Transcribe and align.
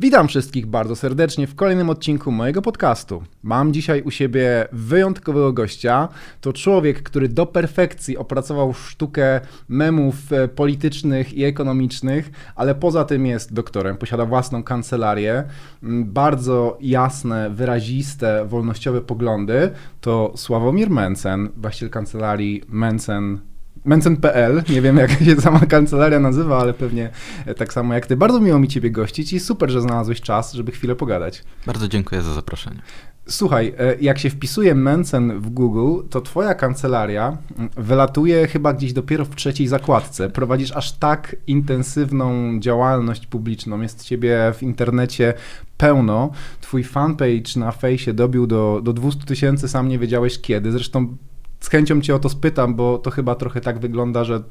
Witam 0.00 0.28
wszystkich 0.28 0.66
bardzo 0.66 0.96
serdecznie 0.96 1.46
w 1.46 1.54
kolejnym 1.54 1.90
odcinku 1.90 2.32
mojego 2.32 2.62
podcastu. 2.62 3.22
Mam 3.42 3.72
dzisiaj 3.72 4.02
u 4.02 4.10
siebie 4.10 4.68
wyjątkowego 4.72 5.52
gościa. 5.52 6.08
To 6.40 6.52
człowiek, 6.52 7.02
który 7.02 7.28
do 7.28 7.46
perfekcji 7.46 8.16
opracował 8.18 8.74
sztukę 8.74 9.40
memów 9.68 10.32
e, 10.32 10.48
politycznych 10.48 11.34
i 11.34 11.44
ekonomicznych, 11.44 12.30
ale 12.56 12.74
poza 12.74 13.04
tym 13.04 13.26
jest 13.26 13.52
doktorem, 13.52 13.96
posiada 13.96 14.26
własną 14.26 14.62
kancelarię, 14.62 15.44
mm, 15.82 16.04
bardzo 16.04 16.78
jasne, 16.80 17.50
wyraziste, 17.50 18.44
wolnościowe 18.44 19.00
poglądy. 19.00 19.70
To 20.00 20.32
Sławomir 20.36 20.90
Mencen, 20.90 21.48
właściciel 21.56 21.90
kancelarii 21.90 22.62
Mencen 22.68 23.53
Mencen.pl, 23.84 24.62
nie 24.68 24.82
wiem 24.82 24.96
jak 24.96 25.10
się 25.10 25.36
sama 25.36 25.60
kancelaria 25.60 26.20
nazywa, 26.20 26.58
ale 26.58 26.74
pewnie 26.74 27.10
tak 27.56 27.72
samo 27.72 27.94
jak 27.94 28.06
ty. 28.06 28.16
Bardzo 28.16 28.40
miło 28.40 28.58
mi 28.58 28.68
ciebie 28.68 28.90
gościć 28.90 29.32
i 29.32 29.40
super, 29.40 29.70
że 29.70 29.80
znalazłeś 29.80 30.20
czas, 30.20 30.52
żeby 30.52 30.72
chwilę 30.72 30.96
pogadać. 30.96 31.44
Bardzo 31.66 31.88
dziękuję 31.88 32.22
za 32.22 32.34
zaproszenie. 32.34 32.82
Słuchaj, 33.28 33.74
e, 33.78 33.96
jak 34.00 34.18
się 34.18 34.30
wpisuje 34.30 34.74
Mencen 34.74 35.40
w 35.40 35.50
Google, 35.50 36.08
to 36.10 36.20
twoja 36.20 36.54
kancelaria 36.54 37.38
mm, 37.56 37.70
wylatuje 37.76 38.46
chyba 38.46 38.72
gdzieś 38.72 38.92
dopiero 38.92 39.24
w 39.24 39.34
trzeciej 39.34 39.66
zakładce. 39.66 40.30
Prowadzisz 40.30 40.72
aż 40.72 40.92
tak 40.92 41.36
intensywną 41.46 42.60
działalność 42.60 43.26
publiczną, 43.26 43.80
jest 43.80 44.04
ciebie 44.04 44.52
w 44.54 44.62
internecie 44.62 45.34
pełno. 45.78 46.30
Twój 46.60 46.84
fanpage 46.84 47.60
na 47.60 47.72
fejsie 47.72 48.14
dobił 48.14 48.46
do, 48.46 48.80
do 48.84 48.92
200 48.92 49.24
tysięcy, 49.24 49.68
sam 49.68 49.88
nie 49.88 49.98
wiedziałeś 49.98 50.40
kiedy. 50.40 50.72
Zresztą 50.72 51.16
z 51.64 51.68
chęcią 51.68 52.00
cię 52.00 52.14
o 52.14 52.18
to 52.18 52.28
spytam, 52.28 52.74
bo 52.74 52.98
to 52.98 53.10
chyba 53.10 53.34
trochę 53.34 53.60
tak 53.60 53.78
wygląda, 53.78 54.24
że 54.24 54.42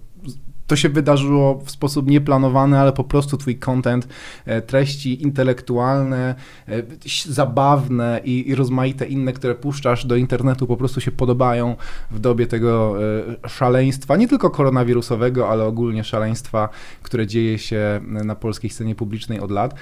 to 0.68 0.76
się 0.76 0.90
wydarzyło 0.90 1.60
w 1.66 1.72
sposób 1.72 2.10
nieplanowany, 2.10 2.80
ale 2.80 2.94
po 2.94 3.04
prostu 3.04 3.38
twój 3.38 3.56
content, 3.56 4.08
e, 4.46 4.62
treści 4.62 5.24
intelektualne, 5.24 6.36
e, 6.68 6.84
zabawne 7.26 8.22
i, 8.24 8.50
i, 8.50 8.56
rozmaite 8.56 9.06
inne, 9.06 9.34
które 9.34 9.56
puszczasz 9.56 10.06
do 10.06 10.16
internetu, 10.16 10.68
po 10.68 10.78
prostu 10.78 11.02
się 11.02 11.12
podobają 11.12 11.76
w 12.12 12.20
dobie 12.20 12.48
tego 12.48 12.96
e, 13.44 13.50
szaleństwa, 13.50 14.16
nie 14.16 14.28
tylko 14.28 14.50
koronawirusowego, 14.50 15.50
ale 15.50 15.64
ogólnie 15.64 16.04
szaleństwa, 16.04 16.70
które 17.02 17.28
dzieje 17.28 17.60
się 17.60 18.02
na 18.04 18.36
polskiej 18.36 18.70
scenie 18.70 18.96
publicznej 18.96 19.40
od 19.40 19.52
lat. 19.52 19.76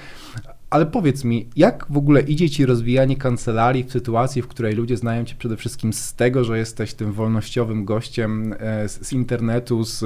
Ale 0.72 0.86
powiedz 0.86 1.24
mi, 1.24 1.48
jak 1.56 1.86
w 1.90 1.96
ogóle 1.96 2.20
idzie 2.20 2.50
ci 2.50 2.66
rozwijanie 2.66 3.16
kancelarii 3.16 3.84
w 3.84 3.92
sytuacji, 3.92 4.42
w 4.42 4.48
której 4.48 4.74
ludzie 4.74 4.96
znają 4.96 5.24
cię 5.24 5.34
przede 5.38 5.56
wszystkim 5.56 5.92
z 5.92 6.14
tego, 6.14 6.44
że 6.44 6.58
jesteś 6.58 6.94
tym 6.94 7.12
wolnościowym 7.12 7.84
gościem 7.84 8.54
z, 8.86 9.06
z 9.06 9.12
internetu, 9.12 9.84
z 9.84 10.04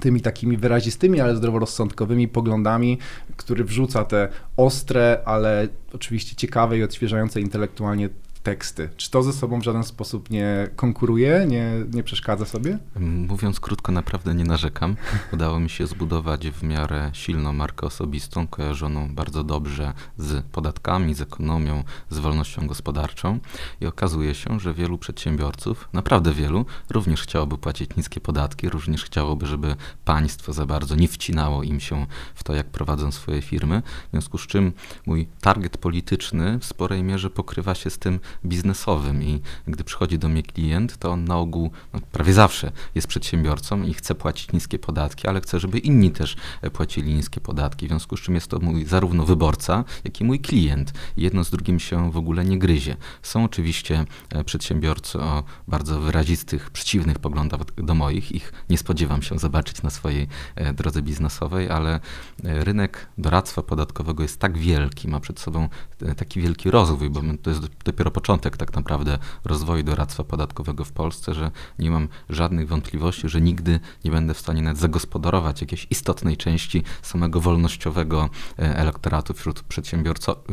tymi 0.00 0.20
takimi 0.20 0.56
wyrazistymi, 0.56 1.20
ale 1.20 1.36
zdroworozsądkowymi 1.36 2.28
poglądami, 2.28 2.98
który 3.36 3.64
wrzuca 3.64 4.04
te 4.04 4.28
ostre, 4.56 5.20
ale 5.24 5.68
oczywiście 5.92 6.36
ciekawe 6.36 6.78
i 6.78 6.82
odświeżające 6.82 7.40
intelektualnie 7.40 8.08
teksty. 8.46 8.88
Czy 8.96 9.10
to 9.10 9.22
ze 9.22 9.32
sobą 9.32 9.60
w 9.60 9.62
żaden 9.62 9.84
sposób 9.84 10.30
nie 10.30 10.68
konkuruje, 10.76 11.46
nie, 11.48 11.72
nie 11.92 12.02
przeszkadza 12.02 12.44
sobie? 12.44 12.78
Mówiąc 13.00 13.60
krótko, 13.60 13.92
naprawdę 13.92 14.34
nie 14.34 14.44
narzekam. 14.44 14.96
Udało 15.32 15.60
mi 15.60 15.70
się 15.70 15.86
zbudować 15.86 16.48
w 16.50 16.62
miarę 16.62 17.10
silną 17.12 17.52
markę 17.52 17.86
osobistą, 17.86 18.46
kojarzoną 18.46 19.14
bardzo 19.14 19.44
dobrze 19.44 19.92
z 20.18 20.44
podatkami, 20.46 21.14
z 21.14 21.20
ekonomią, 21.20 21.84
z 22.10 22.18
wolnością 22.18 22.66
gospodarczą. 22.66 23.38
I 23.80 23.86
okazuje 23.86 24.34
się, 24.34 24.60
że 24.60 24.74
wielu 24.74 24.98
przedsiębiorców, 24.98 25.88
naprawdę 25.92 26.32
wielu, 26.32 26.64
również 26.90 27.22
chciałoby 27.22 27.58
płacić 27.58 27.96
niskie 27.96 28.20
podatki, 28.20 28.68
również 28.68 29.04
chciałoby, 29.04 29.46
żeby 29.46 29.76
państwo 30.04 30.52
za 30.52 30.66
bardzo 30.66 30.94
nie 30.94 31.08
wcinało 31.08 31.62
im 31.62 31.80
się 31.80 32.06
w 32.34 32.44
to, 32.44 32.54
jak 32.54 32.66
prowadzą 32.66 33.12
swoje 33.12 33.42
firmy. 33.42 33.82
W 34.08 34.10
związku 34.10 34.38
z 34.38 34.46
czym 34.46 34.72
mój 35.06 35.28
target 35.40 35.78
polityczny 35.78 36.58
w 36.58 36.64
sporej 36.64 37.02
mierze 37.02 37.30
pokrywa 37.30 37.74
się 37.74 37.90
z 37.90 37.98
tym, 37.98 38.20
biznesowym 38.44 39.22
i 39.22 39.40
gdy 39.66 39.84
przychodzi 39.84 40.18
do 40.18 40.28
mnie 40.28 40.42
klient, 40.42 40.96
to 40.98 41.10
on 41.10 41.24
na 41.24 41.36
ogół 41.36 41.70
no, 41.92 42.00
prawie 42.12 42.32
zawsze 42.32 42.72
jest 42.94 43.06
przedsiębiorcą 43.06 43.82
i 43.82 43.94
chce 43.94 44.14
płacić 44.14 44.52
niskie 44.52 44.78
podatki, 44.78 45.28
ale 45.28 45.40
chce, 45.40 45.60
żeby 45.60 45.78
inni 45.78 46.10
też 46.10 46.36
e, 46.62 46.70
płacili 46.70 47.14
niskie 47.14 47.40
podatki, 47.40 47.86
w 47.86 47.88
związku 47.88 48.16
z 48.16 48.20
czym 48.20 48.34
jest 48.34 48.46
to 48.46 48.58
mój 48.58 48.84
zarówno 48.84 49.24
wyborca, 49.24 49.84
jak 50.04 50.20
i 50.20 50.24
mój 50.24 50.40
klient. 50.40 50.92
Jedno 51.16 51.44
z 51.44 51.50
drugim 51.50 51.80
się 51.80 52.10
w 52.12 52.16
ogóle 52.16 52.44
nie 52.44 52.58
gryzie. 52.58 52.96
Są 53.22 53.44
oczywiście 53.44 54.04
e, 54.30 54.44
przedsiębiorcy 54.44 55.20
o 55.20 55.44
bardzo 55.68 56.00
wyrazistych, 56.00 56.70
przeciwnych 56.70 57.18
poglądach 57.18 57.60
do 57.74 57.94
moich. 57.94 58.32
Ich 58.32 58.52
nie 58.70 58.78
spodziewam 58.78 59.22
się 59.22 59.38
zobaczyć 59.38 59.82
na 59.82 59.90
swojej 59.90 60.28
e, 60.54 60.72
drodze 60.72 61.02
biznesowej, 61.02 61.70
ale 61.70 62.00
rynek 62.44 63.08
doradztwa 63.18 63.62
podatkowego 63.62 64.22
jest 64.22 64.40
tak 64.40 64.58
wielki, 64.58 65.08
ma 65.08 65.20
przed 65.20 65.40
sobą 65.40 65.68
taki 66.16 66.40
wielki 66.40 66.70
rozwój, 66.70 67.10
bo 67.10 67.22
to 67.42 67.50
jest 67.50 67.62
dopiero 67.84 68.10
początek 68.10 68.25
początek 68.26 68.56
tak 68.56 68.74
naprawdę 68.74 69.18
rozwoju 69.44 69.82
doradztwa 69.82 70.24
podatkowego 70.24 70.84
w 70.84 70.92
Polsce, 70.92 71.34
że 71.34 71.50
nie 71.78 71.90
mam 71.90 72.08
żadnych 72.28 72.68
wątpliwości, 72.68 73.28
że 73.28 73.40
nigdy 73.40 73.80
nie 74.04 74.10
będę 74.10 74.34
w 74.34 74.38
stanie 74.38 74.62
nawet 74.62 74.78
zagospodarować 74.78 75.60
jakiejś 75.60 75.86
istotnej 75.90 76.36
części 76.36 76.82
samego 77.02 77.40
wolnościowego 77.40 78.28
e, 78.58 78.76
elektoratu 78.76 79.34
wśród 79.34 79.62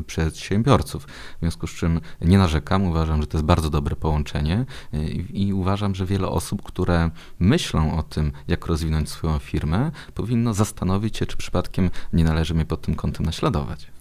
przedsiębiorców. 0.05 1.05
W 1.05 1.39
związku 1.39 1.67
z 1.67 1.71
czym 1.71 2.01
nie 2.21 2.37
narzekam, 2.37 2.85
uważam, 2.85 3.21
że 3.21 3.27
to 3.27 3.37
jest 3.37 3.45
bardzo 3.45 3.69
dobre 3.69 3.95
połączenie 3.95 4.65
e, 4.93 5.03
i, 5.03 5.47
i 5.47 5.53
uważam, 5.53 5.95
że 5.95 6.05
wiele 6.05 6.27
osób, 6.27 6.61
które 6.61 7.11
myślą 7.39 7.97
o 7.97 8.03
tym, 8.03 8.31
jak 8.47 8.65
rozwinąć 8.65 9.09
swoją 9.09 9.39
firmę, 9.39 9.91
powinno 10.13 10.53
zastanowić 10.53 11.17
się, 11.17 11.25
czy 11.25 11.37
przypadkiem 11.37 11.89
nie 12.13 12.23
należy 12.23 12.53
mnie 12.53 12.65
pod 12.65 12.81
tym 12.81 12.95
kątem 12.95 13.25
naśladować. 13.25 13.92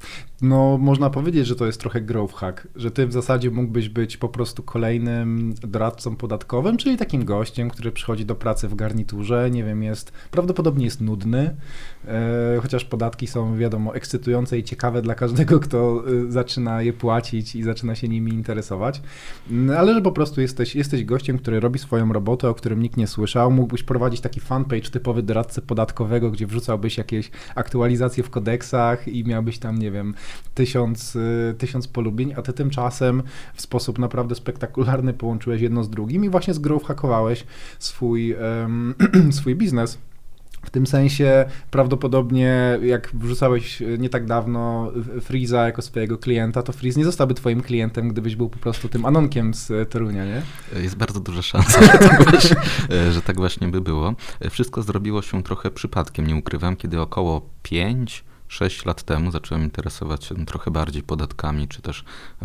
No, 0.42 0.78
można 0.78 1.10
powiedzieć, 1.10 1.46
że 1.46 1.56
to 1.56 1.66
jest 1.66 1.80
trochę 1.80 2.00
growth 2.00 2.34
hack, 2.34 2.68
że 2.76 2.90
ty 2.90 3.06
w 3.06 3.12
zasadzie 3.12 3.50
mógłbyś 3.50 3.88
być 3.88 4.16
po 4.16 4.28
prostu 4.28 4.62
kolejnym 4.62 5.54
doradcą 5.54 6.16
podatkowym, 6.16 6.76
czyli 6.76 6.96
takim 6.96 7.24
gościem, 7.24 7.70
który 7.70 7.92
przychodzi 7.92 8.24
do 8.24 8.34
pracy 8.34 8.68
w 8.68 8.74
garniturze, 8.74 9.50
nie 9.50 9.64
wiem, 9.64 9.82
jest, 9.82 10.12
prawdopodobnie 10.30 10.84
jest 10.84 11.00
nudny, 11.00 11.56
chociaż 12.62 12.84
podatki 12.84 13.26
są, 13.26 13.56
wiadomo, 13.56 13.94
ekscytujące 13.94 14.58
i 14.58 14.64
ciekawe 14.64 15.02
dla 15.02 15.14
każdego, 15.14 15.60
kto 15.60 16.04
e, 16.06 16.32
zaczyna 16.32 16.82
je 16.82 16.92
płacić 16.92 17.56
i 17.56 17.62
zaczyna 17.62 17.94
się 17.94 18.08
nimi 18.08 18.32
interesować, 18.32 19.02
no, 19.50 19.74
ale 19.74 19.94
że 19.94 20.02
po 20.02 20.12
prostu 20.12 20.40
jesteś, 20.40 20.76
jesteś 20.76 21.04
gościem, 21.04 21.38
który 21.38 21.60
robi 21.60 21.78
swoją 21.78 22.12
robotę, 22.12 22.48
o 22.48 22.54
którym 22.54 22.82
nikt 22.82 22.96
nie 22.96 23.06
słyszał, 23.06 23.50
mógłbyś 23.50 23.82
prowadzić 23.82 24.20
taki 24.20 24.40
fanpage 24.40 24.90
typowy 24.90 25.22
doradcy 25.22 25.62
podatkowego, 25.62 26.30
gdzie 26.30 26.46
wrzucałbyś 26.46 26.98
jakieś 26.98 27.30
aktualizacje 27.54 28.24
w 28.24 28.30
kodeksach 28.30 29.08
i 29.08 29.24
miałbyś 29.24 29.58
tam, 29.58 29.78
nie 29.78 29.90
wiem, 29.90 30.14
tysiąc, 30.54 31.16
y, 31.16 31.54
tysiąc 31.58 31.88
polubień, 31.88 32.34
a 32.36 32.42
ty 32.42 32.52
tymczasem 32.52 33.22
w 33.54 33.62
sposób 33.62 33.98
naprawdę 33.98 34.34
spektakularny 34.34 35.12
połączyłeś 35.14 35.60
jedno 35.60 35.84
z 35.84 35.90
drugim 35.90 36.24
i 36.24 36.28
właśnie 36.28 36.54
z 36.54 36.58
growth 36.58 36.86
hackowałeś 36.86 37.46
swój, 37.78 38.34
um, 38.34 38.94
swój 39.38 39.56
biznes. 39.56 39.98
W 40.62 40.70
tym 40.70 40.86
sensie 40.86 41.44
prawdopodobnie 41.70 42.78
jak 42.82 43.10
wrzucałeś 43.14 43.82
nie 43.98 44.08
tak 44.08 44.26
dawno 44.26 44.92
Freeza 45.20 45.66
jako 45.66 45.82
swojego 45.82 46.18
klienta, 46.18 46.62
to 46.62 46.72
Freeze 46.72 46.98
nie 46.98 47.04
zostałby 47.04 47.34
twoim 47.34 47.60
klientem, 47.60 48.08
gdybyś 48.08 48.36
był 48.36 48.48
po 48.48 48.58
prostu 48.58 48.88
tym 48.88 49.06
Anonkiem 49.06 49.54
z 49.54 49.90
Torunia, 49.90 50.24
nie? 50.24 50.42
Jest 50.82 50.96
bardzo 50.96 51.20
duża 51.20 51.42
szansa, 51.42 51.80
że 51.92 51.98
tak, 51.98 52.30
właśnie, 52.30 52.56
że 53.12 53.22
tak 53.22 53.36
właśnie 53.36 53.68
by 53.68 53.80
było. 53.80 54.14
Wszystko 54.50 54.82
zrobiło 54.82 55.22
się 55.22 55.42
trochę 55.42 55.70
przypadkiem, 55.70 56.26
nie 56.26 56.36
ukrywam, 56.36 56.76
kiedy 56.76 57.00
około 57.00 57.48
5 57.62 58.24
6 58.52 58.84
lat 58.84 59.02
temu 59.02 59.30
zacząłem 59.30 59.64
interesować 59.64 60.24
się 60.24 60.46
trochę 60.46 60.70
bardziej 60.70 61.02
podatkami 61.02 61.68
czy 61.68 61.82
też 61.82 62.04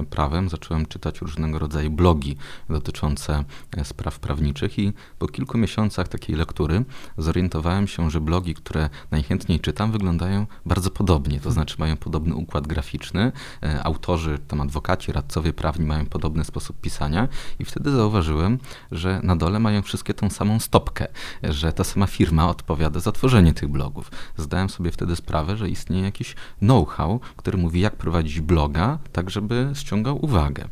prawem. 0.09 0.49
Zacząłem 0.49 0.85
czytać 0.85 1.21
różnego 1.21 1.59
rodzaju 1.59 1.91
blogi 1.91 2.37
dotyczące 2.69 3.43
e, 3.77 3.85
spraw 3.85 4.19
prawniczych 4.19 4.79
i 4.79 4.93
po 5.19 5.27
kilku 5.27 5.57
miesiącach 5.57 6.07
takiej 6.07 6.35
lektury 6.35 6.85
zorientowałem 7.17 7.87
się, 7.87 8.09
że 8.09 8.21
blogi, 8.21 8.53
które 8.53 8.89
najchętniej 9.11 9.59
czytam, 9.59 9.91
wyglądają 9.91 10.45
bardzo 10.65 10.91
podobnie, 10.91 11.39
to 11.39 11.51
znaczy 11.51 11.75
mają 11.79 11.97
podobny 11.97 12.35
układ 12.35 12.67
graficzny. 12.67 13.31
E, 13.63 13.83
autorzy, 13.83 14.39
tam 14.47 14.61
adwokaci, 14.61 15.11
radcowie 15.11 15.53
prawni 15.53 15.85
mają 15.85 16.05
podobny 16.05 16.43
sposób 16.43 16.81
pisania 16.81 17.27
i 17.59 17.65
wtedy 17.65 17.91
zauważyłem, 17.91 18.59
że 18.91 19.19
na 19.23 19.35
dole 19.35 19.59
mają 19.59 19.81
wszystkie 19.81 20.13
tą 20.13 20.29
samą 20.29 20.59
stopkę, 20.59 21.07
że 21.43 21.73
ta 21.73 21.83
sama 21.83 22.07
firma 22.07 22.49
odpowiada 22.49 22.99
za 22.99 23.11
tworzenie 23.11 23.53
tych 23.53 23.69
blogów. 23.69 24.11
Zdałem 24.37 24.69
sobie 24.69 24.91
wtedy 24.91 25.15
sprawę, 25.15 25.57
że 25.57 25.69
istnieje 25.69 25.96
istnieje 25.96 25.96
jakiś 26.03 26.35
know-how, 26.61 27.19
który 27.37 27.57
mówi, 27.57 27.79
jak 27.79 27.95
prowadzić 27.95 28.41
bloga, 28.41 28.99
tak 29.11 29.29
żeby 29.29 29.71
ściągał 29.73 30.25
uwagę. 30.25 30.67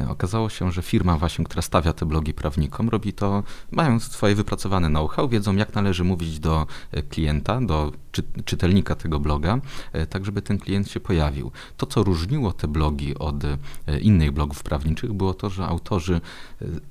E, 0.00 0.08
okazało 0.08 0.48
się, 0.48 0.72
że 0.72 0.82
firma 0.82 1.18
właśnie, 1.18 1.44
która 1.44 1.62
stawia 1.62 1.92
te 1.92 2.06
blogi 2.06 2.34
prawnikom, 2.34 2.88
robi 2.88 3.12
to, 3.12 3.42
mają 3.70 4.00
swoje 4.00 4.34
wypracowane 4.34 4.88
know-how, 4.88 5.28
wiedzą, 5.28 5.56
jak 5.56 5.74
należy 5.74 6.04
mówić 6.04 6.40
do 6.40 6.66
e, 6.92 7.02
klienta, 7.02 7.60
do 7.60 7.92
czy, 8.12 8.22
czytelnika 8.44 8.94
tego 8.94 9.20
bloga, 9.20 9.58
tak 10.10 10.24
żeby 10.24 10.42
ten 10.42 10.58
klient 10.58 10.90
się 10.90 11.00
pojawił. 11.00 11.50
To, 11.76 11.86
co 11.86 12.02
różniło 12.02 12.52
te 12.52 12.68
blogi 12.68 13.18
od 13.18 13.44
innych 14.00 14.32
blogów 14.32 14.62
prawniczych, 14.62 15.12
było 15.12 15.34
to, 15.34 15.50
że 15.50 15.66
autorzy 15.66 16.20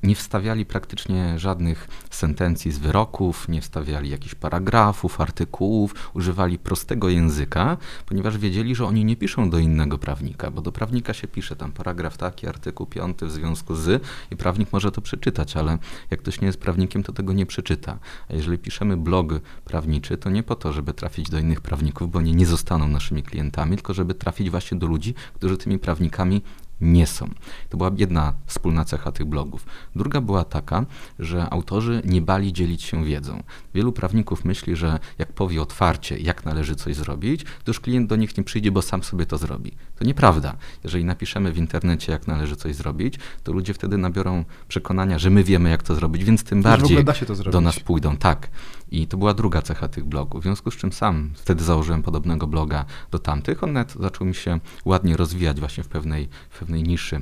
nie 0.04 0.16
wstawiali 0.16 0.66
praktycznie 0.66 1.40
żadnych 1.40 1.88
sentencji 2.10 2.72
z 2.72 2.78
wyroków, 2.78 3.50
nie 3.50 3.62
wstawiali 3.62 4.10
jakichś 4.10 4.36
paragrafów, 4.36 5.22
artykułów, 5.22 6.12
używali 6.14 6.60
prostego 6.60 7.10
języka, 7.10 7.78
ponieważ 8.06 8.38
wiedzieli, 8.38 8.76
że 8.76 8.86
oni 8.86 9.06
nie 9.06 9.16
piszą 9.16 9.50
do 9.50 9.60
innego 9.60 9.98
prawnika, 9.98 10.52
bo 10.52 10.62
do 10.62 10.72
prawnika 10.72 11.14
się 11.14 11.28
pisze 11.28 11.56
tam 11.56 11.72
paragraf 11.72 12.18
taki, 12.18 12.48
artykuł 12.48 12.86
piąty 12.96 13.26
w 13.26 13.32
związku 13.32 13.76
z 13.76 14.04
i 14.32 14.36
prawnik 14.36 14.74
może 14.74 14.92
to 14.92 15.02
przeczytać, 15.02 15.58
ale 15.58 15.78
jak 16.12 16.20
ktoś 16.20 16.42
nie 16.42 16.48
jest 16.48 16.60
prawnikiem, 16.60 17.04
to 17.04 17.14
tego 17.14 17.34
nie 17.34 17.46
przeczyta. 17.46 18.00
A 18.30 18.34
jeżeli 18.34 18.58
piszemy 18.58 18.98
blog 18.98 19.28
prawniczy, 19.66 20.18
to 20.18 20.30
nie 20.30 20.44
po 20.44 20.56
to, 20.56 20.74
żeby 20.74 20.94
trafić 20.94 21.30
do 21.30 21.40
innych 21.40 21.62
prawników, 21.62 22.12
bo 22.12 22.20
oni 22.20 22.36
nie 22.36 22.46
zostaną 22.46 22.88
naszymi 22.88 23.24
klientami, 23.24 23.76
tylko 23.76 23.94
żeby 23.94 24.14
trafić 24.14 24.50
właśnie 24.50 24.78
do 24.78 24.88
ludzi, 24.88 25.14
którzy 25.34 25.58
tymi 25.58 25.80
prawnikami 25.80 26.42
nie 26.82 27.08
są. 27.08 27.30
To 27.70 27.78
była 27.78 27.92
jedna 27.98 28.34
wspólna 28.46 28.86
cecha 28.86 29.12
tych 29.12 29.26
blogów. 29.26 29.66
Druga 29.96 30.22
była 30.22 30.44
taka, 30.44 30.86
że 31.20 31.50
autorzy 31.50 32.02
nie 32.06 32.22
bali 32.22 32.54
dzielić 32.54 32.84
się 32.84 33.06
wiedzą. 33.06 33.44
Wielu 33.74 33.92
prawników 33.92 34.46
myśli, 34.46 34.76
że 34.76 35.00
jak 35.18 35.34
powie 35.34 35.62
otwarcie, 35.62 36.18
jak 36.18 36.46
należy 36.46 36.76
coś 36.76 36.96
zrobić, 36.96 37.44
to 37.44 37.68
już 37.68 37.80
klient 37.80 38.10
do 38.10 38.16
nich 38.16 38.38
nie 38.38 38.44
przyjdzie, 38.44 38.72
bo 38.72 38.82
sam 38.82 39.04
sobie 39.04 39.26
to 39.26 39.38
zrobi. 39.38 39.72
To 39.96 40.06
nieprawda. 40.06 40.56
Jeżeli 40.84 41.06
napiszemy 41.06 41.52
w 41.52 41.58
internecie, 41.58 42.12
jak 42.12 42.28
należy 42.28 42.56
coś 42.56 42.76
zrobić, 42.76 43.20
to 43.44 43.52
ludzie 43.52 43.74
wtedy 43.74 43.98
nabiorą 43.98 44.46
przekonania, 44.68 45.20
że 45.20 45.30
my 45.30 45.44
wiemy, 45.44 45.70
jak 45.70 45.84
to 45.84 45.96
zrobić, 45.96 46.24
więc 46.24 46.44
tym 46.44 46.62
bardziej 46.62 47.06
do 47.52 47.62
nas 47.62 47.80
pójdą. 47.80 48.18
Tak. 48.18 48.50
I 48.92 49.08
to 49.08 49.18
była 49.18 49.34
druga 49.34 49.62
cecha 49.62 49.88
tych 49.88 50.06
blogów. 50.06 50.42
W 50.42 50.44
związku 50.44 50.72
z 50.72 50.76
czym 50.76 50.92
sam 50.92 51.32
wtedy 51.36 51.64
założyłem 51.64 52.04
podobnego 52.04 52.48
bloga 52.48 52.86
do 53.12 53.20
tamtych. 53.20 53.64
On 53.64 53.76
zaczął 54.00 54.28
mi 54.28 54.36
się 54.36 54.60
ładnie 54.86 55.18
rozwijać 55.18 55.60
właśnie 55.60 55.84
w 55.84 55.88
pewnej, 55.88 56.30
w 56.50 56.60
pewnej 56.60 56.84
niszy 56.84 57.22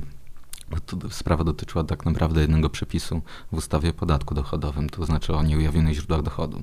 sprawa 1.10 1.44
dotyczyła 1.44 1.84
tak 1.84 2.06
naprawdę 2.06 2.40
jednego 2.40 2.70
przepisu 2.70 3.22
w 3.52 3.56
ustawie 3.56 3.90
o 3.90 3.92
podatku 3.92 4.34
dochodowym, 4.34 4.88
to 4.88 5.06
znaczy 5.06 5.34
o 5.34 5.42
nieujawnionych 5.42 5.94
źródłach 5.94 6.22
dochodu. 6.22 6.62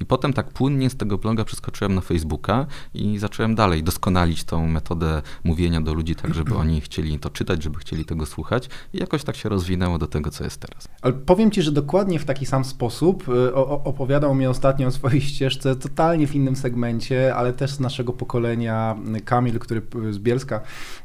I 0.00 0.06
potem 0.06 0.32
tak 0.32 0.48
płynnie 0.52 0.90
z 0.90 0.96
tego 0.96 1.18
bloga 1.18 1.44
przeskoczyłem 1.44 1.94
na 1.94 2.00
Facebooka 2.00 2.66
i 2.94 3.18
zacząłem 3.18 3.54
dalej 3.54 3.82
doskonalić 3.82 4.44
tą 4.44 4.66
metodę 4.66 5.22
mówienia 5.44 5.80
do 5.80 5.94
ludzi, 5.94 6.14
tak 6.14 6.34
żeby 6.34 6.54
oni 6.54 6.80
chcieli 6.80 7.18
to 7.18 7.30
czytać, 7.30 7.62
żeby 7.62 7.78
chcieli 7.78 8.04
tego 8.04 8.26
słuchać 8.26 8.68
i 8.92 8.98
jakoś 8.98 9.24
tak 9.24 9.36
się 9.36 9.48
rozwinęło 9.48 9.98
do 9.98 10.06
tego, 10.06 10.30
co 10.30 10.44
jest 10.44 10.60
teraz. 10.60 10.88
Ale 11.02 11.12
powiem 11.12 11.50
Ci, 11.50 11.62
że 11.62 11.72
dokładnie 11.72 12.18
w 12.18 12.24
taki 12.24 12.46
sam 12.46 12.64
sposób 12.64 13.28
y, 13.28 13.54
opowiadał 13.54 14.34
mi 14.34 14.46
ostatnio 14.46 14.88
o 14.88 14.90
swojej 14.90 15.20
ścieżce, 15.20 15.76
totalnie 15.76 16.26
w 16.26 16.34
innym 16.34 16.56
segmencie, 16.56 17.34
ale 17.34 17.52
też 17.52 17.70
z 17.70 17.80
naszego 17.80 18.12
pokolenia 18.12 18.96
Kamil, 19.24 19.58
który 19.58 19.82
z 20.10 20.18
Bielska, 20.18 20.60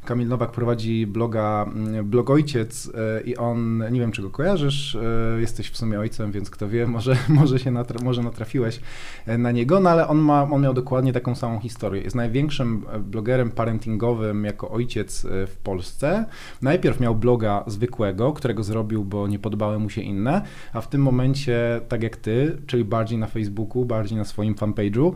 Kamil 0.06 0.28
Nowak 0.28 0.52
prowadzi 0.52 1.08
bloga, 1.08 1.66
blog 2.04 2.30
ojciec 2.36 2.92
e, 2.96 3.22
i 3.22 3.38
on, 3.38 3.84
nie 3.92 4.00
wiem 4.00 4.12
czy 4.12 4.22
go 4.22 4.30
kojarzysz, 4.30 4.96
e, 4.96 5.42
jesteś 5.42 5.70
w 5.70 5.78
sumie 5.78 6.00
ojcem, 6.00 6.32
więc 6.32 6.50
kto 6.50 6.70
wie, 6.70 6.88
może, 6.96 7.16
może 7.30 7.60
się 7.60 7.72
natra 7.72 8.00
może 8.04 8.24
natrafiłeś 8.24 8.80
e, 9.26 9.38
na 9.38 9.52
niego, 9.52 9.80
no 9.80 9.90
ale 9.90 10.08
on, 10.08 10.18
ma, 10.18 10.44
on 10.52 10.62
miał 10.62 10.74
dokładnie 10.74 11.14
taką 11.14 11.36
samą 11.36 11.60
historię. 11.60 12.02
Jest 12.02 12.16
największym 12.16 12.86
blogerem 13.00 13.52
parentingowym 13.52 14.46
jako 14.46 14.70
ojciec 14.70 15.26
w 15.48 15.56
Polsce. 15.64 16.26
Najpierw 16.62 17.00
miał 17.00 17.16
bloga 17.16 17.64
zwykłego, 17.68 18.34
którego 18.34 18.64
zrobił, 18.64 19.06
bo 19.06 19.28
nie 19.28 19.40
podobały 19.40 19.80
mu 19.80 19.90
się 19.90 20.02
inne, 20.02 20.42
a 20.74 20.82
w 20.82 20.90
tym 20.90 21.02
momencie, 21.02 21.82
tak 21.88 22.04
jak 22.04 22.18
ty, 22.18 22.58
czyli 22.68 22.86
bardziej 22.86 23.18
na 23.18 23.28
Facebooku, 23.28 23.86
bardziej 23.86 24.18
na 24.18 24.26
swoim 24.26 24.56
fanpage'u, 24.56 25.14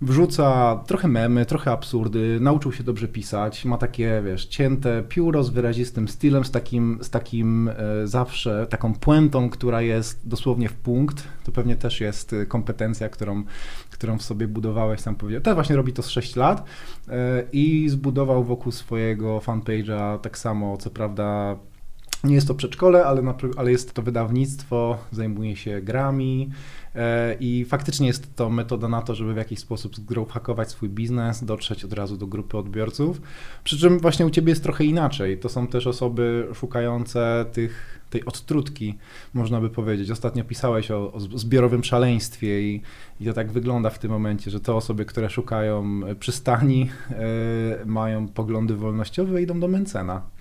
wrzuca 0.00 0.76
trochę 0.86 1.08
memy, 1.08 1.46
trochę 1.46 1.70
absurdy, 1.70 2.38
nauczył 2.40 2.72
się 2.72 2.84
dobrze 2.84 3.08
pisać, 3.08 3.64
ma 3.64 3.78
takie, 3.78 4.22
wiesz, 4.24 4.46
cięte 4.46 5.02
pióro 5.08 5.44
z 5.44 5.50
wyrazistym 5.50 6.08
stylem, 6.08 6.44
z 6.44 6.50
takim, 6.50 6.98
z 7.02 7.10
takim 7.10 7.68
e, 7.68 8.06
zawsze, 8.06 8.66
taką 8.70 8.94
puentą, 8.94 9.50
która 9.50 9.82
jest 9.82 10.28
dosłownie 10.28 10.68
w 10.68 10.74
punkt. 10.74 11.28
To 11.44 11.52
pewnie 11.52 11.76
też 11.76 12.00
jest 12.00 12.32
e, 12.32 12.46
kompetencja, 12.46 13.08
którą, 13.08 13.44
którą 13.90 14.18
w 14.18 14.22
sobie 14.22 14.48
budowałeś, 14.48 15.00
sam 15.00 15.14
powiedział. 15.14 15.42
Też 15.42 15.54
właśnie 15.54 15.76
robi 15.76 15.92
to 15.92 16.02
z 16.02 16.08
6 16.08 16.36
lat 16.36 16.64
e, 17.08 17.42
i 17.52 17.88
zbudował 17.88 18.44
wokół 18.44 18.72
swojego 18.72 19.38
fanpage'a 19.38 20.18
tak 20.18 20.38
samo, 20.38 20.76
co 20.76 20.90
prawda 20.90 21.56
nie 22.24 22.34
jest 22.34 22.48
to 22.48 22.54
przedszkole, 22.54 23.06
ale, 23.06 23.34
ale 23.56 23.72
jest 23.72 23.94
to 23.94 24.02
wydawnictwo, 24.02 24.98
zajmuje 25.12 25.56
się 25.56 25.80
grami, 25.80 26.50
E, 26.98 27.36
I 27.40 27.64
faktycznie 27.64 28.06
jest 28.06 28.36
to 28.36 28.50
metoda 28.50 28.88
na 28.88 29.02
to, 29.02 29.14
żeby 29.14 29.34
w 29.34 29.36
jakiś 29.36 29.58
sposób 29.58 29.92
hakować 30.30 30.70
swój 30.70 30.88
biznes, 30.88 31.44
dotrzeć 31.44 31.84
od 31.84 31.92
razu 31.92 32.16
do 32.16 32.26
grupy 32.26 32.58
odbiorców. 32.58 33.20
Przy 33.64 33.78
czym 33.78 33.98
właśnie 33.98 34.26
u 34.26 34.30
ciebie 34.30 34.50
jest 34.50 34.62
trochę 34.62 34.84
inaczej. 34.84 35.38
To 35.38 35.48
są 35.48 35.66
też 35.66 35.86
osoby 35.86 36.48
szukające 36.54 37.44
tych, 37.52 38.00
tej 38.10 38.24
odtrutki, 38.24 38.98
można 39.34 39.60
by 39.60 39.70
powiedzieć. 39.70 40.10
Ostatnio 40.10 40.44
pisałeś 40.44 40.90
o, 40.90 41.12
o 41.12 41.20
zbiorowym 41.20 41.84
szaleństwie 41.84 42.62
i, 42.62 42.82
i 43.20 43.24
to 43.24 43.32
tak 43.32 43.52
wygląda 43.52 43.90
w 43.90 43.98
tym 43.98 44.10
momencie, 44.10 44.50
że 44.50 44.60
te 44.60 44.74
osoby, 44.74 45.04
które 45.04 45.30
szukają 45.30 46.00
przystani, 46.20 46.90
e, 47.10 47.84
mają 47.86 48.28
poglądy 48.28 48.74
wolnościowe, 48.74 49.42
idą 49.42 49.60
do 49.60 49.68
Mencena. 49.68 50.37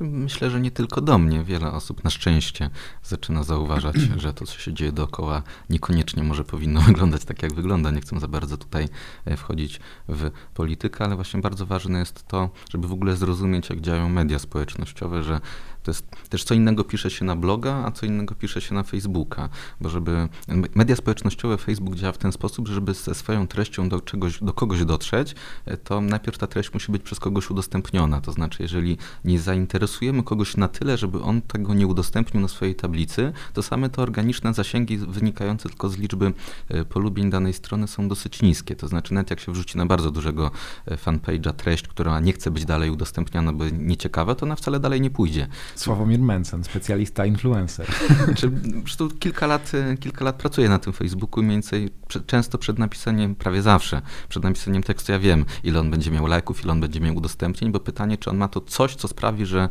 Myślę, 0.00 0.50
że 0.50 0.60
nie 0.60 0.70
tylko 0.70 1.00
do 1.00 1.18
mnie. 1.18 1.44
Wiele 1.44 1.72
osób 1.72 2.04
na 2.04 2.10
szczęście 2.10 2.70
zaczyna 3.02 3.42
zauważać, 3.42 3.96
że 4.16 4.32
to, 4.32 4.46
co 4.46 4.58
się 4.58 4.72
dzieje 4.72 4.92
dookoła, 4.92 5.42
niekoniecznie 5.70 6.22
może 6.22 6.44
powinno 6.44 6.80
wyglądać 6.90 7.24
tak, 7.24 7.42
jak 7.42 7.54
wygląda. 7.54 7.90
Nie 7.90 8.00
chcę 8.00 8.20
za 8.20 8.28
bardzo 8.28 8.56
tutaj 8.56 8.88
e, 9.24 9.36
wchodzić 9.36 9.80
w 10.08 10.30
politykę, 10.54 11.04
ale 11.04 11.14
właśnie 11.14 11.40
bardzo 11.40 11.66
ważne 11.66 11.98
jest 11.98 12.26
to, 12.28 12.50
żeby 12.70 12.88
w 12.88 12.92
ogóle 12.92 13.16
zrozumieć, 13.16 13.70
jak 13.70 13.80
działają 13.80 14.08
media 14.08 14.38
społecznościowe, 14.38 15.22
że 15.22 15.40
to 15.82 15.90
jest 15.90 16.06
też 16.28 16.44
co 16.44 16.54
innego 16.54 16.84
pisze 16.84 17.10
się 17.10 17.24
na 17.24 17.36
bloga, 17.36 17.84
a 17.86 17.90
co 17.90 18.06
innego 18.06 18.34
pisze 18.34 18.60
się 18.60 18.74
na 18.74 18.82
Facebooka, 18.82 19.48
bo 19.80 19.88
żeby 19.88 20.28
media 20.74 20.96
społecznościowe 20.96 21.58
Facebook 21.58 21.94
działa 21.96 22.12
w 22.12 22.18
ten 22.18 22.32
sposób, 22.32 22.68
że 22.68 22.80
żeby 22.80 22.94
ze 22.94 23.14
swoją 23.14 23.46
treścią 23.46 23.88
do 23.88 24.00
czegoś, 24.00 24.38
do 24.40 24.52
kogoś 24.52 24.84
dotrzeć, 24.84 25.34
e, 25.66 25.76
to 25.76 26.00
najpierw 26.00 26.38
ta 26.38 26.46
treść 26.46 26.74
musi 26.74 26.92
być 26.92 27.02
przez 27.02 27.20
kogoś 27.20 27.50
udostępniona. 27.50 28.20
To 28.20 28.32
znaczy, 28.32 28.62
jeżeli 28.62 28.98
nie 29.24 29.40
zainteresujemy 29.40 30.22
kogoś 30.22 30.56
na 30.56 30.68
tyle, 30.68 30.96
żeby 30.96 31.22
on 31.22 31.42
tego 31.42 31.74
nie 31.74 31.86
udostępnił 31.86 32.42
na 32.42 32.48
swojej 32.48 32.74
tablicy, 32.74 33.32
to 33.52 33.62
same 33.62 33.90
te 33.90 34.02
organiczne 34.02 34.54
zasięgi 34.54 34.98
wynikające 34.98 35.68
tylko 35.68 35.88
z 35.88 35.98
liczby 35.98 36.32
e, 36.68 36.84
polubień 36.84 37.30
danej 37.30 37.52
strony 37.52 37.88
są 37.88 38.08
dosyć 38.08 38.42
niskie. 38.42 38.76
To 38.76 38.88
znaczy, 38.88 39.14
nawet 39.14 39.30
jak 39.30 39.40
się 39.40 39.52
wrzuci 39.52 39.78
na 39.78 39.86
bardzo 39.86 40.10
dużego 40.10 40.50
e, 40.86 40.96
fanpage'a 40.96 41.52
treść, 41.52 41.88
która 41.88 42.20
nie 42.20 42.32
chce 42.32 42.50
być 42.50 42.64
dalej 42.64 42.90
udostępniana, 42.90 43.52
bo 43.52 43.64
nieciekawa, 43.68 44.34
to 44.34 44.46
ona 44.46 44.56
wcale 44.56 44.80
dalej 44.80 45.00
nie 45.00 45.10
pójdzie. 45.10 45.48
Sławomir 45.80 46.20
Mencen, 46.20 46.64
specjalista 46.64 47.26
influencer. 47.26 47.86
Znaczy, 48.24 48.50
po 48.98 49.08
kilka 49.18 49.46
lat, 49.46 49.72
kilka 50.00 50.24
lat 50.24 50.36
pracuję 50.36 50.68
na 50.68 50.78
tym 50.78 50.92
Facebooku, 50.92 51.42
mniej 51.42 51.54
więcej 51.54 51.90
często 52.26 52.58
przed 52.58 52.78
napisaniem, 52.78 53.34
prawie 53.34 53.62
zawsze, 53.62 54.02
przed 54.28 54.42
napisaniem 54.42 54.82
tekstu 54.82 55.12
ja 55.12 55.18
wiem, 55.18 55.44
ile 55.64 55.80
on 55.80 55.90
będzie 55.90 56.10
miał 56.10 56.26
lajków, 56.26 56.64
ile 56.64 56.72
on 56.72 56.80
będzie 56.80 57.00
miał 57.00 57.16
udostępnień, 57.16 57.72
bo 57.72 57.80
pytanie, 57.80 58.18
czy 58.18 58.30
on 58.30 58.36
ma 58.36 58.48
to 58.48 58.60
coś, 58.60 58.94
co 58.94 59.08
sprawi, 59.08 59.46
że 59.46 59.68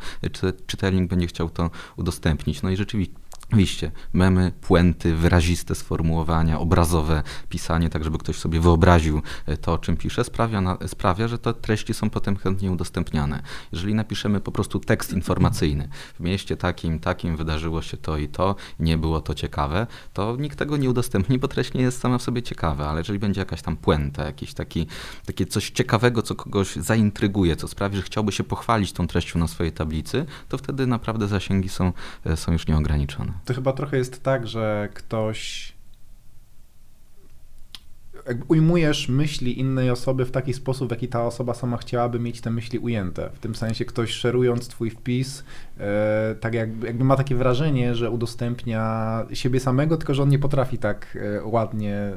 czytelnik 0.68 1.10
będzie 1.10 1.28
chciał 1.28 1.50
to 1.50 1.70
udostępnić. 1.98 2.62
No 2.62 2.70
i 2.70 2.78
rzeczywiście 2.78 3.19
Oczywiście, 3.50 3.92
memy, 4.14 4.52
puenty, 4.62 5.16
wyraziste 5.16 5.76
sformułowania, 5.76 6.60
obrazowe 6.60 7.24
pisanie, 7.50 7.90
tak 7.90 8.04
żeby 8.04 8.18
ktoś 8.18 8.36
sobie 8.36 8.60
wyobraził 8.60 9.22
e, 9.46 9.58
to, 9.58 9.74
o 9.74 9.78
czym 9.78 9.98
pisze, 9.98 10.24
sprawia, 10.24 10.62
na, 10.62 10.78
sprawia, 10.88 11.28
że 11.28 11.38
te 11.38 11.54
treści 11.54 11.94
są 11.94 12.10
potem 12.10 12.36
chętnie 12.36 12.72
udostępniane. 12.72 13.42
Jeżeli 13.72 13.94
napiszemy 13.94 14.40
po 14.40 14.52
prostu 14.52 14.80
tekst 14.80 15.14
informacyjny, 15.14 15.90
w 16.16 16.20
mieście 16.20 16.58
takim, 16.58 17.00
takim 17.00 17.38
wydarzyło 17.38 17.82
się 17.82 17.98
to 17.98 18.18
i 18.18 18.28
to, 18.28 18.56
nie 18.80 18.98
było 18.98 19.22
to 19.22 19.34
ciekawe, 19.34 19.88
to 20.14 20.36
nikt 20.40 20.60
tego 20.60 20.78
nie 20.78 20.90
udostępni, 20.90 21.40
bo 21.40 21.48
treść 21.48 21.74
nie 21.74 21.82
jest 21.82 22.00
sama 22.00 22.18
w 22.18 22.22
sobie 22.22 22.44
ciekawa, 22.44 22.90
ale 22.90 23.00
jeżeli 23.00 23.20
będzie 23.20 23.42
jakaś 23.42 23.62
tam 23.62 23.78
puenta, 23.78 24.26
jakiś 24.26 24.54
taki, 24.54 24.88
takie 25.26 25.46
coś 25.46 25.70
ciekawego, 25.70 26.22
co 26.22 26.36
kogoś 26.36 26.76
zaintryguje, 26.76 27.56
co 27.56 27.68
sprawi, 27.68 27.98
że 27.98 28.04
chciałby 28.04 28.32
się 28.32 28.44
pochwalić 28.44 28.94
tą 28.94 29.08
treścią 29.08 29.40
na 29.40 29.48
swojej 29.48 29.72
tablicy, 29.72 30.26
to 30.50 30.58
wtedy 30.58 30.88
naprawdę 30.88 31.28
zasięgi 31.28 31.70
są, 31.70 31.94
e, 32.26 32.38
są 32.38 32.52
już 32.52 32.68
nieograniczone 32.68 33.39
to 33.46 33.54
chyba 33.54 33.74
trochę 33.74 33.98
jest 33.98 34.24
tak, 34.24 34.48
że 34.48 34.90
ktoś 34.94 35.74
jakby 38.28 38.46
ujmujesz 38.48 39.10
myśli 39.10 39.60
innej 39.60 39.90
osoby 39.90 40.26
w 40.26 40.32
taki 40.32 40.54
sposób, 40.54 40.88
w 40.88 40.92
jaki 40.92 41.08
ta 41.08 41.26
osoba 41.26 41.54
sama 41.54 41.78
chciałaby 41.78 42.20
mieć 42.20 42.42
te 42.42 42.50
myśli 42.50 42.80
ujęte. 42.80 43.30
W 43.34 43.40
tym 43.40 43.56
sensie 43.56 43.86
ktoś 43.86 44.12
szerując 44.12 44.68
twój 44.68 44.90
wpis, 44.90 45.44
e, 45.80 46.36
tak 46.40 46.54
jakby, 46.54 46.88
jakby, 46.88 47.04
ma 47.04 47.16
takie 47.16 47.36
wrażenie, 47.36 47.96
że 47.96 48.12
udostępnia 48.12 49.26
siebie 49.34 49.60
samego, 49.60 49.98
tylko 49.98 50.14
że 50.14 50.24
on 50.24 50.30
nie 50.30 50.40
potrafi 50.40 50.78
tak 50.78 51.18
e, 51.22 51.44
ładnie 51.44 52.12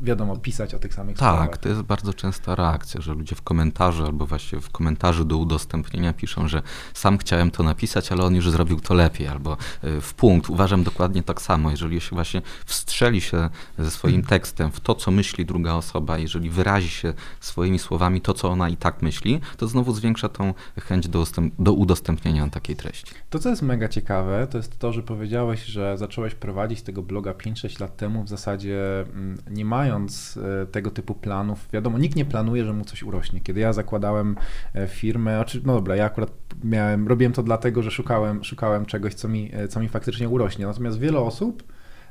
wiadomo, 0.00 0.36
pisać 0.36 0.74
o 0.74 0.78
tych 0.78 0.94
samych 0.94 1.16
tak, 1.16 1.28
sprawach. 1.28 1.50
Tak, 1.50 1.58
to 1.58 1.68
jest 1.68 1.82
bardzo 1.82 2.14
częsta 2.14 2.54
reakcja, 2.54 3.00
że 3.00 3.14
ludzie 3.14 3.36
w 3.36 3.42
komentarzu 3.42 4.04
albo 4.04 4.26
właśnie 4.26 4.60
w 4.60 4.70
komentarzu 4.70 5.24
do 5.24 5.36
udostępnienia 5.36 6.12
piszą, 6.12 6.48
że 6.48 6.62
sam 6.94 7.18
chciałem 7.18 7.50
to 7.50 7.62
napisać, 7.62 8.12
ale 8.12 8.24
on 8.24 8.34
już 8.34 8.50
zrobił 8.50 8.80
to 8.80 8.94
lepiej, 8.94 9.28
albo 9.28 9.56
y, 9.84 10.00
w 10.00 10.14
punkt. 10.14 10.50
Uważam 10.50 10.84
dokładnie 10.84 11.22
tak 11.22 11.42
samo. 11.42 11.70
Jeżeli 11.70 12.00
się 12.00 12.10
właśnie 12.16 12.42
wstrzeli 12.64 13.20
się 13.20 13.48
ze 13.78 13.90
swoim 13.90 14.22
tekstem 14.22 14.70
w 14.72 14.80
to, 14.80 14.94
co 14.94 15.10
myśli 15.10 15.46
druga 15.46 15.74
osoba, 15.74 16.18
jeżeli 16.18 16.50
wyrazi 16.50 16.88
się 16.88 17.14
swoimi 17.40 17.78
słowami 17.78 18.20
to, 18.20 18.34
co 18.34 18.48
ona 18.48 18.68
i 18.68 18.76
tak 18.76 19.02
myśli, 19.02 19.40
to 19.56 19.68
znowu 19.68 19.92
zwiększa 19.92 20.28
tą 20.28 20.54
chęć 20.80 21.08
do, 21.08 21.24
do 21.58 21.72
udostępnienia 21.72 22.48
takiej 22.48 22.76
treści. 22.76 23.14
To, 23.30 23.38
co 23.38 23.48
jest 23.50 23.62
mega 23.62 23.88
ciekawe, 23.88 24.46
to 24.50 24.58
jest 24.58 24.78
to, 24.78 24.92
że 24.92 25.02
powiedziałeś, 25.02 25.64
że 25.64 25.98
zacząłeś 25.98 26.34
prowadzić 26.34 26.82
tego 26.82 27.02
bloga 27.02 27.32
5-6 27.32 27.80
lat 27.80 27.96
temu 27.96 28.24
w 28.24 28.28
zasadzie 28.28 29.00
mm, 29.00 29.38
nie 29.50 29.64
mając 29.90 30.38
e, 30.62 30.66
tego 30.66 30.90
typu 30.90 31.14
planów. 31.14 31.68
Wiadomo, 31.72 31.98
nikt 31.98 32.16
nie 32.16 32.24
planuje, 32.24 32.64
że 32.64 32.72
mu 32.72 32.84
coś 32.84 33.02
urośnie. 33.02 33.40
Kiedy 33.40 33.60
ja 33.60 33.72
zakładałem 33.72 34.36
e, 34.74 34.86
firmę, 34.86 35.34
znaczy, 35.34 35.62
no 35.64 35.74
dobra, 35.74 35.96
ja 35.96 36.04
akurat 36.04 36.32
miałem, 36.64 37.08
robiłem 37.08 37.32
to 37.32 37.42
dlatego, 37.42 37.82
że 37.82 37.90
szukałem, 37.90 38.44
szukałem 38.44 38.86
czegoś, 38.86 39.14
co 39.14 39.28
mi, 39.28 39.50
e, 39.52 39.68
co 39.68 39.80
mi 39.80 39.88
faktycznie 39.88 40.28
urośnie. 40.28 40.66
Natomiast 40.66 40.98
wiele 40.98 41.18
osób 41.18 41.62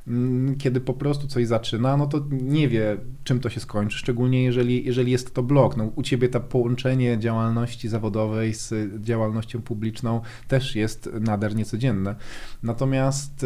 mm, 0.08 0.58
kiedy 0.58 0.82
po 0.82 0.94
prostu 0.94 1.28
coś 1.28 1.48
zaczyna, 1.48 1.98
no 1.98 2.08
to 2.08 2.26
nie 2.32 2.68
wie, 2.68 2.98
czym 3.24 3.40
to 3.40 3.50
się 3.50 3.60
skończy, 3.60 3.98
szczególnie 3.98 4.44
jeżeli, 4.44 4.86
jeżeli 4.86 5.12
jest 5.12 5.34
to 5.34 5.44
blog. 5.44 5.78
No, 5.78 5.92
u 5.96 6.04
ciebie 6.04 6.30
to 6.30 6.40
połączenie 6.40 7.18
działalności 7.20 7.90
zawodowej 7.90 8.54
z 8.54 8.74
działalnością 9.02 9.62
publiczną 9.62 10.22
też 10.48 10.76
jest 10.76 11.10
nader 11.20 11.56
niecodzienne. 11.56 12.16
Natomiast 12.64 13.46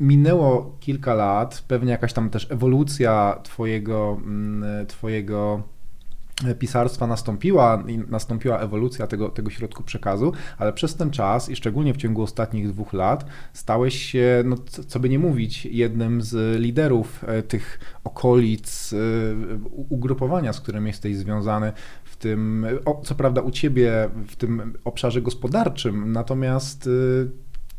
minęło 0.00 0.76
kilka 0.80 1.14
lat, 1.14 1.64
pewnie 1.68 1.90
jakaś 1.90 2.12
tam 2.12 2.30
też 2.30 2.50
ewolucja 2.50 3.40
twojego, 3.42 4.20
mm, 4.24 4.86
twojego 4.86 5.62
pisarstwa 6.58 7.06
nastąpiła, 7.06 7.84
nastąpiła 8.08 8.58
ewolucja 8.58 9.06
tego, 9.06 9.28
tego 9.28 9.50
środku 9.50 9.82
przekazu, 9.82 10.32
ale 10.58 10.72
przez 10.72 10.96
ten 10.96 11.10
czas 11.10 11.48
i 11.48 11.56
szczególnie 11.56 11.94
w 11.94 11.96
ciągu 11.96 12.22
ostatnich 12.22 12.68
dwóch 12.68 12.92
lat 12.92 13.26
stałeś 13.52 14.02
się, 14.02 14.42
no, 14.46 14.56
co 14.88 15.00
by 15.00 15.08
nie 15.08 15.18
mówić, 15.18 15.66
jednym 15.66 16.22
z 16.22 16.60
liderów 16.60 17.24
e, 17.24 17.42
tych 17.42 17.78
okolic 18.04 18.92
e, 18.92 18.96
ugrupowania, 19.70 20.52
z 20.52 20.60
którym 20.60 20.86
jesteś 20.86 21.16
związany 21.16 21.72
w 22.04 22.16
tym, 22.16 22.66
co 23.04 23.14
prawda 23.14 23.40
u 23.40 23.50
ciebie 23.50 24.10
w 24.28 24.36
tym 24.36 24.72
obszarze 24.84 25.22
gospodarczym, 25.22 26.12
natomiast 26.12 26.86
e, 26.86 26.90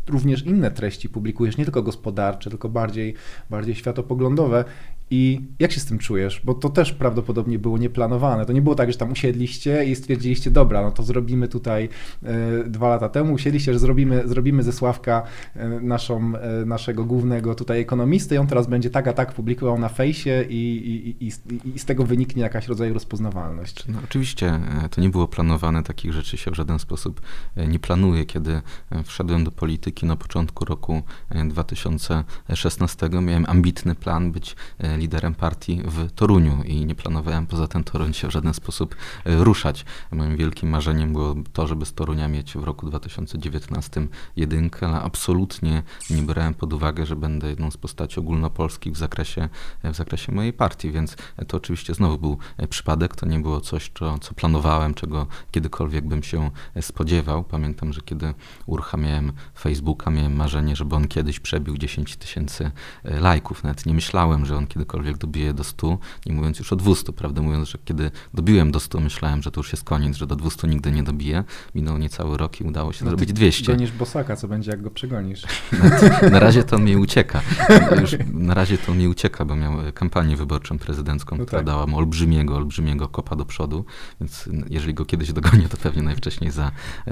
również 0.10 0.46
inne 0.46 0.72
treści 0.72 1.10
publikujesz, 1.10 1.58
nie 1.58 1.64
tylko 1.64 1.84
gospodarcze, 1.84 2.50
tylko 2.50 2.70
bardziej, 2.70 3.14
bardziej 3.50 3.76
światopoglądowe. 3.76 4.66
I 5.12 5.42
jak 5.60 5.72
się 5.72 5.80
z 5.80 5.86
tym 5.86 6.00
czujesz? 6.00 6.42
Bo 6.44 6.54
to 6.54 6.70
też 6.70 6.94
prawdopodobnie 6.94 7.60
było 7.60 7.78
nieplanowane. 7.78 8.46
To 8.46 8.54
nie 8.54 8.62
było 8.62 8.76
tak, 8.76 8.92
że 8.92 8.98
tam 8.98 9.12
usiedliście 9.12 9.86
i 9.86 9.96
stwierdziliście, 9.96 10.52
dobra, 10.52 10.82
no 10.82 10.92
to 10.92 11.04
zrobimy 11.04 11.48
tutaj 11.48 11.90
e, 12.24 12.64
dwa 12.64 12.90
lata 12.90 13.10
temu, 13.10 13.34
usiedliście, 13.34 13.74
że 13.74 13.80
zrobimy, 13.80 14.28
zrobimy 14.28 14.64
ze 14.64 14.72
Sławka 14.72 15.24
e, 15.56 15.68
naszą, 15.68 16.36
e, 16.36 16.66
naszego 16.66 17.06
głównego 17.06 17.56
tutaj 17.56 17.82
ekonomisty 17.82 18.36
i 18.36 18.38
on 18.38 18.48
teraz 18.48 18.68
będzie 18.68 18.90
tak 18.90 19.08
a 19.08 19.14
tak 19.14 19.34
publikował 19.34 19.80
na 19.80 19.90
fejsie 19.90 20.46
i, 20.50 20.56
i, 20.56 21.26
i, 21.26 21.32
i, 21.76 21.80
z 21.80 21.86
tego 21.86 22.06
wyniknie 22.06 22.44
jakaś 22.44 22.68
rodzaj 22.68 22.94
rozpoznawalność. 22.94 23.88
No, 23.88 24.00
oczywiście 24.04 24.60
to 24.92 25.02
nie 25.02 25.10
było 25.10 25.28
planowane, 25.28 25.84
takich 25.84 26.14
rzeczy 26.14 26.38
się 26.38 26.52
w 26.52 26.54
żaden 26.54 26.80
sposób 26.80 27.22
nie 27.68 27.80
planuje. 27.80 28.26
Kiedy 28.26 28.62
wszedłem 29.04 29.44
do 29.44 29.52
polityki 29.52 30.06
na 30.06 30.16
początku 30.16 30.66
roku 30.66 31.02
2016, 31.46 33.10
miałem 33.10 33.46
ambitny 33.48 33.96
plan 33.96 34.32
być 34.32 34.56
liderem 34.96 35.36
partii 35.36 35.82
w 35.86 36.12
Toruniu 36.12 36.64
i 36.66 36.86
nie 36.86 36.96
planowałem 36.96 37.48
poza 37.48 37.68
ten 37.68 37.84
Toruń 37.84 38.14
się 38.14 38.28
w 38.28 38.32
żaden 38.32 38.54
sposób 38.54 38.96
e, 39.26 39.44
ruszać. 39.44 39.86
Moim 40.12 40.38
wielkim 40.38 40.70
marzeniem 40.70 41.14
było 41.14 41.36
to, 41.54 41.68
żeby 41.68 41.86
z 41.86 41.94
Torunia 41.94 42.28
mieć 42.28 42.54
w 42.54 42.64
roku 42.64 42.86
2019 42.86 44.08
jedynkę, 44.36 44.88
ale 44.88 45.02
absolutnie 45.02 45.84
nie 46.10 46.22
brałem 46.22 46.54
pod 46.54 46.74
uwagę, 46.74 47.06
że 47.06 47.16
będę 47.16 47.50
jedną 47.50 47.72
z 47.72 47.78
postaci 47.78 48.20
ogólnopolskich 48.20 48.94
w 48.94 48.98
zakresie, 48.98 49.50
e, 49.84 49.94
w 49.94 49.96
zakresie 49.96 50.32
mojej 50.32 50.54
partii, 50.54 50.92
więc 50.92 51.16
to 51.48 51.58
oczywiście 51.58 51.94
znowu 51.94 52.18
był 52.18 52.38
e, 52.58 52.68
przypadek, 52.68 53.16
to 53.16 53.26
nie 53.26 53.40
było 53.40 53.62
coś, 53.62 53.92
co, 54.00 54.20
co 54.20 54.34
planowałem, 54.34 54.94
czego 54.94 55.28
kiedykolwiek 55.52 56.08
bym 56.08 56.24
się 56.24 56.52
spodziewał. 56.82 57.44
Pamiętam, 57.44 57.94
że 57.94 58.02
kiedy 58.02 58.34
uruchamiałem 58.66 59.32
Facebooka, 59.60 60.12
miałem 60.12 60.36
marzenie, 60.36 60.76
żeby 60.76 60.96
on 60.96 61.08
kiedyś 61.08 61.40
przebił 61.40 61.78
10 61.78 62.16
tysięcy 62.16 62.72
lajków. 63.04 63.64
Nawet 63.64 63.86
nie 63.86 63.94
myślałem, 63.94 64.46
że 64.46 64.58
on 64.58 64.68
kiedykolwiek 64.68 64.85
kiedykolwiek 64.86 65.18
dobiję 65.18 65.54
do 65.54 65.64
100, 65.64 65.98
nie 66.26 66.34
mówiąc 66.34 66.60
już 66.60 66.74
o 66.74 66.76
200, 66.76 67.14
prawdę 67.14 67.42
mówiąc, 67.42 67.70
że 67.70 67.78
kiedy 67.86 68.12
dobiłem 68.34 68.72
do 68.72 68.80
100, 68.80 69.00
myślałem, 69.00 69.42
że 69.44 69.52
to 69.52 69.60
już 69.60 69.72
jest 69.72 69.84
koniec, 69.84 70.18
że 70.18 70.28
do 70.28 70.36
200 70.36 70.68
nigdy 70.68 70.92
nie 70.92 71.04
dobiję. 71.04 71.44
Minął 71.76 71.98
niecały 71.98 72.38
rok 72.38 72.62
i 72.62 72.64
udało 72.64 72.94
się 72.94 73.06
no 73.06 73.12
zrobić 73.12 73.34
200. 73.34 73.72
Gonisz 73.72 73.92
Bosaka, 73.92 74.36
co 74.36 74.48
będzie, 74.48 74.72
jak 74.72 74.82
go 74.82 74.92
przegonisz? 74.92 75.44
Na, 75.72 76.30
na 76.36 76.40
razie 76.40 76.64
to 76.64 76.76
on 76.76 76.84
mi 76.84 76.98
ucieka. 76.98 77.42
Już 78.02 78.16
na 78.34 78.54
razie 78.54 78.78
to 78.78 78.92
on 78.92 78.98
mi 78.98 79.08
ucieka, 79.08 79.46
bo 79.46 79.56
miał 79.56 79.74
kampanię 79.94 80.38
wyborczą 80.38 80.78
prezydencką, 80.78 81.38
no 81.38 81.46
która 81.46 81.60
tak. 81.60 81.68
dała 81.68 81.88
mu 81.88 81.98
olbrzymiego, 81.98 82.56
olbrzymiego 82.56 83.08
kopa 83.08 83.36
do 83.36 83.46
przodu, 83.46 83.86
więc 84.22 84.50
jeżeli 84.70 84.94
go 84.94 85.06
kiedyś 85.06 85.34
dogonię, 85.34 85.70
to 85.70 85.78
pewnie 85.78 86.02
najwcześniej 86.02 86.52
za, 86.52 86.72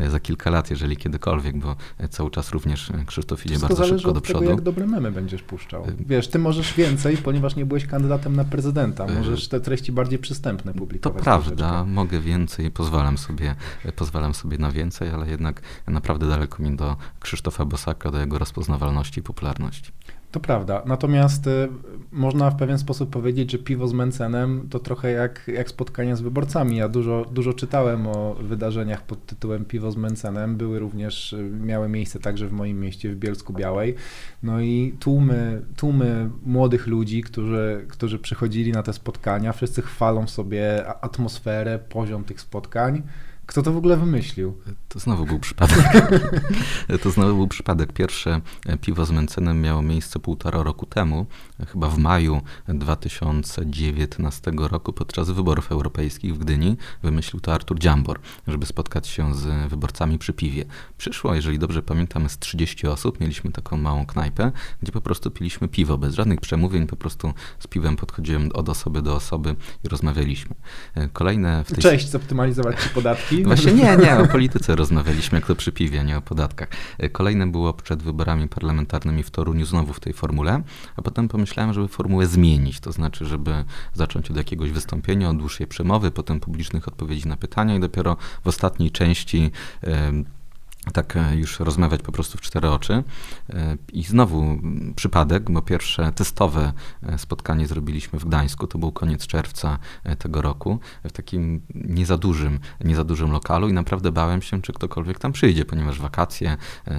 za 0.10 0.20
kilka 0.20 0.50
lat, 0.50 0.70
jeżeli 0.70 0.98
kiedykolwiek, 0.98 1.58
bo 1.58 1.76
cały 2.10 2.32
czas 2.32 2.52
również 2.52 2.92
Krzysztof 3.06 3.46
idzie 3.46 3.56
Wszystko 3.56 3.76
bardzo 3.76 3.98
szybko 3.98 4.12
do 4.12 4.22
przodu. 4.22 4.40
Tego, 4.40 4.52
jak 4.52 4.62
dobre 4.62 4.88
memy 4.88 5.12
będziesz 5.12 5.44
puszczał. 5.44 5.88
Wiesz, 6.00 6.28
ty 6.28 6.40
możesz 6.40 6.74
więcej, 6.74 7.18
ponieważ 7.18 7.56
nie 7.56 7.63
byłeś 7.66 7.86
kandydatem 7.86 8.36
na 8.36 8.44
prezydenta. 8.44 9.06
E, 9.06 9.18
Możesz 9.18 9.48
te 9.48 9.60
treści 9.60 9.92
bardziej 9.92 10.20
przystępne 10.20 10.74
publikować. 10.74 11.20
To 11.20 11.24
prawda, 11.24 11.86
mogę 11.86 12.20
więcej, 12.20 12.72
pozwalam 12.72 13.18
sobie, 13.18 13.56
pozwalam 13.96 14.34
sobie 14.34 14.58
na 14.58 14.72
więcej, 14.72 15.10
ale 15.10 15.30
jednak 15.30 15.62
naprawdę 15.88 16.28
daleko 16.28 16.64
mi 16.64 16.76
do 16.76 16.96
Krzysztofa 17.20 17.66
Bosaka, 17.66 18.12
do 18.12 18.20
jego 18.20 18.40
rozpoznawalności 18.40 19.20
i 19.20 19.24
popularności. 19.24 19.92
To 20.34 20.40
prawda. 20.40 20.82
Natomiast 20.86 21.48
y, 21.48 21.70
można 22.12 22.50
w 22.50 22.56
pewien 22.56 22.78
sposób 22.78 23.10
powiedzieć, 23.10 23.52
że 23.52 23.58
piwo 23.58 23.88
z 23.88 23.94
Mencenem 23.94 24.68
to 24.70 24.80
trochę 24.80 25.12
jak, 25.12 25.48
jak 25.48 25.70
spotkanie 25.70 26.16
z 26.16 26.22
wyborcami. 26.22 26.78
Ja 26.78 26.90
dużo, 26.90 27.26
dużo 27.32 27.54
czytałem 27.54 28.08
o 28.08 28.34
wydarzeniach 28.34 29.06
pod 29.06 29.26
tytułem 29.26 29.66
Piwo 29.66 29.92
z 29.92 29.98
Mencenem. 29.98 30.58
Były 30.58 30.80
również, 30.80 31.34
y, 31.34 31.50
miały 31.62 31.90
miejsce 31.90 32.20
także 32.20 32.48
w 32.48 32.52
moim 32.52 32.80
mieście, 32.80 33.10
w 33.10 33.16
Bielsku 33.16 33.54
Białej. 33.54 33.96
No 34.44 34.62
i 34.62 34.96
tłumy, 35.00 35.62
tłumy 35.76 36.30
młodych 36.46 36.88
ludzi, 36.88 37.22
którzy, 37.22 37.86
którzy 37.90 38.20
przychodzili 38.20 38.72
na 38.72 38.84
te 38.84 38.94
spotkania, 38.94 39.54
wszyscy 39.54 39.82
chwalą 39.82 40.28
sobie 40.28 40.88
atmosferę, 40.88 41.80
poziom 41.90 42.24
tych 42.24 42.42
spotkań. 42.42 43.04
Kto 43.46 43.62
to 43.62 43.72
w 43.72 43.78
ogóle 43.78 43.98
wymyślił? 43.98 44.58
To 44.90 45.00
znowu 45.00 45.26
był 45.26 45.40
przypadek. 45.40 45.92
to 47.04 47.12
znowu 47.12 47.36
był 47.36 47.48
przypadek. 47.48 47.94
Pierwsze 47.94 48.42
piwo 48.82 49.06
z 49.06 49.12
Mencenem 49.12 49.62
miało 49.62 49.82
miejsce 49.82 50.20
półtora 50.20 50.64
roku 50.64 50.86
temu, 50.86 51.26
chyba 51.68 51.90
w 51.90 51.98
maju 51.98 52.42
2019 52.68 54.52
roku 54.58 54.94
podczas 54.94 55.30
wyborów 55.30 55.72
europejskich 55.72 56.36
w 56.36 56.38
Gdyni. 56.38 56.78
Wymyślił 57.04 57.40
to 57.40 57.54
Artur 57.54 57.80
Dziambor, 57.80 58.20
żeby 58.48 58.66
spotkać 58.66 59.08
się 59.08 59.36
z 59.36 59.70
wyborcami 59.70 60.18
przy 60.18 60.34
piwie. 60.34 60.66
Przyszło, 60.98 61.36
jeżeli 61.36 61.60
dobrze 61.60 61.82
pamiętam, 61.82 62.30
z 62.30 62.40
30 62.40 62.88
osób. 62.88 63.20
Mieliśmy 63.20 63.52
taką 63.52 63.78
małą 63.78 64.06
knajpę, 64.06 64.52
gdzie 64.82 64.92
po 64.92 65.02
prostu 65.02 65.32
piliśmy 65.32 65.68
piwo, 65.68 65.98
bez 65.98 66.16
żadnych 66.16 66.42
przemówień, 66.42 66.88
po 66.88 66.96
prostu 66.96 67.34
z 67.60 67.68
piwem 67.68 67.96
podchodziłem 67.96 68.50
od 68.54 68.70
osoby 68.70 69.02
do 69.02 69.16
osoby 69.16 69.56
i 69.84 69.88
rozmawialiśmy. 69.88 70.56
Kolejne 71.14 71.64
w 71.64 71.68
tej... 71.68 71.84
Cześć, 71.84 72.10
zoptymalizować 72.10 72.84
ci 72.84 72.90
podatki 72.90 73.33
podatki? 73.42 73.44
Właśnie 73.44 73.74
nie, 73.74 73.98
nie, 73.98 74.18
o 74.18 74.28
polityce 74.28 74.76
rozmawialiśmy, 74.76 75.38
jak 75.38 75.48
to 75.48 75.56
przy 75.56 75.72
piwie, 75.72 76.04
nie 76.04 76.18
o 76.18 76.22
podatkach. 76.22 76.70
Kolejne 77.12 77.48
było 77.48 77.74
przed 77.74 78.04
wyborami 78.04 78.48
parlamentarnymi 78.48 79.24
w 79.24 79.32
Toruniu, 79.32 79.66
znowu 79.66 79.94
w 79.94 80.00
tej 80.00 80.14
formule, 80.14 80.62
a 80.96 81.02
potem 81.02 81.28
pomyślałem, 81.28 81.74
żeby 81.74 81.88
formułę 81.88 82.28
zmienić, 82.28 82.80
to 82.80 82.92
znaczy, 82.92 83.26
żeby 83.26 83.66
zacząć 83.94 84.32
od 84.32 84.38
jakiegoś 84.38 84.72
wystąpienia, 84.72 85.30
od 85.30 85.38
dłuższej 85.38 85.68
przemowy, 85.68 86.12
potem 86.12 86.40
publicznych 86.40 86.88
odpowiedzi 86.88 87.28
na 87.28 87.38
pytania 87.38 87.76
i 87.76 87.80
dopiero 87.80 88.18
w 88.44 88.48
ostatniej 88.48 88.92
części 88.92 89.52
tak 90.92 91.18
e, 91.18 91.36
już 91.36 91.60
rozmawiać 91.60 92.02
po 92.02 92.12
prostu 92.12 92.38
w 92.38 92.42
cztery 92.42 92.70
oczy. 92.70 93.04
E, 93.50 93.78
I 93.94 94.04
znowu 94.04 94.58
przypadek, 94.96 95.52
bo 95.52 95.62
pierwsze 95.62 96.12
testowe 96.12 96.74
e, 97.04 97.18
spotkanie 97.18 97.68
zrobiliśmy 97.68 98.20
w 98.20 98.26
Gdańsku, 98.26 98.68
to 98.68 98.78
był 98.78 98.92
koniec 98.92 99.28
czerwca 99.28 99.80
tego 100.20 100.42
roku, 100.42 100.80
w 101.04 101.12
takim 101.12 101.62
nie 101.76 102.06
za 102.06 102.18
dużym, 102.18 102.60
nie 102.84 102.96
za 102.96 103.04
dużym 103.04 103.32
lokalu 103.32 103.70
i 103.70 103.74
naprawdę 103.74 104.12
bałem 104.12 104.42
się, 104.42 104.62
czy 104.62 104.74
ktokolwiek 104.74 105.20
tam 105.20 105.32
przyjdzie, 105.32 105.66
ponieważ 105.66 106.00
wakacje, 106.00 106.58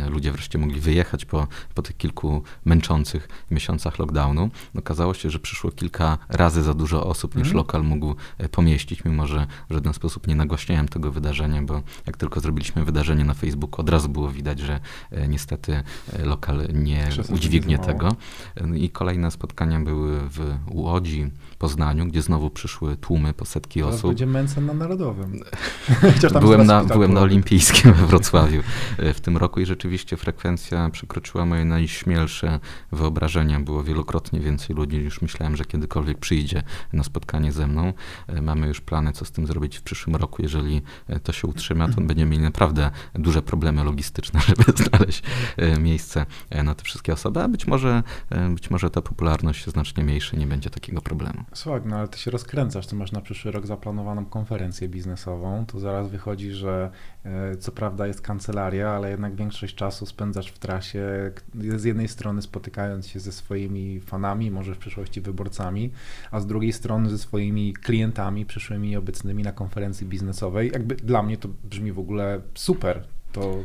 ludzie 0.09 0.33
wreszcie 0.33 0.59
mogli 0.59 0.81
wyjechać 0.81 1.25
po, 1.25 1.47
po 1.75 1.83
tych 1.83 1.97
kilku 1.97 2.43
męczących 2.65 3.29
miesiącach 3.51 3.99
lockdownu. 3.99 4.51
Okazało 4.79 5.15
się, 5.15 5.31
że 5.31 5.39
przyszło 5.39 5.71
kilka 5.71 6.19
razy 6.29 6.63
za 6.63 6.75
dużo 6.75 7.07
osób, 7.07 7.37
niż 7.37 7.47
mm. 7.47 7.57
lokal 7.57 7.85
mógł 7.85 8.15
pomieścić, 8.51 9.05
mimo 9.05 9.27
że 9.27 9.47
w 9.71 9.75
żaden 9.75 9.93
sposób 9.93 10.27
nie 10.27 10.35
nagłaśniałem 10.35 10.89
tego 10.89 11.13
wydarzenia, 11.13 11.63
bo 11.63 11.83
jak 12.07 12.17
tylko 12.17 12.41
zrobiliśmy 12.41 12.85
wydarzenie 12.85 13.25
na 13.25 13.35
Facebooku, 13.35 13.74
od 13.81 13.89
razu 13.89 14.09
było 14.09 14.29
widać, 14.29 14.61
że 14.61 14.81
niestety 15.29 15.83
lokal 16.25 16.69
nie 16.73 17.09
udźwignie 17.29 17.79
tego. 17.79 18.17
I 18.75 18.91
kolejne 18.91 19.31
spotkania 19.31 19.81
były 19.81 20.21
w 20.21 20.57
Łodzi, 20.71 21.31
Poznaniu, 21.65 22.07
gdzie 22.07 22.23
znowu 22.23 22.51
przyszły 22.51 22.97
tłumy 22.97 23.33
po 23.33 23.45
setki 23.45 23.81
Teraz 23.81 23.95
osób. 23.95 24.11
będzie 24.11 24.27
Mensen 24.27 24.67
na 24.67 24.75
Narodowym. 24.75 25.41
byłem 26.41 26.67
na, 26.67 26.85
byłem 26.85 27.13
na 27.13 27.21
Olimpijskim 27.21 27.93
we 27.93 28.07
Wrocławiu 28.11 28.63
w 28.99 29.21
tym 29.21 29.37
roku 29.37 29.61
i 29.61 29.67
rzeczywiście 29.67 30.17
frekwencja 30.17 30.91
przekroczyła 30.91 31.47
moje 31.47 31.65
najśmielsze 31.65 32.61
wyobrażenia. 32.93 33.61
Było 33.61 33.85
wielokrotnie 33.85 34.41
więcej 34.41 34.77
ludzi 34.77 34.99
niż 34.99 35.23
myślałem, 35.23 35.57
że 35.57 35.65
kiedykolwiek 35.65 36.19
przyjdzie 36.19 36.63
na 36.93 37.03
spotkanie 37.03 37.53
ze 37.53 37.67
mną. 37.67 37.93
Mamy 38.43 38.67
już 38.67 38.81
plany, 38.81 39.13
co 39.13 39.25
z 39.25 39.31
tym 39.31 39.47
zrobić 39.47 39.79
w 39.79 39.83
przyszłym 39.83 40.17
roku. 40.17 40.43
Jeżeli 40.43 40.83
to 41.23 41.33
się 41.33 41.49
utrzyma, 41.49 41.89
to 41.89 42.01
będziemy 42.01 42.31
mieli 42.31 42.43
naprawdę 42.43 42.91
duże 43.15 43.43
problemy 43.43 43.85
logistyczne, 43.85 44.41
żeby 44.49 44.65
znaleźć 44.77 45.23
miejsce 45.81 46.27
na 46.65 46.75
te 46.75 46.85
wszystkie 46.85 47.13
osoby, 47.13 47.43
a 47.43 47.49
być 47.49 47.67
może, 47.67 48.03
być 48.55 48.71
może 48.71 48.91
ta 48.91 49.03
popularność 49.03 49.67
znacznie 49.67 50.05
mniejsza, 50.05 50.37
nie 50.37 50.47
będzie 50.47 50.71
takiego 50.71 51.01
problemu. 51.01 51.45
Słuchaj, 51.55 51.81
no 51.85 51.97
ale 51.97 52.09
ty 52.09 52.19
się 52.19 52.31
rozkręcasz, 52.31 52.87
ty 52.87 52.97
masz 52.97 53.13
na 53.13 53.21
przyszły 53.21 53.51
rok 53.53 53.67
zaplanowaną 53.67 54.27
konferencję 54.27 54.89
biznesową, 54.89 55.67
to 55.67 55.81
zaraz 55.81 56.09
wychodzi, 56.09 56.53
że 56.53 56.91
e, 57.25 57.57
co 57.57 57.73
prawda 57.73 58.07
jest 58.07 58.21
kancelaria, 58.21 58.91
ale 58.91 59.11
jednak 59.11 59.35
większość 59.35 59.75
czasu 59.75 60.07
spędzasz 60.07 60.49
w 60.49 60.59
trasie, 60.59 61.33
z 61.77 61.85
jednej 61.85 62.09
strony 62.09 62.43
spotykając 62.43 63.09
się 63.09 63.21
ze 63.21 63.33
swoimi 63.33 64.01
fanami, 64.01 64.51
może 64.51 64.75
w 64.75 64.79
przyszłości 64.79 65.21
wyborcami, 65.21 65.91
a 66.31 66.41
z 66.41 66.47
drugiej 66.47 66.73
strony 66.73 67.11
ze 67.11 67.19
swoimi 67.19 67.73
klientami 67.73 68.47
przyszłymi 68.47 68.91
i 68.91 68.97
obecnymi 68.97 69.43
na 69.43 69.53
konferencji 69.53 70.07
biznesowej. 70.07 70.71
Jakby 70.73 70.97
dla 70.97 71.23
mnie 71.23 71.37
to 71.37 71.49
brzmi 71.65 71.93
w 71.93 71.99
ogóle 71.99 72.41
super. 72.55 73.05
To 73.33 73.59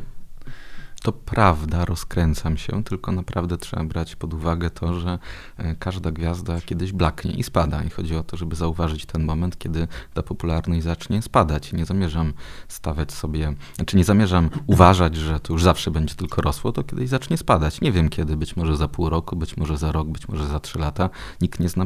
to 1.00 1.12
prawda, 1.12 1.86
rozkręcam 1.86 2.58
się, 2.58 2.84
tylko 2.84 3.12
naprawdę 3.12 3.58
trzeba 3.58 3.84
brać 3.84 4.16
pod 4.16 4.34
uwagę 4.34 4.70
to, 4.70 5.00
że 5.00 5.20
e, 5.58 5.76
każda 5.76 6.12
gwiazda 6.12 6.62
kiedyś 6.62 6.92
blaknie 6.92 7.32
i 7.32 7.44
spada. 7.44 7.84
I 7.84 7.90
chodzi 7.90 8.16
o 8.16 8.24
to, 8.24 8.38
żeby 8.38 8.56
zauważyć 8.56 9.06
ten 9.06 9.24
moment, 9.24 9.58
kiedy 9.58 9.88
ta 10.14 10.24
popularność 10.24 10.84
zacznie 10.84 11.22
spadać. 11.22 11.74
Nie 11.74 11.86
zamierzam 11.86 12.34
stawiać 12.68 13.12
sobie, 13.12 13.54
znaczy 13.76 13.98
nie 13.98 14.04
zamierzam 14.04 14.50
uważać, 14.68 15.16
że 15.16 15.40
to 15.40 15.54
już 15.54 15.64
zawsze 15.64 15.92
będzie 15.92 16.16
tylko 16.16 16.42
rosło, 16.42 16.72
to 16.72 16.84
kiedyś 16.84 17.10
zacznie 17.10 17.38
spadać. 17.38 17.82
Nie 17.82 17.92
wiem 17.92 18.10
kiedy, 18.10 18.38
być 18.38 18.56
może 18.56 18.78
za 18.78 18.88
pół 18.88 19.10
roku, 19.10 19.36
być 19.36 19.58
może 19.58 19.78
za 19.78 19.92
rok, 19.92 20.08
być 20.08 20.28
może 20.28 20.48
za 20.48 20.60
trzy 20.60 20.80
lata. 20.80 21.10
Nikt 21.42 21.60
nie 21.60 21.70
zna 21.70 21.86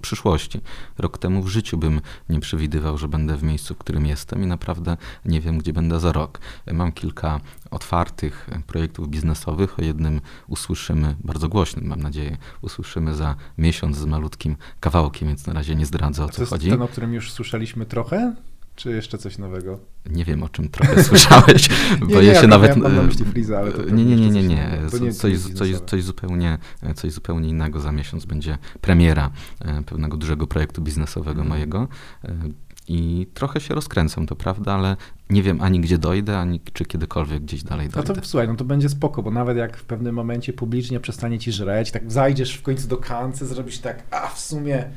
przyszłości. 0.00 0.60
Rok 0.98 1.18
temu 1.18 1.42
w 1.42 1.48
życiu 1.48 1.78
bym 1.78 2.00
nie 2.28 2.40
przewidywał, 2.40 2.98
że 2.98 3.08
będę 3.08 3.36
w 3.36 3.42
miejscu, 3.42 3.74
w 3.74 3.78
którym 3.78 4.06
jestem 4.06 4.42
i 4.42 4.46
naprawdę 4.46 4.96
nie 5.24 5.40
wiem, 5.40 5.58
gdzie 5.58 5.72
będę 5.72 6.00
za 6.00 6.12
rok. 6.12 6.40
Mam 6.72 6.92
kilka 6.92 7.40
otwartych 7.74 8.50
projektów 8.66 9.08
biznesowych. 9.08 9.78
O 9.78 9.82
jednym 9.82 10.20
usłyszymy 10.48 11.16
bardzo 11.24 11.48
głośnym, 11.48 11.86
mam 11.86 12.02
nadzieję, 12.02 12.36
usłyszymy 12.62 13.14
za 13.14 13.36
miesiąc 13.58 13.96
z 13.96 14.04
malutkim 14.04 14.56
kawałkiem, 14.80 15.28
więc 15.28 15.46
na 15.46 15.52
razie 15.52 15.74
nie 15.74 15.86
zdradzę 15.86 16.24
o 16.24 16.28
co 16.28 16.36
to 16.36 16.42
jest 16.42 16.52
chodzi. 16.52 16.70
ten, 16.70 16.82
o 16.82 16.88
którym 16.88 17.14
już 17.14 17.32
słyszeliśmy 17.32 17.86
trochę? 17.86 18.34
Czy 18.76 18.90
jeszcze 18.90 19.18
coś 19.18 19.38
nowego? 19.38 19.78
Nie 20.10 20.24
wiem, 20.24 20.42
o 20.42 20.48
czym 20.48 20.68
trochę 20.68 21.04
słyszałeś, 21.10 21.68
bo 22.00 22.06
nie, 22.06 22.22
ja 22.22 22.40
się 22.40 22.46
nawet... 22.46 22.76
Na 22.76 23.02
myśli 23.02 23.24
Freeza, 23.24 23.58
ale 23.58 23.72
to 23.72 23.90
nie, 23.90 24.04
nie, 24.04 24.16
nie, 24.16 24.30
nie, 24.30 24.42
nie. 24.42 24.78
Coś, 24.90 25.16
coś, 25.16 25.38
coś, 25.38 25.70
coś, 25.86 26.04
zupełnie, 26.04 26.58
coś 26.94 27.12
zupełnie 27.12 27.48
innego. 27.48 27.80
Za 27.80 27.92
miesiąc 27.92 28.24
będzie 28.24 28.58
premiera 28.80 29.30
e, 29.60 29.82
pewnego 29.82 30.16
dużego 30.16 30.46
projektu 30.46 30.82
biznesowego 30.82 31.42
hmm. 31.42 31.48
mojego. 31.48 31.88
I 32.88 33.26
trochę 33.34 33.60
się 33.60 33.74
rozkręcam, 33.74 34.26
to 34.26 34.36
prawda, 34.36 34.72
ale 34.72 34.96
nie 35.30 35.42
wiem 35.42 35.60
ani 35.60 35.80
gdzie 35.80 35.98
dojdę, 35.98 36.38
ani 36.38 36.60
czy 36.72 36.84
kiedykolwiek 36.84 37.42
gdzieś 37.42 37.62
dalej 37.62 37.88
dojdę. 37.88 38.14
No 38.14 38.20
to 38.20 38.28
słuchaj, 38.28 38.48
no 38.48 38.54
to 38.54 38.64
będzie 38.64 38.88
spoko, 38.88 39.22
bo 39.22 39.30
nawet 39.30 39.56
jak 39.56 39.76
w 39.76 39.84
pewnym 39.84 40.14
momencie 40.14 40.52
publicznie 40.52 41.00
przestanie 41.00 41.38
ci 41.38 41.52
żreć, 41.52 41.90
tak 41.90 42.12
zajdziesz 42.12 42.54
w 42.54 42.62
końcu 42.62 42.88
do 42.88 42.96
kance, 42.96 43.46
zrobisz 43.46 43.78
tak, 43.78 44.02
a 44.10 44.28
w 44.28 44.40
sumie 44.40 44.90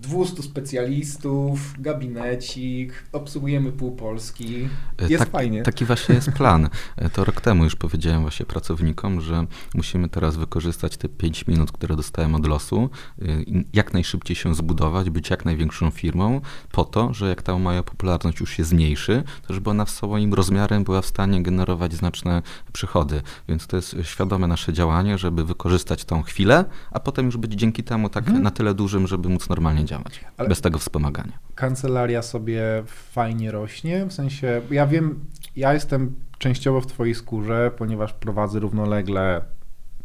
200 0.00 0.42
specjalistów, 0.42 1.74
gabinecik, 1.78 2.92
obsługujemy 3.12 3.72
pół 3.72 3.92
Polski. 3.96 4.68
E, 4.98 5.08
jest 5.08 5.24
tak, 5.24 5.30
fajnie. 5.30 5.62
Taki 5.62 5.84
właśnie 5.84 6.14
jest 6.14 6.30
plan. 6.30 6.68
E, 6.96 7.10
to 7.10 7.24
rok 7.24 7.40
temu 7.40 7.64
już 7.64 7.76
powiedziałem 7.76 8.22
właśnie 8.22 8.46
pracownikom, 8.46 9.20
że 9.20 9.46
musimy 9.74 10.08
teraz 10.08 10.36
wykorzystać 10.36 10.96
te 10.96 11.08
5 11.08 11.46
minut, 11.46 11.72
które 11.72 11.96
dostałem 11.96 12.34
od 12.34 12.46
losu, 12.46 12.90
e, 13.22 13.24
jak 13.72 13.92
najszybciej 13.92 14.36
się 14.36 14.54
zbudować, 14.54 15.10
być 15.10 15.30
jak 15.30 15.44
największą 15.44 15.90
firmą, 15.90 16.40
po 16.72 16.84
to, 16.84 17.14
że 17.14 17.28
jak 17.28 17.42
ta 17.42 17.58
moja 17.58 17.82
popularność 17.82 18.40
już 18.40 18.50
się 18.50 18.64
zmniejszy, 18.64 19.22
to 19.46 19.54
żeby 19.54 19.70
ona 19.70 19.84
w 19.84 19.90
swoim 19.90 20.34
rozmiarem 20.34 20.84
była 20.84 21.02
w 21.02 21.06
stanie 21.06 21.42
generować 21.42 21.94
znaczne 21.94 22.42
przychody. 22.72 23.22
Więc 23.48 23.66
to 23.66 23.76
jest 23.76 23.96
świadome 24.02 24.46
nasze 24.46 24.72
działanie, 24.72 25.18
żeby 25.18 25.44
wykorzystać 25.44 26.04
tą 26.04 26.22
chwilę, 26.22 26.64
a 26.90 27.00
potem 27.00 27.26
już 27.26 27.36
być 27.36 27.52
dzięki 27.52 27.82
temu 27.82 28.08
tak 28.08 28.24
hmm. 28.24 28.42
na 28.42 28.50
tyle 28.50 28.74
dużym, 28.74 29.06
żeby 29.06 29.28
móc 29.28 29.48
normalnie 29.48 29.89
działać 29.90 30.24
Ale 30.36 30.48
bez 30.48 30.60
tego 30.60 30.78
wspomagania. 30.78 31.38
Kancelaria 31.54 32.22
sobie 32.22 32.62
fajnie 32.86 33.50
rośnie, 33.50 34.06
w 34.06 34.12
sensie, 34.12 34.62
ja 34.70 34.86
wiem, 34.86 35.20
ja 35.56 35.74
jestem 35.74 36.14
częściowo 36.38 36.80
w 36.80 36.86
twojej 36.86 37.14
skórze, 37.14 37.70
ponieważ 37.76 38.12
prowadzę 38.12 38.60
równolegle 38.60 39.40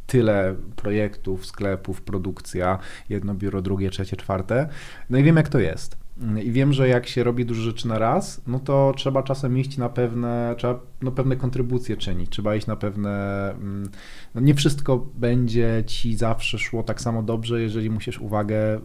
tyle 0.08 0.56
projektów, 0.76 1.45
sklepów, 1.45 2.02
produkcja, 2.02 2.80
jedno 3.10 3.34
biuro, 3.34 3.62
drugie, 3.62 3.89
trzecie, 3.89 4.15
czwarte. 4.17 4.69
No 5.10 5.17
i 5.17 5.24
wiem, 5.24 5.36
jak 5.36 5.50
to 5.50 5.60
jest. 5.60 5.98
I 6.43 6.52
wiem, 6.52 6.74
że 6.74 6.88
jak 6.88 7.08
się 7.08 7.24
robi 7.24 7.45
dużo 7.45 7.62
rzeczy 7.62 7.88
na 7.88 8.00
raz, 8.00 8.41
no 8.48 8.60
to 8.60 8.93
trzeba 8.98 9.24
czasem 9.24 9.58
iść 9.58 9.78
na 9.78 9.89
pewne, 9.89 10.56
trzeba 10.58 10.80
no, 11.02 11.12
pewne 11.12 11.36
kontrybucje 11.36 11.98
czynić, 11.98 12.30
trzeba 12.30 12.56
iść 12.56 12.67
na 12.67 12.76
pewne, 12.76 13.52
mm, 13.52 13.89
no 14.36 14.41
nie 14.41 14.56
wszystko 14.56 15.08
będzie 15.15 15.84
ci 15.88 16.17
zawsze 16.17 16.58
szło 16.58 16.84
tak 16.84 17.02
samo 17.02 17.24
dobrze, 17.24 17.62
jeżeli 17.62 17.89
musisz 17.89 18.19
uwagę 18.19 18.80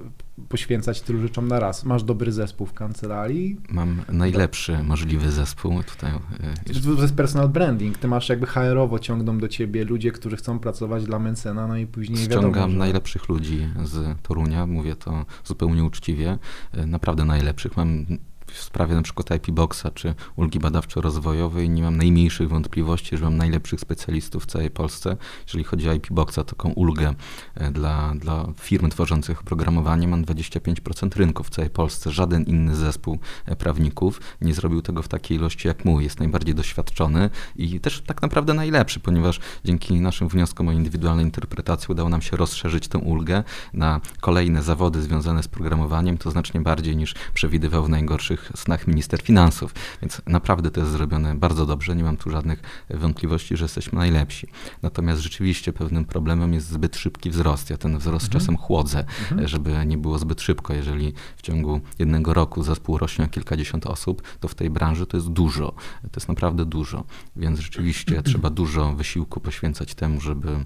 poświęcać 0.48 1.00
tylu 1.00 1.20
rzeczom 1.20 1.48
na 1.48 1.60
raz. 1.60 1.84
Masz 1.84 2.02
dobry 2.02 2.32
zespół 2.32 2.66
w 2.66 2.72
kancelarii? 2.72 3.56
Mam 3.68 4.02
najlepszy 4.12 4.72
Do... 4.72 4.82
możliwy 4.82 5.30
zespół 5.30 5.82
tutaj. 5.82 6.10
E, 6.10 6.96
to 6.96 7.02
jest 7.02 7.14
personal 7.14 7.48
branding. 7.48 7.98
Ty 7.98 8.08
masz 8.08 8.28
jakby 8.28 8.46
HR-owo 8.46 8.98
ciągną 8.98 9.38
do 9.38 9.48
ciebie 9.48 9.84
ludzie, 9.84 10.12
którzy 10.12 10.36
chcą 10.36 10.58
pracować 10.58 11.04
dla 11.04 11.18
Mencena, 11.18 11.66
no 11.66 11.76
i 11.76 11.86
później 11.86 12.18
Ściągam 12.18 12.52
wiadomo, 12.52 12.72
że... 12.72 12.78
najlepszych 12.78 13.28
ludzi 13.28 13.68
z 13.84 14.22
Torunia, 14.22 14.66
mówię 14.66 14.96
to 14.96 15.24
zupełnie 15.44 15.84
uczciwie. 15.84 16.38
E, 16.72 16.86
naprawdę 16.86 17.24
najlepszych. 17.24 17.76
Mam 17.76 18.06
w 18.52 18.62
sprawie 18.62 18.94
na 18.94 19.02
przykład 19.02 19.30
IP 19.30 19.50
Boxa 19.50 19.86
czy 19.94 20.14
ulgi 20.36 20.60
badawczo-rozwojowej 20.60 21.68
nie 21.68 21.82
mam 21.82 21.96
najmniejszych 21.96 22.48
wątpliwości, 22.48 23.16
że 23.16 23.24
mam 23.24 23.36
najlepszych 23.36 23.80
specjalistów 23.80 24.42
w 24.44 24.46
całej 24.46 24.70
Polsce. 24.70 25.16
Jeżeli 25.46 25.64
chodzi 25.64 25.88
o 25.88 25.92
IP 25.92 26.06
Boxa, 26.10 26.38
taką 26.46 26.70
ulgę 26.70 27.14
e, 27.54 27.70
dla, 27.70 28.14
dla 28.14 28.46
firm 28.60 28.90
tworzących 28.90 29.40
oprogramowanie, 29.40 30.08
mam 30.08 30.24
25% 30.24 31.16
rynku 31.16 31.44
w 31.44 31.50
całej 31.50 31.70
Polsce. 31.70 32.10
Żaden 32.10 32.44
inny 32.44 32.76
zespół 32.76 33.18
e, 33.46 33.56
prawników 33.56 34.20
nie 34.40 34.54
zrobił 34.54 34.82
tego 34.82 35.02
w 35.02 35.08
takiej 35.08 35.36
ilości 35.36 35.68
jak 35.68 35.84
mój. 35.84 36.04
Jest 36.04 36.18
najbardziej 36.18 36.54
doświadczony 36.54 37.30
i 37.56 37.80
też 37.80 38.00
tak 38.00 38.22
naprawdę 38.22 38.54
najlepszy, 38.54 39.00
ponieważ 39.00 39.40
dzięki 39.64 40.00
naszym 40.00 40.28
wnioskom 40.28 40.68
o 40.68 40.72
indywidualnej 40.72 41.24
interpretacji 41.24 41.92
udało 41.92 42.08
nam 42.08 42.22
się 42.22 42.36
rozszerzyć 42.36 42.88
tę 42.88 42.98
ulgę 42.98 43.44
na 43.72 44.00
kolejne 44.20 44.62
zawody 44.62 45.02
związane 45.02 45.42
z 45.42 45.48
programowaniem, 45.48 46.18
to 46.18 46.30
znacznie 46.30 46.60
bardziej 46.60 46.96
niż 46.96 47.14
przewidywał 47.34 47.84
w 47.84 47.88
najgorszych 47.88 48.39
snach 48.56 48.86
minister 48.86 49.22
finansów. 49.22 49.74
Więc 50.02 50.22
naprawdę 50.26 50.70
to 50.70 50.80
jest 50.80 50.92
zrobione 50.92 51.34
bardzo 51.34 51.66
dobrze. 51.66 51.96
Nie 51.96 52.04
mam 52.04 52.16
tu 52.16 52.30
żadnych 52.30 52.86
wątpliwości, 52.90 53.56
że 53.56 53.64
jesteśmy 53.64 53.98
najlepsi. 53.98 54.46
Natomiast 54.82 55.20
rzeczywiście 55.20 55.72
pewnym 55.72 56.04
problemem 56.04 56.54
jest 56.54 56.68
zbyt 56.68 56.96
szybki 56.96 57.30
wzrost. 57.30 57.70
Ja 57.70 57.76
ten 57.76 57.98
wzrost 57.98 58.26
mhm. 58.26 58.40
czasem 58.40 58.56
chłodzę, 58.56 58.98
mhm. 58.98 59.48
żeby 59.48 59.86
nie 59.86 59.98
było 59.98 60.18
zbyt 60.18 60.40
szybko. 60.40 60.74
Jeżeli 60.74 61.12
w 61.36 61.42
ciągu 61.42 61.80
jednego 61.98 62.34
roku 62.34 62.62
zespół 62.62 62.98
rośnie 62.98 63.24
o 63.24 63.28
kilkadziesiąt 63.28 63.86
osób, 63.86 64.22
to 64.40 64.48
w 64.48 64.54
tej 64.54 64.70
branży 64.70 65.06
to 65.06 65.16
jest 65.16 65.28
dużo. 65.28 65.74
To 66.02 66.20
jest 66.20 66.28
naprawdę 66.28 66.64
dużo. 66.64 67.04
Więc 67.36 67.60
rzeczywiście 67.60 68.22
trzeba 68.22 68.50
dużo 68.50 68.92
wysiłku 68.92 69.40
poświęcać 69.40 69.94
temu, 69.94 70.20
żeby 70.20 70.48
e, 70.48 70.64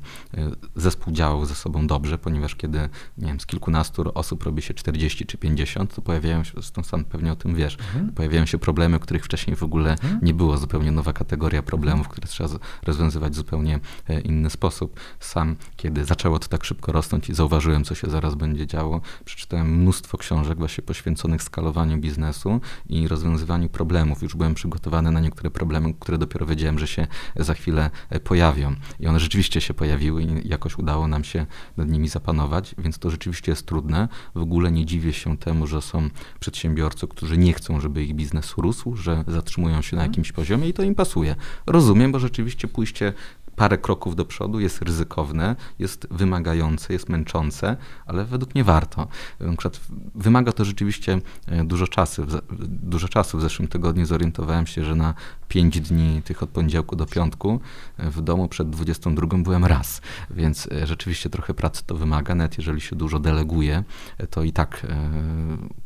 zespół 0.76 1.12
działał 1.12 1.46
ze 1.46 1.54
sobą 1.54 1.86
dobrze, 1.86 2.18
ponieważ 2.18 2.56
kiedy 2.56 2.88
nie 3.18 3.26
wiem, 3.26 3.40
z 3.40 3.46
kilkunastu 3.46 4.04
osób 4.14 4.42
robi 4.42 4.62
się 4.62 4.74
40 4.74 5.26
czy 5.26 5.38
50, 5.38 5.94
to 5.94 6.02
pojawiają 6.02 6.44
się, 6.44 6.52
zresztą 6.54 6.82
sam 6.82 7.04
pewnie 7.04 7.32
o 7.32 7.36
tym 7.36 7.54
wie, 7.54 7.63
wiesz, 7.64 7.78
mhm. 7.80 8.12
pojawiają 8.12 8.46
się 8.46 8.58
problemy, 8.58 8.98
których 8.98 9.24
wcześniej 9.24 9.56
w 9.56 9.62
ogóle 9.62 9.90
mhm. 9.90 10.18
nie 10.22 10.34
było, 10.34 10.58
zupełnie 10.58 10.90
nowa 10.90 11.12
kategoria 11.12 11.62
problemów, 11.62 12.08
które 12.08 12.26
trzeba 12.26 12.50
rozwiązywać 12.82 13.32
w 13.32 13.36
zupełnie 13.36 13.80
e, 14.08 14.20
inny 14.20 14.50
sposób. 14.50 15.00
Sam, 15.20 15.56
kiedy 15.76 16.04
zaczęło 16.04 16.38
to 16.38 16.48
tak 16.48 16.64
szybko 16.64 16.92
rosnąć 16.92 17.30
i 17.30 17.34
zauważyłem, 17.34 17.84
co 17.84 17.94
się 17.94 18.10
zaraz 18.10 18.34
będzie 18.34 18.66
działo, 18.66 19.00
przeczytałem 19.24 19.76
mnóstwo 19.76 20.18
książek 20.18 20.58
właśnie 20.58 20.84
poświęconych 20.84 21.42
skalowaniu 21.42 21.98
biznesu 21.98 22.60
i 22.88 23.08
rozwiązywaniu 23.08 23.68
problemów. 23.68 24.22
Już 24.22 24.36
byłem 24.36 24.54
przygotowany 24.54 25.10
na 25.10 25.20
niektóre 25.20 25.50
problemy, 25.50 25.94
które 25.94 26.18
dopiero 26.18 26.46
wiedziałem, 26.46 26.78
że 26.78 26.86
się 26.86 27.06
za 27.36 27.54
chwilę 27.54 27.90
e, 28.10 28.20
pojawią. 28.20 28.74
I 29.00 29.06
one 29.06 29.20
rzeczywiście 29.20 29.60
się 29.60 29.74
pojawiły 29.74 30.22
i 30.22 30.48
jakoś 30.48 30.78
udało 30.78 31.08
nam 31.08 31.24
się 31.24 31.46
nad 31.76 31.88
nimi 31.88 32.08
zapanować, 32.08 32.74
więc 32.78 32.98
to 32.98 33.10
rzeczywiście 33.10 33.52
jest 33.52 33.66
trudne. 33.66 34.08
W 34.34 34.40
ogóle 34.40 34.72
nie 34.72 34.86
dziwię 34.86 35.12
się 35.12 35.36
temu, 35.38 35.66
że 35.66 35.82
są 35.82 36.10
przedsiębiorcy, 36.40 37.08
którzy 37.08 37.38
nie 37.38 37.53
nie 37.53 37.53
chcą, 37.54 37.80
żeby 37.80 38.02
ich 38.04 38.14
biznes 38.14 38.54
rósł, 38.56 38.96
że 38.96 39.24
zatrzymują 39.28 39.82
się 39.82 39.96
na 39.96 40.02
Mhm. 40.02 40.12
jakimś 40.12 40.32
poziomie 40.32 40.68
i 40.68 40.72
to 40.72 40.82
im 40.82 40.94
pasuje. 40.94 41.36
Rozumiem, 41.66 42.12
bo 42.12 42.18
rzeczywiście 42.18 42.68
pójście 42.68 43.12
parę 43.56 43.78
kroków 43.78 44.16
do 44.16 44.24
przodu 44.24 44.60
jest 44.60 44.82
ryzykowne, 44.82 45.56
jest 45.78 46.06
wymagające, 46.10 46.92
jest 46.92 47.08
męczące, 47.08 47.76
ale 48.06 48.24
według 48.24 48.54
mnie 48.54 48.64
warto. 48.64 49.08
Na 49.40 49.56
przykład 49.56 49.80
wymaga 50.14 50.52
to 50.52 50.64
rzeczywiście 50.64 51.20
e, 51.46 51.64
dużo 51.64 51.86
czasu. 51.86 52.26
Dużo 52.68 53.08
czasu 53.08 53.38
w 53.38 53.42
zeszłym 53.42 53.68
tygodniu 53.68 54.06
zorientowałem 54.06 54.66
się, 54.66 54.84
że 54.84 54.94
na 54.94 55.14
5 55.48 55.80
dni 55.80 56.22
tych 56.22 56.42
od 56.42 56.50
poniedziałku 56.50 56.96
do 56.96 57.06
piątku 57.06 57.60
e, 57.96 58.10
w 58.10 58.22
domu 58.22 58.48
przed 58.48 58.70
22 58.70 59.38
byłem 59.38 59.64
raz, 59.64 60.00
więc 60.30 60.68
e, 60.72 60.86
rzeczywiście 60.86 61.30
trochę 61.30 61.54
pracy 61.54 61.82
to 61.86 61.94
wymaga, 61.94 62.34
nawet 62.34 62.58
jeżeli 62.58 62.80
się 62.80 62.96
dużo 62.96 63.18
deleguje, 63.18 63.84
to 64.30 64.42
i 64.42 64.52
tak 64.52 64.86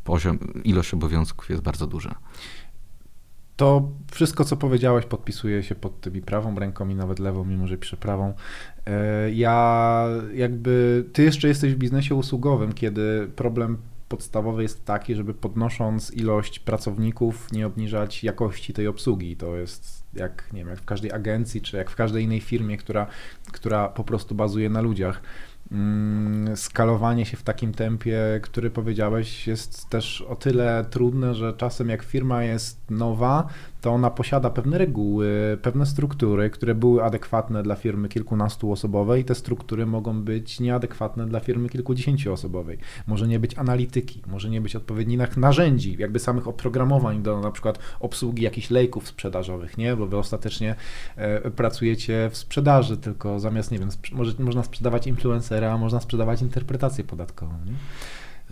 poziom, 0.04 0.38
ilość 0.64 0.94
obowiązków 0.94 1.50
jest 1.50 1.62
bardzo 1.62 1.86
duża. 1.86 2.14
To 3.58 3.90
wszystko, 4.10 4.44
co 4.44 4.56
powiedziałeś, 4.56 5.04
podpisuję 5.04 5.62
się 5.62 5.74
pod 5.74 6.00
tym 6.00 6.16
i 6.16 6.20
prawą 6.20 6.54
ręką, 6.54 6.88
i 6.88 6.94
nawet 6.94 7.18
lewą, 7.18 7.44
mimo 7.44 7.66
że 7.66 7.78
piszę 7.78 7.96
prawą. 7.96 8.34
E, 8.86 9.30
Ja 9.32 10.06
jakby, 10.34 11.04
ty 11.12 11.22
jeszcze 11.22 11.48
jesteś 11.48 11.74
w 11.74 11.78
biznesie 11.78 12.14
usługowym, 12.14 12.72
kiedy 12.72 13.30
problem 13.36 13.78
podstawowy 14.08 14.62
jest 14.62 14.84
taki, 14.84 15.14
żeby 15.14 15.34
podnosząc 15.34 16.14
ilość 16.14 16.58
pracowników, 16.58 17.52
nie 17.52 17.66
obniżać 17.66 18.24
jakości 18.24 18.72
tej 18.72 18.86
obsługi. 18.86 19.36
To 19.36 19.56
jest 19.56 20.04
jak, 20.14 20.52
nie 20.52 20.58
wiem, 20.58 20.68
jak 20.68 20.78
w 20.80 20.84
każdej 20.84 21.12
agencji, 21.12 21.60
czy 21.60 21.76
jak 21.76 21.90
w 21.90 21.96
każdej 21.96 22.24
innej 22.24 22.40
firmie, 22.40 22.76
która, 22.76 23.06
która 23.52 23.88
po 23.88 24.04
prostu 24.04 24.34
bazuje 24.34 24.70
na 24.70 24.80
ludziach. 24.80 25.22
Mm, 25.72 26.56
Skalowanie 26.56 27.26
się 27.26 27.36
w 27.36 27.42
takim 27.42 27.74
tempie, 27.74 28.40
który 28.42 28.70
powiedziałeś, 28.70 29.46
jest 29.46 29.88
też 29.88 30.22
o 30.22 30.36
tyle 30.36 30.84
trudne, 30.90 31.34
że 31.34 31.52
czasem 31.52 31.88
jak 31.88 32.02
firma 32.02 32.42
jest 32.42 32.90
nowa, 32.90 33.46
to 33.80 33.90
ona 33.90 34.10
posiada 34.10 34.50
pewne 34.50 34.78
reguły, 34.78 35.58
pewne 35.62 35.86
struktury, 35.86 36.50
które 36.50 36.74
były 36.74 37.04
adekwatne 37.04 37.62
dla 37.62 37.74
firmy 37.74 38.08
kilkunastoosobowej 38.08 39.22
i 39.22 39.24
te 39.24 39.34
struktury 39.34 39.86
mogą 39.86 40.22
być 40.22 40.60
nieadekwatne 40.60 41.26
dla 41.26 41.40
firmy 41.40 41.68
kilkudziesięcioosobowej. 41.68 42.78
Może 43.06 43.28
nie 43.28 43.38
być 43.38 43.58
analityki, 43.58 44.22
może 44.26 44.50
nie 44.50 44.60
być 44.60 44.76
odpowiednich 44.76 45.36
narzędzi, 45.36 45.96
jakby 45.98 46.18
samych 46.18 46.48
oprogramowań 46.48 47.22
do 47.22 47.40
na 47.40 47.50
przykład 47.50 47.78
obsługi 48.00 48.42
jakichś 48.42 48.70
lejków 48.70 49.08
sprzedażowych, 49.08 49.78
nie? 49.78 49.96
Bo 49.96 50.06
wy 50.06 50.18
ostatecznie 50.18 50.74
e, 51.16 51.50
pracujecie 51.50 52.30
w 52.32 52.36
sprzedaży, 52.36 52.96
tylko 52.96 53.40
zamiast, 53.40 53.70
nie 53.70 53.78
wiem, 53.78 53.88
może, 54.12 54.32
można 54.38 54.62
sprzedawać 54.62 55.06
influencera, 55.06 55.78
można 55.78 56.00
sprzedawać 56.00 56.42
interpretację 56.42 57.04
podatkową, 57.04 57.52
nie? 57.66 57.72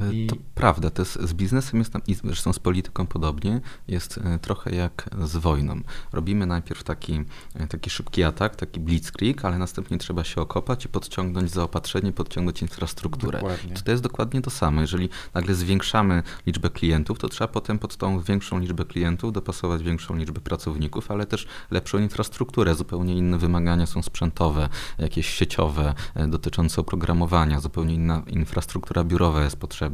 E, 0.01 0.13
I- 0.13 0.27
To 0.27 0.37
prawda, 0.55 0.91
to 0.91 1.03
jest, 1.03 1.21
z 1.23 1.35
biznesem 1.35 1.79
jest 1.79 1.93
tam, 1.93 2.03
i 2.07 2.15
zresztą 2.15 2.53
z 2.53 2.59
polityką 2.59 3.07
podobnie, 3.07 3.61
jest 3.89 4.19
e, 4.19 4.39
trochę 4.39 4.75
jak 4.75 5.11
z 5.25 5.37
wojną. 5.37 5.81
Robimy 6.13 6.47
najpierw 6.47 6.85
taki, 6.85 7.25
e, 7.55 7.67
taki 7.67 7.91
szybki 7.91 8.25
atak, 8.25 8.57
taki 8.57 8.81
blitzkrieg, 8.81 9.45
ale 9.45 9.59
następnie 9.59 9.99
trzeba 9.99 10.25
się 10.25 10.41
okopać 10.41 10.85
i 10.85 10.89
podciągnąć 10.89 11.51
zaopatrzenie, 11.51 12.13
podciągnąć 12.13 12.63
infrastrukturę. 12.63 13.39
Dokładnie. 13.41 13.75
To, 13.85 13.91
jest 13.91 14.03
dokładnie 14.03 14.43
to 14.43 14.51
samo. 14.51 14.81
Jeżeli 14.81 15.09
nagle 15.35 15.55
zwiększamy 15.55 16.23
liczbę 16.47 16.71
klientów, 16.71 17.19
to 17.19 17.29
trzeba 17.29 17.49
potem 17.49 17.79
pod 17.79 17.97
tą 17.97 18.21
większą 18.21 18.59
liczbę 18.59 18.85
klientów 18.85 19.33
dopasować 19.33 19.83
większą 19.83 20.17
liczbę 20.17 20.41
pracowników, 20.41 21.11
ale 21.11 21.27
też 21.27 21.47
lepszą 21.71 21.99
infrastrukturę. 21.99 22.75
Zupełnie 22.75 23.15
inne 23.15 23.39
wymagania 23.39 23.87
są 23.87 24.03
sprzętowe, 24.03 24.69
jakieś 24.99 25.29
sieciowe, 25.29 25.95
dotyczące 26.29 26.81
oprogramowania, 26.81 27.61
zupełnie 27.61 27.95
inna 27.95 28.23
infrastruktura 28.27 29.05
biurowa 29.05 29.43
jest 29.45 29.57
potrzebna. 29.57 29.86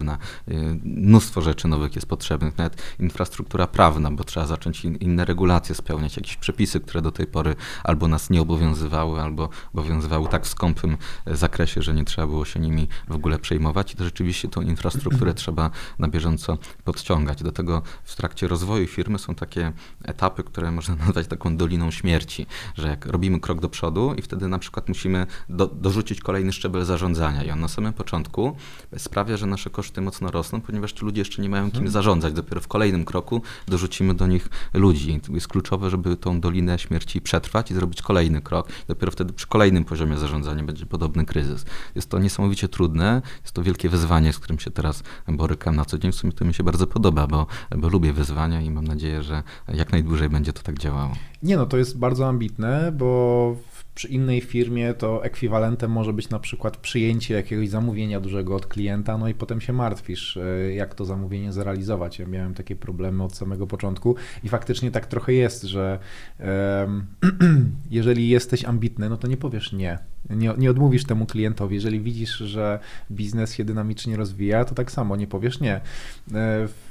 Y, 0.48 0.80
Mnóstwo 0.84 1.42
rzeczy 1.42 1.68
nowych 1.68 1.94
jest 1.94 2.06
potrzebnych, 2.06 2.58
nawet 2.58 2.82
infrastruktura 2.98 3.66
prawna, 3.66 4.10
bo 4.10 4.24
trzeba 4.24 4.46
zacząć 4.46 4.84
in, 4.84 4.96
inne 4.96 5.24
regulacje 5.24 5.74
spełniać, 5.74 6.16
jakieś 6.16 6.36
przepisy, 6.36 6.80
które 6.80 7.02
do 7.02 7.12
tej 7.12 7.26
pory 7.26 7.54
albo 7.84 8.08
nas 8.08 8.30
nie 8.30 8.42
obowiązywały, 8.42 9.20
albo 9.20 9.48
obowiązywały 9.74 10.28
tak 10.28 10.44
w 10.44 10.48
skąpym 10.48 10.96
e, 11.26 11.36
zakresie, 11.36 11.82
że 11.82 11.94
nie 11.94 12.04
trzeba 12.04 12.26
było 12.26 12.44
się 12.44 12.60
nimi 12.60 12.88
w 13.08 13.14
ogóle 13.14 13.38
przejmować 13.38 13.92
i 13.92 13.96
to 13.96 14.04
rzeczywiście 14.04 14.48
tą 14.48 14.60
infrastrukturę 14.60 15.34
trzeba 15.42 15.70
na 15.98 16.08
bieżąco 16.08 16.58
podciągać. 16.84 17.42
Do 17.42 17.52
tego 17.52 17.82
w 18.04 18.16
trakcie 18.16 18.48
rozwoju 18.48 18.86
firmy 18.86 19.18
są 19.18 19.34
takie 19.34 19.72
etapy, 20.04 20.44
które 20.44 20.70
można 20.70 20.96
nazwać 21.06 21.26
taką 21.26 21.56
doliną 21.56 21.90
śmierci, 21.90 22.46
że 22.74 22.88
jak 22.88 23.06
robimy 23.06 23.40
krok 23.40 23.60
do 23.60 23.68
przodu 23.68 24.14
i 24.14 24.22
wtedy 24.22 24.48
na 24.48 24.58
przykład 24.58 24.88
musimy 24.88 25.26
do, 25.48 25.66
dorzucić 25.66 26.20
kolejny 26.20 26.52
szczebel 26.52 26.84
zarządzania 26.84 27.44
i 27.44 27.50
on 27.50 27.60
na 27.60 27.68
samym 27.68 27.92
początku 27.92 28.56
sprawia, 28.96 29.36
że 29.36 29.46
nasze 29.46 29.70
koszty 29.70 29.81
mocno 30.00 30.30
rosną, 30.30 30.60
ponieważ 30.60 30.92
ci 30.92 31.04
ludzie 31.04 31.20
jeszcze 31.20 31.42
nie 31.42 31.48
mają 31.48 31.70
kim 31.70 31.88
zarządzać. 31.88 32.32
Dopiero 32.32 32.60
w 32.60 32.68
kolejnym 32.68 33.04
kroku 33.04 33.42
dorzucimy 33.68 34.14
do 34.14 34.26
nich 34.26 34.48
ludzi. 34.74 35.12
I 35.12 35.20
to 35.20 35.32
jest 35.32 35.48
kluczowe, 35.48 35.90
żeby 35.90 36.16
tą 36.16 36.40
dolinę 36.40 36.78
śmierci 36.78 37.20
przetrwać 37.20 37.70
i 37.70 37.74
zrobić 37.74 38.02
kolejny 38.02 38.40
krok. 38.40 38.68
Dopiero 38.88 39.12
wtedy 39.12 39.32
przy 39.32 39.46
kolejnym 39.46 39.84
poziomie 39.84 40.16
zarządzania 40.18 40.62
będzie 40.62 40.86
podobny 40.86 41.24
kryzys. 41.24 41.64
Jest 41.94 42.10
to 42.10 42.18
niesamowicie 42.18 42.68
trudne, 42.68 43.22
jest 43.42 43.52
to 43.54 43.62
wielkie 43.62 43.88
wyzwanie, 43.88 44.32
z 44.32 44.38
którym 44.38 44.58
się 44.58 44.70
teraz 44.70 45.02
borykam 45.28 45.76
na 45.76 45.84
co 45.84 45.98
dzień. 45.98 46.12
W 46.12 46.14
sumie 46.14 46.32
to 46.32 46.44
mi 46.44 46.54
się 46.54 46.64
bardzo 46.64 46.86
podoba, 46.86 47.26
bo, 47.26 47.46
bo 47.76 47.88
lubię 47.88 48.12
wyzwania 48.12 48.60
i 48.60 48.70
mam 48.70 48.86
nadzieję, 48.86 49.22
że 49.22 49.42
jak 49.68 49.92
najdłużej 49.92 50.28
będzie 50.28 50.52
to 50.52 50.62
tak 50.62 50.78
działało. 50.78 51.12
Nie 51.42 51.56
no, 51.56 51.66
to 51.66 51.76
jest 51.76 51.98
bardzo 51.98 52.28
ambitne, 52.28 52.92
bo 52.92 53.56
przy 53.94 54.08
innej 54.08 54.40
firmie 54.40 54.94
to 54.94 55.24
ekwiwalentem 55.24 55.90
może 55.90 56.12
być 56.12 56.28
na 56.28 56.38
przykład 56.38 56.76
przyjęcie 56.76 57.34
jakiegoś 57.34 57.68
zamówienia 57.68 58.20
dużego 58.20 58.56
od 58.56 58.66
klienta, 58.66 59.18
no 59.18 59.28
i 59.28 59.34
potem 59.34 59.60
się 59.60 59.72
martwisz, 59.72 60.36
e, 60.36 60.74
jak 60.74 60.94
to 60.94 61.04
zamówienie 61.04 61.52
zrealizować. 61.52 62.18
Ja 62.18 62.26
miałem 62.26 62.54
takie 62.54 62.76
problemy 62.76 63.24
od 63.24 63.36
samego 63.36 63.66
początku 63.66 64.16
i 64.44 64.48
faktycznie 64.48 64.90
tak 64.90 65.06
trochę 65.06 65.32
jest, 65.32 65.62
że 65.62 65.98
em, 66.38 67.06
jeżeli 67.90 68.28
jesteś 68.28 68.64
ambitny, 68.64 69.08
no 69.08 69.16
to 69.16 69.28
nie 69.28 69.36
powiesz 69.36 69.72
nie. 69.72 69.98
Nie, 70.30 70.54
nie 70.58 70.70
odmówisz 70.70 71.04
temu 71.04 71.26
klientowi. 71.26 71.74
Jeżeli 71.74 72.00
widzisz, 72.00 72.36
że 72.36 72.78
biznes 73.10 73.54
się 73.54 73.64
dynamicznie 73.64 74.16
rozwija, 74.16 74.64
to 74.64 74.74
tak 74.74 74.90
samo 74.90 75.16
nie 75.16 75.26
powiesz 75.26 75.60
nie. 75.60 75.74
E, 75.74 75.80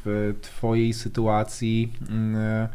W 0.05 0.33
twojej 0.41 0.93
sytuacji 0.93 1.93
mm, 2.09 2.67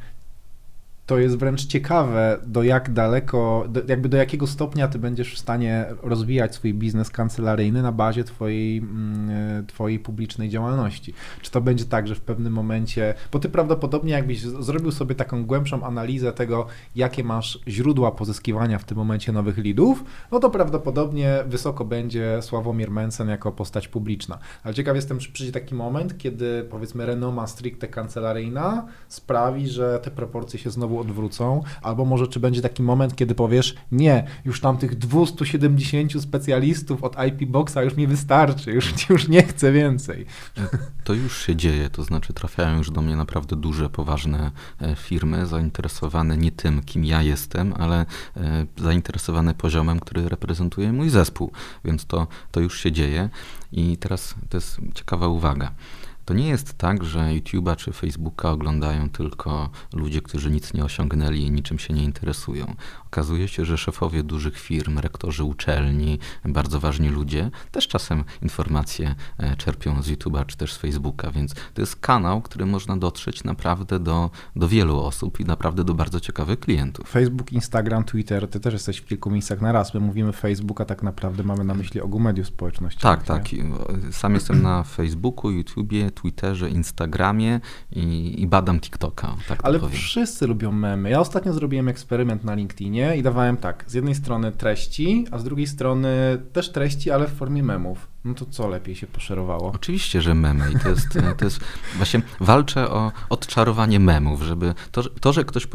to 1.06 1.18
jest 1.18 1.36
wręcz 1.36 1.66
ciekawe, 1.66 2.38
do 2.46 2.62
jak 2.62 2.92
daleko, 2.92 3.64
do, 3.68 3.80
jakby 3.88 4.08
do 4.08 4.16
jakiego 4.16 4.46
stopnia 4.46 4.88
ty 4.88 4.98
będziesz 4.98 5.34
w 5.34 5.38
stanie 5.38 5.86
rozwijać 6.02 6.54
swój 6.54 6.74
biznes 6.74 7.10
kancelaryjny 7.10 7.82
na 7.82 7.92
bazie 7.92 8.24
twojej, 8.24 8.78
mm, 8.78 9.66
twojej 9.66 9.98
publicznej 9.98 10.48
działalności. 10.48 11.14
Czy 11.42 11.50
to 11.50 11.60
będzie 11.60 11.84
tak, 11.84 12.08
że 12.08 12.14
w 12.14 12.20
pewnym 12.20 12.52
momencie, 12.52 13.14
bo 13.32 13.38
ty 13.38 13.48
prawdopodobnie 13.48 14.12
jakbyś 14.12 14.40
zrobił 14.40 14.92
sobie 14.92 15.14
taką 15.14 15.44
głębszą 15.44 15.82
analizę 15.82 16.32
tego, 16.32 16.66
jakie 16.96 17.24
masz 17.24 17.58
źródła 17.68 18.12
pozyskiwania 18.12 18.78
w 18.78 18.84
tym 18.84 18.96
momencie 18.96 19.32
nowych 19.32 19.58
lidów, 19.58 20.04
no 20.32 20.38
to 20.38 20.50
prawdopodobnie 20.50 21.44
wysoko 21.46 21.84
będzie 21.84 22.38
Sławomir 22.42 22.90
Mencen 22.90 23.28
jako 23.28 23.52
postać 23.52 23.88
publiczna. 23.88 24.38
Ale 24.64 24.74
ciekaw 24.74 24.96
jestem, 24.96 25.18
czy 25.18 25.32
przyjdzie 25.32 25.52
taki 25.52 25.74
moment, 25.74 26.18
kiedy 26.18 26.66
powiedzmy 26.70 27.06
renoma 27.06 27.46
stricte 27.46 27.88
kancelaryjna 27.88 28.86
sprawi, 29.08 29.68
że 29.68 30.00
te 30.02 30.10
proporcje 30.10 30.58
się 30.58 30.70
znowu 30.70 30.95
odwrócą, 30.98 31.62
albo 31.82 32.04
może 32.04 32.28
czy 32.28 32.40
będzie 32.40 32.62
taki 32.62 32.82
moment, 32.82 33.16
kiedy 33.16 33.34
powiesz, 33.34 33.74
nie, 33.92 34.26
już 34.44 34.60
tam 34.60 34.78
tych 34.78 34.94
270 34.94 36.22
specjalistów 36.22 37.04
od 37.04 37.16
IP 37.28 37.50
Boxa 37.50 37.82
już 37.84 37.96
mi 37.96 38.06
wystarczy, 38.06 38.72
już, 38.72 38.94
już 39.10 39.28
nie 39.28 39.42
chcę 39.42 39.72
więcej. 39.72 40.26
To 41.04 41.14
już 41.14 41.46
się 41.46 41.56
dzieje, 41.56 41.90
to 41.90 42.02
znaczy 42.02 42.32
trafiają 42.32 42.78
już 42.78 42.90
do 42.90 43.02
mnie 43.02 43.16
naprawdę 43.16 43.56
duże, 43.56 43.90
poważne 43.90 44.50
e, 44.80 44.96
firmy, 44.96 45.46
zainteresowane 45.46 46.36
nie 46.36 46.52
tym, 46.52 46.82
kim 46.82 47.04
ja 47.04 47.22
jestem, 47.22 47.74
ale 47.78 48.06
e, 48.36 48.66
zainteresowane 48.76 49.54
poziomem, 49.54 50.00
który 50.00 50.28
reprezentuje 50.28 50.92
mój 50.92 51.10
zespół, 51.10 51.52
więc 51.84 52.06
to, 52.06 52.26
to 52.50 52.60
już 52.60 52.80
się 52.80 52.92
dzieje. 52.92 53.28
I 53.72 53.96
teraz 53.96 54.34
to 54.48 54.56
jest 54.56 54.80
ciekawa 54.94 55.28
uwaga. 55.28 55.72
To 56.26 56.34
nie 56.34 56.48
jest 56.48 56.74
tak, 56.74 57.04
że 57.04 57.18
YouTube'a 57.20 57.76
czy 57.76 57.92
Facebooka 57.92 58.50
oglądają 58.50 59.10
tylko 59.10 59.70
ludzie, 59.92 60.22
którzy 60.22 60.50
nic 60.50 60.74
nie 60.74 60.84
osiągnęli 60.84 61.42
i 61.42 61.50
niczym 61.50 61.78
się 61.78 61.94
nie 61.94 62.04
interesują. 62.04 62.74
Okazuje 63.06 63.48
się, 63.48 63.64
że 63.64 63.78
szefowie 63.78 64.22
dużych 64.22 64.58
firm, 64.58 64.98
rektorzy 64.98 65.44
uczelni, 65.44 66.18
bardzo 66.44 66.80
ważni 66.80 67.08
ludzie 67.08 67.50
też 67.72 67.88
czasem 67.88 68.24
informacje 68.42 69.14
e, 69.38 69.56
czerpią 69.56 70.02
z 70.02 70.08
YouTube'a 70.08 70.46
czy 70.46 70.56
też 70.56 70.72
z 70.72 70.76
Facebooka, 70.76 71.30
więc 71.30 71.54
to 71.74 71.82
jest 71.82 71.96
kanał, 71.96 72.42
który 72.42 72.66
można 72.66 72.96
dotrzeć 72.96 73.44
naprawdę 73.44 73.98
do, 73.98 74.30
do 74.56 74.68
wielu 74.68 75.00
osób 75.00 75.40
i 75.40 75.44
naprawdę 75.44 75.84
do 75.84 75.94
bardzo 75.94 76.20
ciekawych 76.20 76.60
klientów. 76.60 77.08
Facebook, 77.08 77.52
Instagram, 77.52 78.04
Twitter, 78.04 78.48
ty 78.48 78.60
też 78.60 78.72
jesteś 78.72 78.98
w 78.98 79.06
kilku 79.06 79.30
miejscach 79.30 79.60
na 79.60 79.72
raz. 79.72 79.94
My 79.94 80.00
mówimy 80.00 80.32
Facebook, 80.32 80.80
a 80.80 80.84
tak 80.84 81.02
naprawdę 81.02 81.42
mamy 81.42 81.64
na 81.64 81.74
myśli 81.74 82.00
ogół 82.00 82.20
mediów 82.20 82.46
społecznościowych. 82.46 83.26
Tak, 83.26 83.26
tak. 83.26 83.46
E, 84.08 84.12
Sam 84.12 84.34
jestem 84.34 84.62
na 84.62 84.82
Facebooku, 84.82 85.50
YouTubie, 85.50 86.10
Twitterze, 86.20 86.70
Instagramie 86.70 87.60
i, 87.92 88.34
i 88.42 88.46
badam 88.46 88.80
TikToka. 88.80 89.36
Tak 89.48 89.60
Ale 89.62 89.78
powiem. 89.78 89.94
wszyscy 89.96 90.46
lubią 90.46 90.72
memy. 90.72 91.10
Ja 91.10 91.20
ostatnio 91.20 91.52
zrobiłem 91.52 91.88
eksperyment 91.88 92.44
na 92.44 92.54
LinkedInie 92.54 93.16
i 93.16 93.22
dawałem 93.22 93.56
tak, 93.56 93.84
z 93.86 93.94
jednej 93.94 94.14
strony 94.14 94.52
treści, 94.52 95.26
a 95.30 95.38
z 95.38 95.44
drugiej 95.44 95.66
strony 95.66 96.08
też 96.52 96.72
treści, 96.72 97.10
ale 97.10 97.26
w 97.26 97.32
formie 97.32 97.62
memów. 97.62 98.08
No 98.26 98.34
to 98.34 98.46
co 98.46 98.68
lepiej 98.68 98.94
się 98.94 99.06
poszerowało? 99.06 99.72
Oczywiście, 99.74 100.22
że 100.22 100.34
memy 100.34 100.72
i 100.72 100.78
to 100.78 100.88
jest, 100.88 101.08
to 101.38 101.44
jest 101.44 101.60
właśnie 101.96 102.22
walczę 102.40 102.90
o 102.90 103.12
odczarowanie 103.30 104.00
memów, 104.00 104.42
żeby 104.42 104.74
to, 104.92 105.02
to 105.02 105.32
że 105.32 105.44
ktoś 105.44 105.64
y, 105.64 105.68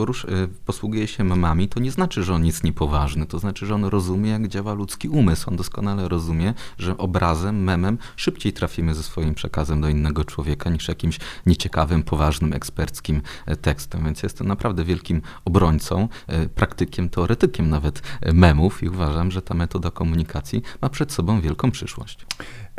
posługuje 0.66 1.08
się 1.08 1.24
memami, 1.24 1.68
to 1.68 1.80
nie 1.80 1.92
znaczy, 1.92 2.24
że 2.24 2.34
on 2.34 2.46
jest 2.46 2.64
niepoważny, 2.64 3.26
to 3.26 3.40
znaczy, 3.40 3.66
że 3.66 3.76
on 3.76 3.86
rozumie, 3.86 4.32
jak 4.32 4.48
działa 4.48 4.74
ludzki 4.74 5.10
umysł, 5.10 5.50
on 5.50 5.56
doskonale 5.56 6.08
rozumie, 6.08 6.54
że 6.78 6.98
obrazem, 6.98 7.64
memem 7.64 7.98
szybciej 8.16 8.54
trafimy 8.54 8.96
ze 8.96 9.04
swoim 9.04 9.34
przekazem 9.34 9.82
do 9.82 9.90
innego 9.90 10.26
człowieka 10.26 10.70
niż 10.70 10.88
jakimś 10.88 11.20
nieciekawym, 11.46 12.04
poważnym, 12.04 12.54
eksperckim 12.54 13.22
e, 13.46 13.56
tekstem, 13.56 14.04
więc 14.06 14.24
jestem 14.24 14.48
naprawdę 14.48 14.84
wielkim 14.84 15.22
obrońcą, 15.46 16.08
e, 16.28 16.50
praktykiem, 16.50 17.10
teoretykiem 17.10 17.70
nawet 17.70 18.02
e, 18.22 18.34
memów 18.34 18.84
i 18.84 18.90
uważam, 18.90 19.32
że 19.32 19.42
ta 19.42 19.54
metoda 19.54 19.92
komunikacji 19.92 20.62
ma 20.82 20.90
przed 20.90 21.12
sobą 21.12 21.42
wielką 21.42 21.72
przyszłość. 21.72 22.26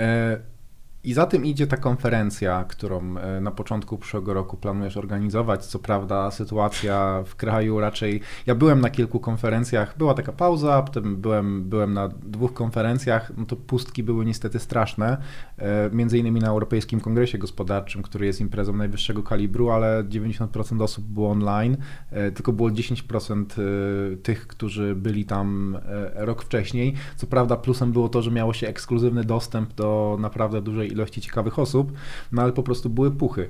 E, 0.02 0.42
I 1.04 1.12
za 1.12 1.26
tym 1.26 1.44
idzie 1.44 1.66
ta 1.66 1.76
konferencja, 1.76 2.64
którą 2.68 3.18
e, 3.18 3.40
na 3.40 3.50
początku 3.50 3.98
przyszłego 3.98 4.34
roku 4.34 4.56
planujesz 4.56 4.96
organizować. 4.96 5.66
Co 5.66 5.78
prawda, 5.78 6.30
sytuacja 6.30 7.22
w 7.26 7.36
kraju 7.36 7.80
raczej. 7.80 8.20
Ja 8.46 8.54
byłem 8.54 8.80
na 8.80 8.90
kilku 8.90 9.20
konferencjach, 9.20 9.98
była 9.98 10.14
taka 10.14 10.32
pauza, 10.32 10.82
potem 10.82 11.16
byłem, 11.16 11.64
byłem 11.64 11.92
na 11.94 12.08
dwóch 12.08 12.52
konferencjach. 12.52 13.32
No 13.36 13.46
to 13.46 13.56
pustki 13.56 14.02
były 14.02 14.24
niestety 14.24 14.58
straszne. 14.58 15.16
E, 15.58 15.90
między 15.92 16.18
innymi 16.18 16.40
na 16.40 16.48
Europejskim 16.48 17.00
Kongresie 17.00 17.38
Gospodarczym, 17.38 18.02
który 18.02 18.26
jest 18.26 18.40
imprezą 18.40 18.72
najwyższego 18.72 19.22
kalibru, 19.22 19.70
ale 19.70 20.04
90% 20.04 20.82
osób 20.82 21.04
było 21.04 21.30
online. 21.30 21.76
Tylko 22.34 22.52
było 22.52 22.68
10% 22.68 23.44
tych, 24.22 24.46
którzy 24.46 24.94
byli 24.94 25.24
tam 25.24 25.78
rok 26.14 26.42
wcześniej. 26.42 26.94
Co 27.16 27.26
prawda, 27.26 27.56
plusem 27.56 27.92
było 27.92 28.08
to, 28.08 28.22
że 28.22 28.30
miało 28.30 28.52
się 28.52 28.68
ekskluzywny 28.68 29.24
dostęp 29.24 29.74
do 29.74 30.16
naprawdę 30.20 30.62
dużej 30.62 30.91
ilości 30.92 31.20
ciekawych 31.20 31.58
osób, 31.58 31.92
no 32.32 32.42
ale 32.42 32.52
po 32.52 32.62
prostu 32.62 32.90
były 32.90 33.10
puchy. 33.10 33.48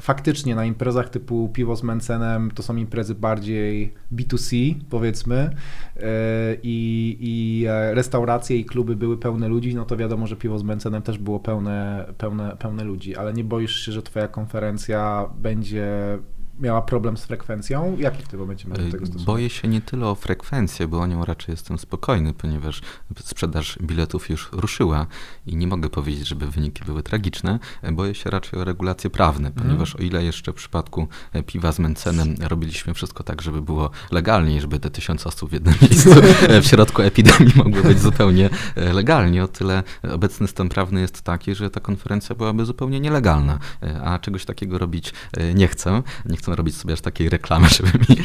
Faktycznie 0.00 0.54
na 0.54 0.64
imprezach 0.64 1.08
typu 1.08 1.48
piwo 1.52 1.76
z 1.76 1.82
Mencenem 1.82 2.50
to 2.50 2.62
są 2.62 2.76
imprezy 2.76 3.14
bardziej 3.14 3.94
B2C, 4.12 4.74
powiedzmy, 4.90 5.50
e, 5.96 6.56
i, 6.62 7.16
i 7.20 7.64
e, 7.68 7.94
restauracje 7.94 8.56
i 8.56 8.64
kluby 8.64 8.96
były 8.96 9.18
pełne 9.18 9.48
ludzi, 9.48 9.74
no 9.74 9.84
to 9.84 9.96
wiadomo, 9.96 10.26
że 10.26 10.36
piwo 10.36 10.58
z 10.58 10.62
Mencenem 10.62 11.02
też 11.02 11.18
było 11.18 11.40
pełne, 11.40 12.06
pełne, 12.18 12.56
pełne 12.58 12.84
ludzi, 12.84 13.16
ale 13.16 13.32
nie 13.32 13.44
boisz 13.44 13.86
się, 13.86 13.92
że 13.92 14.02
twoja 14.02 14.28
konferencja 14.28 15.30
będzie 15.38 16.18
miała 16.60 16.82
problem 16.82 17.16
z 17.16 17.24
frekwencją? 17.24 17.96
Jaki 17.98 18.22
w 18.22 18.28
tym 18.28 18.40
momencie 18.40 18.68
masz 18.68 18.78
do 18.78 18.90
tego 18.90 19.06
stosunek? 19.06 19.26
Boję 19.26 19.50
się 19.50 19.68
nie 19.68 19.80
tyle 19.80 20.06
o 20.06 20.14
frekwencję, 20.14 20.88
bo 20.88 21.00
o 21.00 21.06
nią 21.06 21.24
raczej 21.24 21.52
jestem 21.52 21.78
spokojny, 21.78 22.34
ponieważ 22.34 22.82
sprzedaż 23.24 23.78
biletów 23.82 24.30
już 24.30 24.48
ruszyła 24.52 25.06
i 25.46 25.56
nie 25.56 25.66
mogę 25.66 25.88
powiedzieć, 25.88 26.28
żeby 26.28 26.46
wyniki 26.46 26.84
były 26.84 27.02
tragiczne. 27.02 27.58
Boję 27.92 28.14
się 28.14 28.30
raczej 28.30 28.60
o 28.60 28.64
regulacje 28.64 29.10
prawne, 29.10 29.48
mhm. 29.48 29.66
ponieważ 29.66 29.94
mm. 29.94 30.04
o 30.04 30.06
ile 30.06 30.24
jeszcze 30.24 30.52
w 30.52 30.54
przypadku 30.54 31.08
e, 31.32 31.42
piwa 31.42 31.72
z 31.72 31.78
Mencenem 31.78 32.34
robiliśmy 32.40 32.94
wszystko 32.94 33.24
tak, 33.24 33.42
żeby 33.42 33.62
było 33.62 33.90
legalnie, 34.10 34.60
żeby 34.60 34.78
te 34.78 34.90
tysiąc 34.90 35.26
osób 35.26 35.50
w 35.50 35.52
jednym 35.52 35.74
miejscu 35.82 36.10
e, 36.48 36.62
w 36.62 36.66
środku 36.66 37.02
epidemii 37.02 37.52
mogły 37.56 37.82
być 37.82 38.00
zupełnie 38.00 38.50
e, 38.76 38.92
legalnie, 38.92 39.44
o 39.44 39.48
tyle 39.48 39.82
obecny 40.02 40.48
stan 40.48 40.68
prawny 40.68 41.00
jest 41.00 41.22
taki, 41.22 41.54
że 41.54 41.70
ta 41.70 41.80
konferencja 41.80 42.34
byłaby 42.34 42.64
zupełnie 42.64 43.00
nielegalna, 43.00 43.58
a 44.04 44.18
czegoś 44.18 44.44
takiego 44.44 44.78
robić 44.78 45.12
nie 45.54 45.68
chcę. 45.68 46.02
Nie 46.26 46.36
chcę 46.36 46.49
robić 46.56 46.76
sobie 46.76 46.94
aż 46.94 47.00
takiej 47.00 47.28
reklamy, 47.28 47.68
żeby 47.76 47.90
mi 47.98 48.16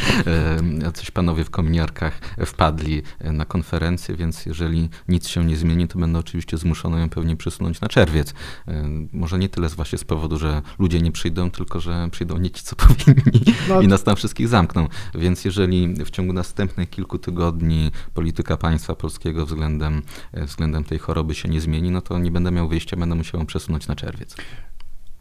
e, 0.85 0.91
coś 0.91 1.11
panowie 1.11 1.43
w 1.43 1.49
kominiarkach 1.49 2.19
wpadli 2.45 3.01
e, 3.19 3.31
na 3.31 3.45
konferencję, 3.45 4.15
więc 4.15 4.45
jeżeli 4.45 4.89
nic 5.07 5.27
się 5.27 5.45
nie 5.45 5.57
zmieni, 5.57 5.87
to 5.87 5.99
będę 5.99 6.19
oczywiście 6.19 6.57
zmuszony 6.57 6.99
ją 6.99 7.09
pewnie 7.09 7.35
przesunąć 7.35 7.81
na 7.81 7.87
czerwiec. 7.87 8.33
E, 8.67 8.83
może 9.13 9.39
nie 9.39 9.49
tyle 9.49 9.69
właśnie 9.69 9.97
z 9.97 10.03
powodu, 10.03 10.37
że 10.37 10.61
ludzie 10.79 11.01
nie 11.01 11.11
przyjdą, 11.11 11.51
tylko 11.51 11.79
że 11.79 12.07
przyjdą 12.11 12.37
nie 12.37 12.51
ci, 12.51 12.63
co 12.63 12.75
powinni 12.85 13.41
no. 13.69 13.81
i 13.81 13.87
nas 13.87 14.03
tam 14.03 14.15
wszystkich 14.15 14.47
zamkną. 14.47 14.87
Więc 15.15 15.45
jeżeli 15.45 15.93
w 16.05 16.09
ciągu 16.09 16.33
następnych 16.33 16.89
kilku 16.89 17.19
tygodni 17.19 17.91
polityka 18.13 18.57
państwa 18.57 18.95
polskiego 18.95 19.45
względem, 19.45 20.01
względem 20.33 20.83
tej 20.83 20.99
choroby 20.99 21.35
się 21.35 21.49
nie 21.49 21.61
zmieni, 21.61 21.91
no 21.91 22.01
to 22.01 22.19
nie 22.19 22.31
będę 22.31 22.51
miał 22.51 22.67
wyjścia, 22.67 22.97
będę 22.97 23.15
musiał 23.15 23.39
ją 23.39 23.45
przesunąć 23.45 23.87
na 23.87 23.95
czerwiec. 23.95 24.35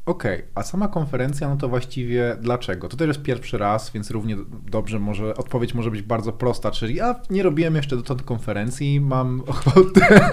Okej, 0.07 0.39
okay. 0.39 0.49
a 0.55 0.63
sama 0.63 0.89
konferencja, 0.89 1.49
no 1.49 1.57
to 1.57 1.69
właściwie 1.69 2.37
dlaczego? 2.41 2.89
To 2.89 2.97
też 2.97 3.09
jest 3.09 3.23
pierwszy 3.23 3.59
raz, 3.59 3.91
więc 3.91 4.11
równie 4.11 4.37
dobrze 4.71 4.99
może, 4.99 5.37
odpowiedź 5.37 5.75
może 5.75 5.91
być 5.91 6.03
bardzo 6.03 6.33
prosta, 6.33 6.71
czyli 6.71 6.95
ja 6.95 7.21
nie 7.31 7.43
robiłem 7.43 7.75
jeszcze 7.75 7.97
dotąd 7.97 8.23
konferencji, 8.23 9.01
mam 9.01 9.41
ochotę, 9.47 10.31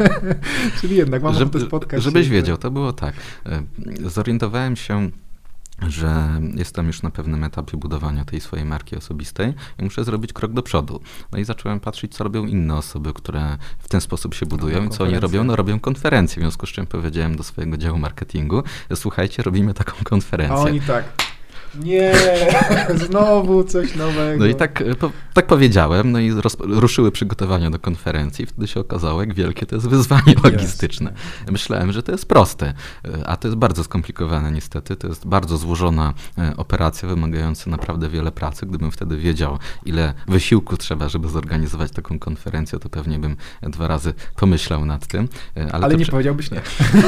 czyli 0.81 0.95
jednak 0.95 1.23
mam 1.23 1.33
Żeby, 1.33 1.49
ochotę 1.49 1.65
spotkać 1.65 2.03
Żebyś 2.03 2.27
się. 2.27 2.33
wiedział, 2.33 2.57
to 2.57 2.71
było 2.71 2.93
tak. 2.93 3.13
E, 3.45 3.63
zorientowałem 4.09 4.75
się 4.75 5.09
że 5.87 6.41
jestem 6.55 6.87
już 6.87 7.01
na 7.01 7.11
pewnym 7.11 7.43
etapie 7.43 7.77
budowania 7.77 8.25
tej 8.25 8.41
swojej 8.41 8.65
marki 8.65 8.95
osobistej 8.95 9.53
i 9.79 9.83
muszę 9.83 10.03
zrobić 10.03 10.33
krok 10.33 10.53
do 10.53 10.63
przodu. 10.63 11.01
No 11.31 11.39
i 11.39 11.45
zacząłem 11.45 11.79
patrzeć, 11.79 12.15
co 12.15 12.23
robią 12.23 12.45
inne 12.45 12.75
osoby, 12.75 13.13
które 13.13 13.57
w 13.79 13.89
ten 13.89 14.01
sposób 14.01 14.33
się 14.33 14.45
budują 14.45 14.85
i 14.85 14.89
co 14.89 15.03
oni 15.03 15.19
robią. 15.19 15.43
No 15.43 15.55
robią 15.55 15.79
konferencje, 15.79 16.39
w 16.39 16.43
związku 16.43 16.65
z 16.65 16.69
czym 16.69 16.87
powiedziałem 16.87 17.35
do 17.35 17.43
swojego 17.43 17.77
działu 17.77 17.97
marketingu, 17.97 18.63
słuchajcie, 18.95 19.43
robimy 19.43 19.73
taką 19.73 19.93
konferencję. 20.03 20.55
A 20.55 20.59
oni 20.59 20.81
tak, 20.81 21.03
nie, 21.75 22.13
znowu 23.07 23.63
coś 23.63 23.95
nowego. 23.95 24.39
No 24.39 24.45
i 24.45 24.55
tak, 24.55 24.81
e, 24.81 24.95
po, 24.95 25.11
tak 25.33 25.47
powiedziałem, 25.47 26.11
no 26.11 26.19
i 26.19 26.31
roz, 26.31 26.57
ruszyły 26.59 27.11
przygotowania 27.11 27.69
do 27.69 27.79
konferencji. 27.79 28.45
Wtedy 28.45 28.67
się 28.67 28.79
okazało, 28.79 29.21
jak 29.21 29.33
wielkie 29.33 29.65
to 29.65 29.75
jest 29.75 29.87
wyzwanie 29.87 30.35
logistyczne. 30.43 31.11
Yes. 31.11 31.51
Myślałem, 31.51 31.91
że 31.91 32.03
to 32.03 32.11
jest 32.11 32.25
proste, 32.25 32.73
e, 33.05 33.27
a 33.27 33.37
to 33.37 33.47
jest 33.47 33.57
bardzo 33.57 33.83
skomplikowane 33.83 34.51
niestety. 34.51 34.95
To 34.95 35.07
jest 35.07 35.27
bardzo 35.27 35.57
złożona 35.57 36.13
e, 36.37 36.53
operacja, 36.57 37.09
wymagająca 37.09 37.69
naprawdę 37.69 38.09
wiele 38.09 38.31
pracy. 38.31 38.65
Gdybym 38.65 38.91
wtedy 38.91 39.17
wiedział, 39.17 39.59
ile 39.85 40.13
wysiłku 40.27 40.77
trzeba, 40.77 41.09
żeby 41.09 41.29
zorganizować 41.29 41.91
taką 41.91 42.19
konferencję, 42.19 42.79
to 42.79 42.89
pewnie 42.89 43.19
bym 43.19 43.35
dwa 43.61 43.87
razy 43.87 44.13
pomyślał 44.35 44.85
nad 44.85 45.07
tym. 45.07 45.27
Ale, 45.55 45.85
ale 45.85 45.95
nie 45.95 46.05
powiedziałbyś 46.05 46.51
nie. 46.51 46.61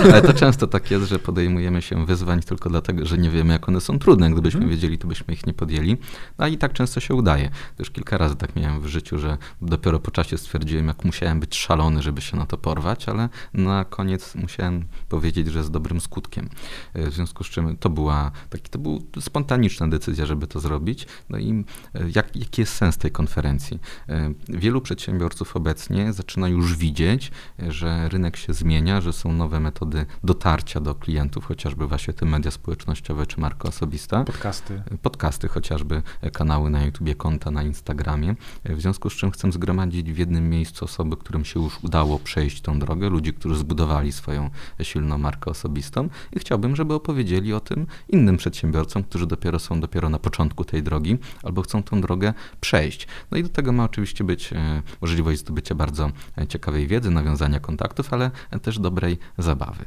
Ale 0.03 0.21
to 0.21 0.33
często 0.33 0.67
tak 0.67 0.91
jest, 0.91 1.05
że 1.05 1.19
podejmujemy 1.19 1.81
się 1.81 2.05
wyzwań 2.05 2.41
tylko 2.41 2.69
dlatego, 2.69 3.05
że 3.05 3.17
nie 3.17 3.29
wiemy, 3.29 3.53
jak 3.53 3.69
one 3.69 3.81
są 3.81 3.99
trudne. 3.99 4.31
Gdyby 4.31 4.52
gdybyśmy 4.53 4.65
mhm. 4.65 4.81
wiedzieli, 4.81 4.97
to 4.97 5.07
byśmy 5.07 5.33
ich 5.33 5.47
nie 5.47 5.53
podjęli. 5.53 5.97
No 6.37 6.47
i 6.47 6.57
tak 6.57 6.73
często 6.73 6.99
się 6.99 7.15
udaje. 7.15 7.49
Już 7.79 7.91
kilka 7.91 8.17
razy 8.17 8.35
tak 8.35 8.55
miałem 8.55 8.81
w 8.81 8.87
życiu, 8.87 9.19
że 9.19 9.37
dopiero 9.61 9.99
po 9.99 10.11
czasie 10.11 10.37
stwierdziłem, 10.37 10.87
jak 10.87 11.05
musiałem 11.05 11.39
być 11.39 11.55
szalony, 11.55 12.01
żeby 12.01 12.21
się 12.21 12.37
na 12.37 12.45
to 12.45 12.57
porwać, 12.57 13.09
ale 13.09 13.29
na 13.53 13.85
koniec 13.85 14.35
musiałem 14.35 14.85
powiedzieć, 15.09 15.47
że 15.47 15.63
z 15.63 15.71
dobrym 15.71 16.01
skutkiem. 16.01 16.49
E, 16.93 17.09
w 17.09 17.13
związku 17.13 17.43
z 17.43 17.47
czym 17.47 17.77
to 17.77 17.89
była 17.89 18.31
taki, 18.49 18.69
to 18.69 18.79
była 18.79 18.99
spontaniczna 19.19 19.87
decyzja, 19.87 20.25
żeby 20.25 20.47
to 20.47 20.59
zrobić. 20.59 21.07
No 21.29 21.37
i 21.37 21.51
e, 21.51 22.09
jak, 22.15 22.35
jaki 22.35 22.61
jest 22.61 22.73
sens 22.73 22.97
tej 22.97 23.11
konferencji? 23.11 23.79
E, 24.09 24.33
wielu 24.49 24.81
przedsiębiorców 24.81 25.55
obecnie 25.55 26.13
zaczyna 26.13 26.47
już 26.47 26.77
widzieć, 26.77 27.31
że 27.67 28.09
rynek 28.09 28.37
się 28.37 28.53
zmienia, 28.53 29.01
że 29.01 29.13
są 29.13 29.33
nowe 29.33 29.59
metody 29.59 30.05
dotarcia 30.23 30.79
do 30.79 30.95
klientów, 30.95 31.45
chociażby 31.45 31.87
właśnie 31.87 32.13
te 32.13 32.25
media 32.25 32.51
społecznościowe 32.51 33.25
czy 33.25 33.39
marka 33.39 33.67
osobista 33.69 34.23
podcasty. 34.43 34.81
Podcasty 35.01 35.47
chociażby, 35.47 36.01
e, 36.21 36.31
kanały 36.31 36.69
na 36.69 36.85
YouTubie, 36.85 37.15
konta 37.15 37.51
na 37.51 37.63
Instagramie. 37.63 38.35
E, 38.63 38.75
w 38.75 38.81
związku 38.81 39.09
z 39.09 39.13
czym 39.13 39.31
chcę 39.31 39.51
zgromadzić 39.51 40.11
w 40.11 40.17
jednym 40.17 40.49
miejscu 40.49 40.85
osoby, 40.85 41.17
którym 41.17 41.45
się 41.45 41.59
już 41.59 41.83
udało 41.83 42.19
przejść 42.19 42.61
tą 42.61 42.79
drogę, 42.79 43.09
ludzi, 43.09 43.33
którzy 43.33 43.55
zbudowali 43.55 44.11
swoją 44.11 44.49
silną 44.81 45.17
markę 45.17 45.51
osobistą 45.51 46.09
i 46.35 46.39
chciałbym, 46.39 46.75
żeby 46.75 46.93
opowiedzieli 46.93 47.53
o 47.53 47.59
tym 47.59 47.87
innym 48.09 48.37
przedsiębiorcom, 48.37 49.03
którzy 49.03 49.27
dopiero 49.27 49.59
są 49.59 49.79
dopiero 49.79 50.09
na 50.09 50.19
początku 50.19 50.65
tej 50.65 50.83
drogi 50.83 51.17
albo 51.43 51.61
chcą 51.61 51.83
tą 51.83 52.01
drogę 52.01 52.33
przejść. 52.61 53.07
No 53.31 53.37
i 53.37 53.43
do 53.43 53.49
tego 53.49 53.71
ma 53.71 53.83
oczywiście 53.83 54.23
być 54.23 54.53
e, 54.53 54.81
możliwość 55.01 55.39
zdobycia 55.39 55.75
bardzo 55.75 56.11
ciekawej 56.49 56.87
wiedzy, 56.87 57.11
nawiązania 57.11 57.59
kontaktów, 57.59 58.13
ale 58.13 58.31
też 58.61 58.79
dobrej 58.79 59.17
zabawy. 59.37 59.85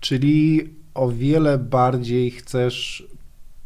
Czyli 0.00 0.70
o 0.94 1.10
wiele 1.10 1.58
bardziej 1.58 2.30
chcesz 2.30 3.13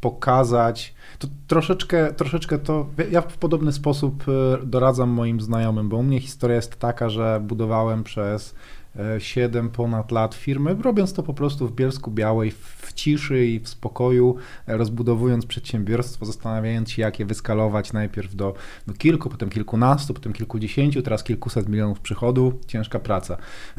pokazać. 0.00 0.94
To 1.18 1.28
troszeczkę, 1.46 2.12
troszeczkę 2.12 2.58
to. 2.58 2.86
Ja 3.10 3.20
w 3.20 3.38
podobny 3.38 3.72
sposób 3.72 4.24
e, 4.28 4.66
doradzam 4.66 5.08
moim 5.10 5.40
znajomym, 5.40 5.88
bo 5.88 5.96
u 5.96 6.02
mnie 6.02 6.20
historia 6.20 6.56
jest 6.56 6.78
taka, 6.78 7.08
że 7.08 7.40
budowałem 7.42 8.04
przez 8.04 8.54
7 9.18 9.70
ponad 9.70 10.12
lat 10.12 10.34
firmy, 10.34 10.76
robiąc 10.82 11.12
to 11.12 11.22
po 11.22 11.34
prostu 11.34 11.68
w 11.68 11.72
Bielsku 11.72 12.10
Białej, 12.10 12.50
w 12.50 12.92
ciszy 12.92 13.46
i 13.46 13.60
w 13.60 13.68
spokoju, 13.68 14.36
rozbudowując 14.66 15.46
przedsiębiorstwo, 15.46 16.26
zastanawiając 16.26 16.90
się, 16.90 17.02
jak 17.02 17.20
je 17.20 17.26
wyskalować 17.26 17.92
najpierw 17.92 18.34
do, 18.34 18.54
do 18.86 18.94
kilku, 18.94 19.30
potem 19.30 19.50
kilkunastu, 19.50 20.14
potem 20.14 20.32
kilkudziesięciu, 20.32 21.02
teraz 21.02 21.24
kilkuset 21.24 21.68
milionów 21.68 22.00
przychodu, 22.00 22.60
ciężka 22.66 22.98
praca. 22.98 23.36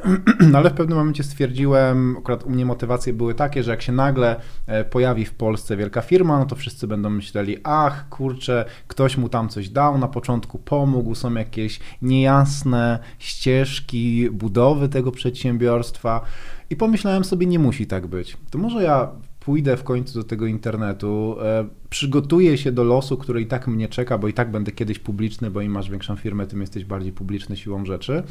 Ale 0.55 0.69
w 0.69 0.73
pewnym 0.73 0.97
momencie 0.97 1.23
stwierdziłem, 1.23 2.15
akurat 2.17 2.43
u 2.43 2.49
mnie 2.49 2.65
motywacje 2.65 3.13
były 3.13 3.35
takie, 3.35 3.63
że 3.63 3.71
jak 3.71 3.81
się 3.81 3.91
nagle 3.91 4.35
e, 4.67 4.85
pojawi 4.85 5.25
w 5.25 5.33
Polsce 5.33 5.77
wielka 5.77 6.01
firma, 6.01 6.39
no 6.39 6.45
to 6.45 6.55
wszyscy 6.55 6.87
będą 6.87 7.09
myśleli, 7.09 7.57
ach, 7.63 8.09
kurczę, 8.09 8.65
ktoś 8.87 9.17
mu 9.17 9.29
tam 9.29 9.49
coś 9.49 9.69
dał, 9.69 9.97
na 9.97 10.07
początku 10.07 10.59
pomógł, 10.59 11.15
są 11.15 11.33
jakieś 11.33 11.79
niejasne 12.01 12.99
ścieżki 13.19 14.29
budowy 14.31 14.89
tego 14.99 15.11
przedsiębiorstwa 15.11 16.21
I 16.69 16.75
pomyślałem 16.75 17.23
sobie, 17.23 17.45
nie 17.47 17.59
musi 17.59 17.87
tak 17.87 18.07
być. 18.07 18.37
To 18.51 18.57
może 18.57 18.83
ja 18.83 19.09
pójdę 19.39 19.77
w 19.77 19.83
końcu 19.83 20.19
do 20.19 20.23
tego 20.23 20.45
internetu, 20.45 21.35
e, 21.41 21.67
przygotuję 21.89 22.57
się 22.57 22.71
do 22.71 22.83
losu, 22.83 23.17
który 23.17 23.41
i 23.41 23.45
tak 23.45 23.67
mnie 23.67 23.89
czeka, 23.89 24.17
bo 24.17 24.27
i 24.27 24.33
tak 24.33 24.51
będę 24.51 24.71
kiedyś 24.71 24.99
publiczny, 24.99 25.51
bo 25.51 25.61
im 25.61 25.71
masz 25.71 25.89
większą 25.89 26.15
firmę, 26.15 26.47
tym 26.47 26.61
jesteś 26.61 26.85
bardziej 26.85 27.11
publiczny 27.11 27.57
siłą 27.57 27.85
rzeczy 27.85 28.23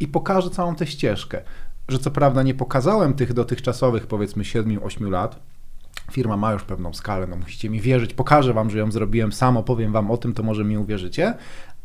i 0.00 0.08
pokażę 0.08 0.50
całą 0.50 0.74
tę 0.74 0.86
ścieżkę. 0.86 1.42
Że 1.88 1.98
co 1.98 2.10
prawda 2.10 2.42
nie 2.42 2.54
pokazałem 2.54 3.14
tych 3.14 3.32
dotychczasowych 3.32 4.06
powiedzmy 4.06 4.44
7-8 4.44 5.10
lat, 5.10 5.40
firma 6.12 6.36
ma 6.36 6.52
już 6.52 6.62
pewną 6.62 6.94
skalę, 6.94 7.26
no 7.26 7.36
musicie 7.36 7.70
mi 7.70 7.80
wierzyć, 7.80 8.14
pokażę 8.14 8.52
wam, 8.52 8.70
że 8.70 8.78
ją 8.78 8.90
zrobiłem 8.90 9.32
sam, 9.32 9.56
opowiem 9.56 9.92
wam 9.92 10.10
o 10.10 10.16
tym, 10.16 10.34
to 10.34 10.42
może 10.42 10.64
mi 10.64 10.78
uwierzycie, 10.78 11.34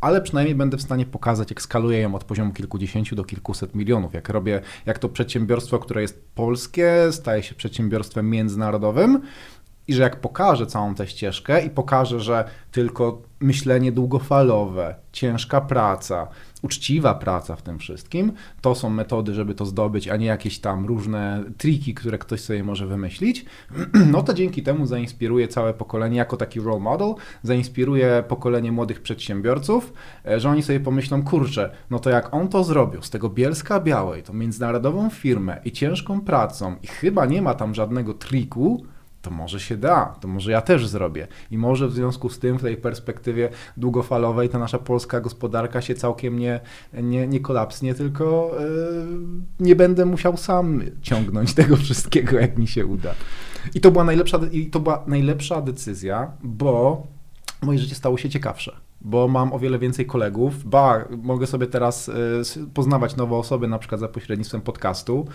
ale 0.01 0.21
przynajmniej 0.21 0.55
będę 0.55 0.77
w 0.77 0.81
stanie 0.81 1.05
pokazać, 1.05 1.49
jak 1.49 1.61
skaluję 1.61 1.99
ją 1.99 2.15
od 2.15 2.23
poziomu 2.23 2.53
kilkudziesięciu 2.53 3.15
do 3.15 3.23
kilkuset 3.23 3.75
milionów, 3.75 4.13
jak 4.13 4.29
robię, 4.29 4.61
jak 4.85 4.99
to 4.99 5.09
przedsiębiorstwo, 5.09 5.79
które 5.79 6.01
jest 6.01 6.25
polskie, 6.35 6.93
staje 7.11 7.43
się 7.43 7.55
przedsiębiorstwem 7.55 8.29
międzynarodowym 8.29 9.21
i 9.87 9.93
że 9.93 10.03
jak 10.03 10.21
pokażę 10.21 10.67
całą 10.67 10.95
tę 10.95 11.07
ścieżkę 11.07 11.65
i 11.65 11.69
pokażę, 11.69 12.19
że 12.19 12.45
tylko 12.71 13.21
myślenie 13.39 13.91
długofalowe, 13.91 14.95
ciężka 15.11 15.61
praca, 15.61 16.27
uczciwa 16.61 17.13
praca 17.13 17.55
w 17.55 17.61
tym 17.61 17.79
wszystkim, 17.79 18.31
to 18.61 18.75
są 18.75 18.89
metody, 18.89 19.33
żeby 19.33 19.55
to 19.55 19.65
zdobyć, 19.65 20.07
a 20.07 20.17
nie 20.17 20.25
jakieś 20.25 20.59
tam 20.59 20.85
różne 20.85 21.43
triki, 21.57 21.93
które 21.93 22.17
ktoś 22.17 22.41
sobie 22.41 22.63
może 22.63 22.87
wymyślić, 22.87 23.45
no 24.11 24.23
to 24.23 24.33
dzięki 24.33 24.63
temu 24.63 24.85
zainspiruje 24.85 25.47
całe 25.47 25.73
pokolenie 25.73 26.17
jako 26.17 26.37
taki 26.37 26.59
role 26.59 26.79
model, 26.79 27.13
zainspiruje 27.43 28.23
pokolenie 28.27 28.71
młodych 28.71 29.01
przedsiębiorców, 29.01 29.93
e, 30.25 30.39
że 30.39 30.49
oni 30.49 30.63
sobie 30.63 30.79
pomyślą, 30.79 31.23
kurczę, 31.23 31.71
no 31.89 31.99
to 31.99 32.09
jak 32.09 32.33
on 32.33 32.47
to 32.47 32.63
zrobił 32.63 33.01
z 33.01 33.09
tego 33.09 33.29
Bielska 33.29 33.79
Białej, 33.79 34.23
tą 34.23 34.33
międzynarodową 34.33 35.09
firmę 35.09 35.61
i 35.65 35.71
ciężką 35.71 36.21
pracą 36.21 36.75
i 36.83 36.87
chyba 36.87 37.25
nie 37.25 37.41
ma 37.41 37.53
tam 37.53 37.75
żadnego 37.75 38.13
triku, 38.13 38.85
to 39.21 39.31
może 39.31 39.59
się 39.59 39.77
da, 39.77 40.05
to 40.21 40.27
może 40.27 40.51
ja 40.51 40.61
też 40.61 40.87
zrobię. 40.87 41.27
I 41.51 41.57
może 41.57 41.87
w 41.87 41.93
związku 41.93 42.29
z 42.29 42.39
tym, 42.39 42.57
w 42.57 42.61
tej 42.61 42.77
perspektywie 42.77 43.49
długofalowej, 43.77 44.49
ta 44.49 44.59
nasza 44.59 44.79
polska 44.79 45.21
gospodarka 45.21 45.81
się 45.81 45.95
całkiem 45.95 46.39
nie, 46.39 46.59
nie, 46.93 47.27
nie 47.27 47.39
kolapsnie, 47.39 47.93
tylko 47.93 48.51
yy, 48.59 49.65
nie 49.65 49.75
będę 49.75 50.05
musiał 50.05 50.37
sam 50.37 50.81
ciągnąć 51.01 51.53
tego 51.61 51.77
wszystkiego, 51.77 52.39
jak 52.39 52.57
mi 52.57 52.67
się 52.67 52.85
uda. 52.85 53.13
I 53.75 53.81
to 53.81 53.91
była 53.91 54.03
najlepsza, 54.03 54.39
i 54.51 54.65
to 54.65 54.79
była 54.79 55.03
najlepsza 55.07 55.61
decyzja, 55.61 56.31
bo 56.43 57.03
moje 57.61 57.79
życie 57.79 57.95
stało 57.95 58.17
się 58.17 58.29
ciekawsze 58.29 58.91
bo 59.03 59.27
mam 59.27 59.53
o 59.53 59.59
wiele 59.59 59.79
więcej 59.79 60.05
kolegów. 60.05 60.63
Ba, 60.69 61.05
mogę 61.21 61.47
sobie 61.47 61.67
teraz 61.67 62.09
y, 62.09 62.13
poznawać 62.73 63.15
nowe 63.15 63.35
osoby, 63.35 63.67
na 63.67 63.79
przykład 63.79 64.01
za 64.01 64.07
pośrednictwem 64.07 64.61
podcastu 64.61 65.27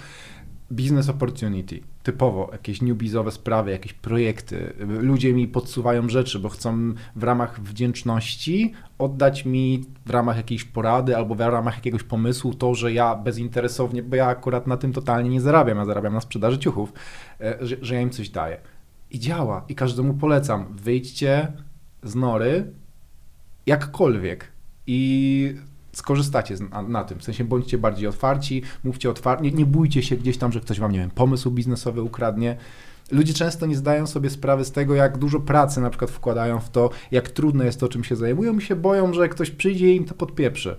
business 0.71 1.09
opportunity, 1.09 1.81
typowo 2.03 2.49
jakieś 2.53 2.83
newbizowe 2.83 3.31
sprawy, 3.31 3.71
jakieś 3.71 3.93
projekty. 3.93 4.73
Ludzie 4.79 5.35
mi 5.35 5.49
podsuwają 5.49 6.09
rzeczy, 6.09 6.39
bo 6.39 6.49
chcą 6.49 6.95
w 7.17 7.23
ramach 7.23 7.61
wdzięczności 7.61 8.73
oddać 8.99 9.45
mi 9.45 9.85
w 10.07 10.11
ramach 10.11 10.37
jakiejś 10.37 10.65
porady 10.65 11.17
albo 11.17 11.35
w 11.35 11.41
ramach 11.41 11.75
jakiegoś 11.75 12.03
pomysłu 12.03 12.55
to, 12.55 12.75
że 12.75 12.93
ja 12.93 13.17
bezinteresownie, 13.17 14.03
bo 14.03 14.17
ja 14.17 14.27
akurat 14.27 14.67
na 14.67 14.77
tym 14.77 14.93
totalnie 14.93 15.31
nie 15.31 15.41
zarabiam, 15.41 15.79
ja 15.79 15.85
zarabiam 15.85 16.15
na 16.15 16.21
sprzedaży 16.21 16.59
ciuchów, 16.59 16.93
e, 17.41 17.57
że, 17.61 17.77
że 17.83 17.95
ja 17.95 18.01
im 18.01 18.11
coś 18.11 18.29
daję. 18.29 18.61
I 19.11 19.19
działa. 19.19 19.65
I 19.69 19.75
każdemu 19.75 20.15
polecam. 20.15 20.67
Wyjdźcie 20.71 21.53
z 22.03 22.15
nory 22.15 22.73
jakkolwiek. 23.67 24.53
I 24.87 25.55
skorzystacie 25.97 26.55
na, 26.71 26.83
na, 26.83 27.05
tym. 27.05 27.19
W 27.19 27.25
sensie 27.25 27.45
bądźcie 27.45 27.79
bardziej 27.79 28.07
otwarci, 28.09 28.63
mówcie 28.85 29.11
otwarcie, 29.11 29.51
nie, 29.51 29.67
bójcie 29.67 30.03
się 30.03 30.17
gdzieś 30.17 30.39
tam, 30.39 30.53
że 30.53 30.61
ktoś 30.61 30.81
wam, 30.81 30.93
nie 30.93 30.99
wiem, 30.99 31.11
pomysł 31.11 31.51
biznesowy 31.51 32.03
ukradnie. 32.03 32.57
Ludzie 33.11 33.35
często 33.35 33.67
nie 33.67 33.77
zdają 33.77 34.07
sobie 34.07 34.31
sprawy 34.31 34.65
z 34.65 34.73
tego, 34.73 34.95
jak 34.95 35.19
dużo 35.19 35.41
pracy 35.41 35.81
na 35.81 35.91
przykład 35.91 36.11
wkładają 36.11 36.61
w 36.61 36.71
to, 36.71 36.91
jak 37.11 37.31
trudne 37.31 37.65
jest 37.65 37.81
to, 37.81 37.89
czym 37.89 38.05
się 38.05 38.17
zajmują 38.17 38.59
i 38.59 38.63
się 38.63 38.77
boją, 38.77 39.13
że 39.13 39.29
ktoś 39.29 39.51
przyjdzie 39.51 39.93
i 39.93 39.97
im 39.97 40.05
to 40.05 40.15
podpieprzy. 40.15 40.77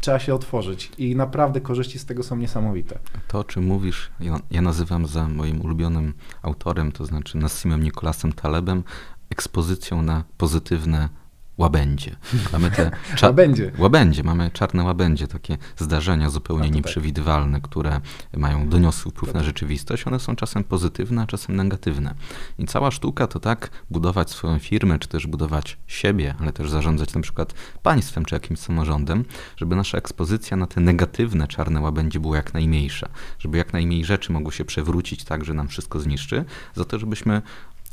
Trzeba 0.00 0.18
się 0.18 0.34
otworzyć 0.34 0.92
i 0.98 1.16
naprawdę 1.16 1.60
korzyści 1.60 1.98
z 1.98 2.06
tego 2.06 2.22
są 2.22 2.36
niesamowite. 2.36 2.98
To, 3.28 3.38
o 3.38 3.44
czym 3.44 3.64
mówisz, 3.64 4.10
ja, 4.20 4.40
ja 4.50 4.62
nazywam 4.62 5.06
za 5.06 5.28
moim 5.28 5.60
ulubionym 5.60 6.14
autorem, 6.42 6.92
to 6.92 7.06
znaczy 7.06 7.38
Nassimem 7.38 7.82
Nikolasem 7.82 8.32
Talebem, 8.32 8.82
ekspozycją 9.30 10.02
na 10.02 10.24
pozytywne 10.38 11.08
łabędzie. 11.58 12.16
Mamy 12.52 12.70
te 12.70 12.90
cza- 13.18 13.26
łabędzie. 13.26 13.72
łabędzie. 13.78 14.22
Mamy 14.22 14.50
czarne 14.50 14.84
łabędzie, 14.84 15.28
takie 15.28 15.58
zdarzenia 15.76 16.30
zupełnie 16.30 16.64
tak. 16.64 16.74
nieprzewidywalne, 16.74 17.60
które 17.60 18.00
mają 18.36 18.68
doniosły 18.68 19.12
wpływ 19.12 19.34
na 19.34 19.42
rzeczywistość. 19.42 20.06
One 20.06 20.20
są 20.20 20.36
czasem 20.36 20.64
pozytywne, 20.64 21.22
a 21.22 21.26
czasem 21.26 21.56
negatywne. 21.56 22.14
I 22.58 22.66
cała 22.66 22.90
sztuka 22.90 23.26
to 23.26 23.40
tak 23.40 23.70
budować 23.90 24.30
swoją 24.30 24.58
firmę, 24.58 24.98
czy 24.98 25.08
też 25.08 25.26
budować 25.26 25.78
siebie, 25.86 26.34
ale 26.40 26.52
też 26.52 26.70
zarządzać 26.70 27.14
na 27.14 27.20
przykład 27.20 27.54
państwem, 27.82 28.24
czy 28.24 28.34
jakimś 28.34 28.58
samorządem, 28.58 29.24
żeby 29.56 29.76
nasza 29.76 29.98
ekspozycja 29.98 30.56
na 30.56 30.66
te 30.66 30.80
negatywne 30.80 31.48
czarne 31.48 31.80
łabędzie 31.80 32.20
była 32.20 32.36
jak 32.36 32.54
najmniejsza, 32.54 33.08
żeby 33.38 33.58
jak 33.58 33.72
najmniej 33.72 34.04
rzeczy 34.04 34.32
mogło 34.32 34.50
się 34.50 34.64
przewrócić 34.64 35.24
tak, 35.24 35.44
że 35.44 35.54
nam 35.54 35.68
wszystko 35.68 36.00
zniszczy, 36.00 36.44
za 36.74 36.84
to, 36.84 36.98
żebyśmy 36.98 37.42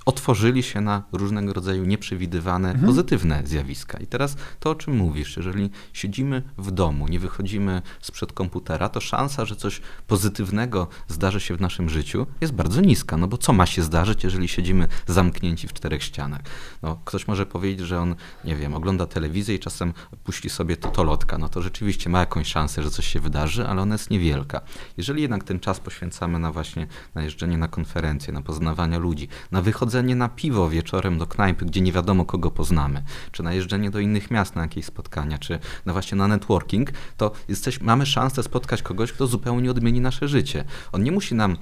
otworzyli 0.07 0.63
się 0.63 0.81
na 0.81 1.03
różnego 1.11 1.53
rodzaju 1.53 1.85
nieprzewidywane, 1.85 2.69
mhm. 2.69 2.87
pozytywne 2.87 3.41
zjawiska. 3.45 3.97
I 3.97 4.07
teraz 4.07 4.35
to, 4.59 4.69
o 4.69 4.75
czym 4.75 4.95
mówisz, 4.95 5.37
jeżeli 5.37 5.69
siedzimy 5.93 6.43
w 6.57 6.71
domu, 6.71 7.07
nie 7.07 7.19
wychodzimy 7.19 7.81
sprzed 8.01 8.33
komputera, 8.33 8.89
to 8.89 9.01
szansa, 9.01 9.45
że 9.45 9.55
coś 9.55 9.81
pozytywnego 10.07 10.87
zdarzy 11.07 11.39
się 11.39 11.55
w 11.55 11.61
naszym 11.61 11.89
życiu 11.89 12.27
jest 12.41 12.53
bardzo 12.53 12.81
niska. 12.81 13.17
No 13.17 13.27
bo 13.27 13.37
co 13.37 13.53
ma 13.53 13.65
się 13.65 13.83
zdarzyć, 13.83 14.23
jeżeli 14.23 14.47
siedzimy 14.47 14.87
zamknięci 15.07 15.67
w 15.67 15.73
czterech 15.73 16.03
ścianach? 16.03 16.41
No, 16.81 16.99
ktoś 17.05 17.27
może 17.27 17.45
powiedzieć, 17.45 17.87
że 17.87 17.99
on, 17.99 18.15
nie 18.45 18.55
wiem, 18.55 18.73
ogląda 18.73 19.05
telewizję 19.05 19.55
i 19.55 19.59
czasem 19.59 19.93
puści 20.23 20.49
sobie 20.49 20.77
totolotka. 20.77 21.37
No 21.37 21.49
to 21.49 21.61
rzeczywiście 21.61 22.09
ma 22.09 22.19
jakąś 22.19 22.47
szansę, 22.47 22.83
że 22.83 22.91
coś 22.91 23.07
się 23.07 23.19
wydarzy, 23.19 23.67
ale 23.67 23.81
ona 23.81 23.95
jest 23.95 24.09
niewielka. 24.09 24.61
Jeżeli 24.97 25.21
jednak 25.21 25.43
ten 25.43 25.59
czas 25.59 25.79
poświęcamy 25.79 26.39
na 26.39 26.51
właśnie 26.51 26.87
na 27.15 27.23
jeżdżenie 27.23 27.57
na 27.57 27.67
konferencje, 27.67 28.33
na 28.33 28.41
poznawanie 28.41 28.99
ludzi, 28.99 29.27
na 29.51 29.61
wychodzenie 29.61 29.96
chodzenie 29.97 30.15
na 30.15 30.29
piwo 30.29 30.69
wieczorem 30.69 31.17
do 31.17 31.27
knajpy, 31.27 31.65
gdzie 31.65 31.81
nie 31.81 31.91
wiadomo 31.91 32.25
kogo 32.25 32.51
poznamy, 32.51 33.03
czy 33.31 33.43
na 33.43 33.53
jeżdżenie 33.53 33.89
do 33.89 33.99
innych 33.99 34.31
miast 34.31 34.55
na 34.55 34.61
jakieś 34.61 34.85
spotkania, 34.85 35.37
czy 35.37 35.59
na 35.85 35.93
właśnie 35.93 36.17
na 36.17 36.27
networking, 36.27 36.91
to 37.17 37.31
jesteś, 37.47 37.81
mamy 37.81 38.05
szansę 38.05 38.43
spotkać 38.43 38.81
kogoś, 38.81 39.11
kto 39.11 39.27
zupełnie 39.27 39.71
odmieni 39.71 40.01
nasze 40.01 40.27
życie. 40.27 40.63
On 40.91 41.03
nie 41.03 41.11
musi 41.11 41.35
nam 41.35 41.57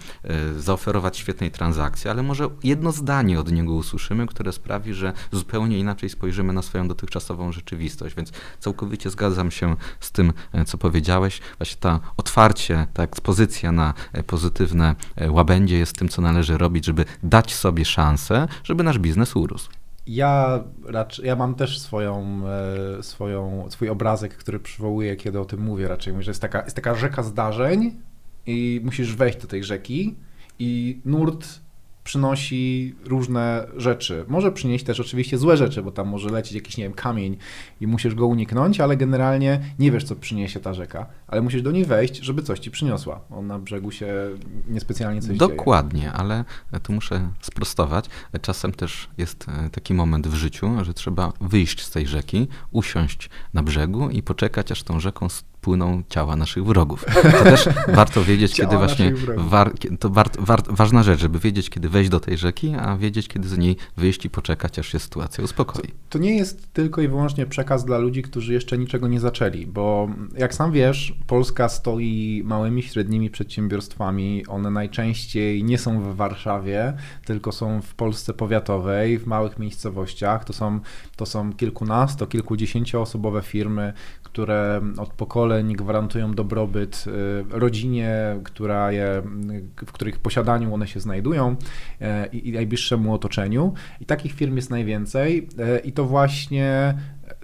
y, 0.55 0.61
zaoferować 0.61 1.17
świetnej 1.17 1.51
transakcji, 1.51 2.09
ale 2.09 2.23
może 2.23 2.49
jedno 2.63 2.91
zdanie 2.91 3.39
od 3.39 3.51
niego 3.51 3.73
usłyszymy, 3.73 4.27
które 4.27 4.51
sprawi, 4.51 4.93
że 4.93 5.13
zupełnie 5.31 5.79
inaczej 5.79 6.09
spojrzymy 6.09 6.53
na 6.53 6.61
swoją 6.61 6.87
dotychczasową 6.87 7.51
rzeczywistość. 7.51 8.15
Więc 8.15 8.31
całkowicie 8.59 9.09
zgadzam 9.09 9.51
się 9.51 9.75
z 9.99 10.11
tym, 10.11 10.33
e, 10.53 10.65
co 10.65 10.77
powiedziałeś. 10.77 11.41
Właśnie 11.57 11.77
ta 11.79 11.99
otwarcie, 12.17 12.87
ta 12.93 13.03
ekspozycja 13.03 13.71
na 13.71 13.93
e, 14.13 14.23
pozytywne 14.23 14.95
łabędzie 15.29 15.77
jest 15.77 15.97
tym, 15.97 16.09
co 16.09 16.21
należy 16.21 16.57
robić, 16.57 16.85
żeby 16.85 17.05
dać 17.23 17.55
sobie 17.55 17.85
szansę 17.85 18.24
szansę, 18.25 18.53
żeby 18.63 18.83
nasz 18.83 18.99
biznes 18.99 19.35
urósł. 19.35 19.69
Ja, 20.07 20.63
raczej, 20.85 21.25
ja 21.25 21.35
mam 21.35 21.55
też 21.55 21.79
swoją, 21.79 22.41
e, 22.99 23.03
swoją, 23.03 23.65
swój 23.69 23.89
obrazek, 23.89 24.37
który 24.37 24.59
przywołuję, 24.59 25.15
kiedy 25.15 25.39
o 25.39 25.45
tym 25.45 25.59
mówię 25.59 25.87
raczej. 25.87 26.13
Mówię, 26.13 26.23
że 26.23 26.31
jest 26.31 26.41
taka, 26.41 26.63
jest 26.63 26.75
taka 26.75 26.95
rzeka 26.95 27.23
zdarzeń 27.23 28.01
i 28.45 28.81
musisz 28.83 29.15
wejść 29.15 29.41
do 29.41 29.47
tej 29.47 29.63
rzeki 29.63 30.15
i 30.59 31.01
nurt 31.05 31.47
przynosi 32.05 32.95
różne 33.05 33.67
rzeczy. 33.77 34.25
Może 34.27 34.51
przynieść 34.51 34.85
też 34.85 34.99
oczywiście 34.99 35.37
złe 35.37 35.57
rzeczy, 35.57 35.83
bo 35.83 35.91
tam 35.91 36.07
może 36.07 36.29
lecieć 36.29 36.53
jakiś, 36.53 36.77
nie 36.77 36.83
wiem, 36.83 36.93
kamień 36.93 37.37
i 37.81 37.87
musisz 37.87 38.15
go 38.15 38.27
uniknąć, 38.27 38.79
ale 38.79 38.97
generalnie 38.97 39.61
nie 39.79 39.91
wiesz, 39.91 40.03
co 40.03 40.15
przyniesie 40.15 40.59
ta 40.59 40.73
rzeka, 40.73 41.05
ale 41.27 41.41
musisz 41.41 41.61
do 41.61 41.71
niej 41.71 41.85
wejść, 41.85 42.17
żeby 42.17 42.41
coś 42.41 42.59
ci 42.59 42.71
przyniosła. 42.71 43.21
On 43.31 43.47
na 43.47 43.59
brzegu 43.59 43.91
się 43.91 44.07
niespecjalnie 44.67 45.21
coś 45.21 45.37
Dokładnie, 45.37 45.99
dzieje. 45.99 46.13
ale 46.13 46.43
tu 46.83 46.93
muszę 46.93 47.29
sprostować. 47.41 48.05
Czasem 48.41 48.71
też 48.71 49.09
jest 49.17 49.45
e, 49.49 49.69
taki 49.69 49.93
moment 49.93 50.27
w 50.27 50.33
życiu, 50.33 50.71
że 50.81 50.93
trzeba 50.93 51.33
wyjść 51.41 51.81
z 51.81 51.91
tej 51.91 52.07
rzeki, 52.07 52.47
usiąść 52.71 53.29
na 53.53 53.63
brzegu 53.63 54.09
i 54.09 54.23
poczekać, 54.23 54.71
aż 54.71 54.83
tą 54.83 54.99
rzeką 54.99 55.29
płyną 55.65 56.03
ciała 56.09 56.35
naszych 56.35 56.65
wrogów. 56.65 57.05
To 57.13 57.43
też 57.43 57.69
warto 58.01 58.23
wiedzieć, 58.23 58.53
kiedy 58.53 58.77
właśnie. 58.77 59.13
War, 59.37 59.71
to 59.99 60.09
war, 60.09 60.29
war, 60.39 60.61
ważna 60.69 61.03
rzecz, 61.03 61.19
żeby 61.19 61.39
wiedzieć, 61.39 61.69
kiedy 61.69 61.89
wejść 61.89 62.09
do 62.09 62.19
tej 62.19 62.37
rzeki, 62.37 62.73
a 62.79 62.97
wiedzieć, 62.97 63.27
kiedy 63.27 63.47
z 63.47 63.57
niej 63.57 63.77
wyjść 63.97 64.25
i 64.25 64.29
poczekać, 64.29 64.79
aż 64.79 64.87
się 64.87 64.99
sytuacja 64.99 65.43
uspokoi. 65.43 65.81
To, 65.81 65.93
to 66.09 66.19
nie 66.19 66.37
jest 66.37 66.73
tylko 66.73 67.01
i 67.01 67.07
wyłącznie 67.07 67.45
przekaz 67.45 67.85
dla 67.85 67.97
ludzi, 67.97 68.21
którzy 68.21 68.53
jeszcze 68.53 68.77
niczego 68.77 69.07
nie 69.07 69.19
zaczęli, 69.19 69.67
bo 69.67 70.09
jak 70.37 70.53
sam 70.53 70.71
wiesz, 70.71 71.15
Polska 71.27 71.69
stoi 71.69 72.41
małymi, 72.45 72.83
średnimi 72.83 73.29
przedsiębiorstwami. 73.29 74.45
One 74.47 74.71
najczęściej 74.71 75.63
nie 75.63 75.77
są 75.77 76.01
w 76.01 76.15
Warszawie, 76.15 76.93
tylko 77.25 77.51
są 77.51 77.81
w 77.81 77.93
Polsce 77.93 78.33
powiatowej, 78.33 79.19
w 79.19 79.27
małych 79.27 79.59
miejscowościach. 79.59 80.45
To 80.45 80.53
są, 80.53 80.79
to 81.15 81.25
są 81.25 81.53
kilkunasto, 81.53 82.27
kilkudziesięcioosobowe 82.27 83.41
firmy, 83.41 83.93
które 84.35 84.81
od 84.97 85.09
pokoleń 85.13 85.73
gwarantują 85.73 86.33
dobrobyt 86.33 87.05
rodzinie, 87.49 88.39
która 88.43 88.91
je, 88.91 89.21
w 89.85 89.91
których 89.91 90.19
posiadaniu 90.19 90.73
one 90.73 90.87
się 90.87 90.99
znajdują 90.99 91.55
i, 92.31 92.49
i 92.49 92.51
najbliższemu 92.51 93.13
otoczeniu. 93.13 93.73
I 94.01 94.05
takich 94.05 94.33
firm 94.33 94.55
jest 94.55 94.69
najwięcej 94.69 95.47
i 95.83 95.91
to 95.91 96.05
właśnie 96.05 96.95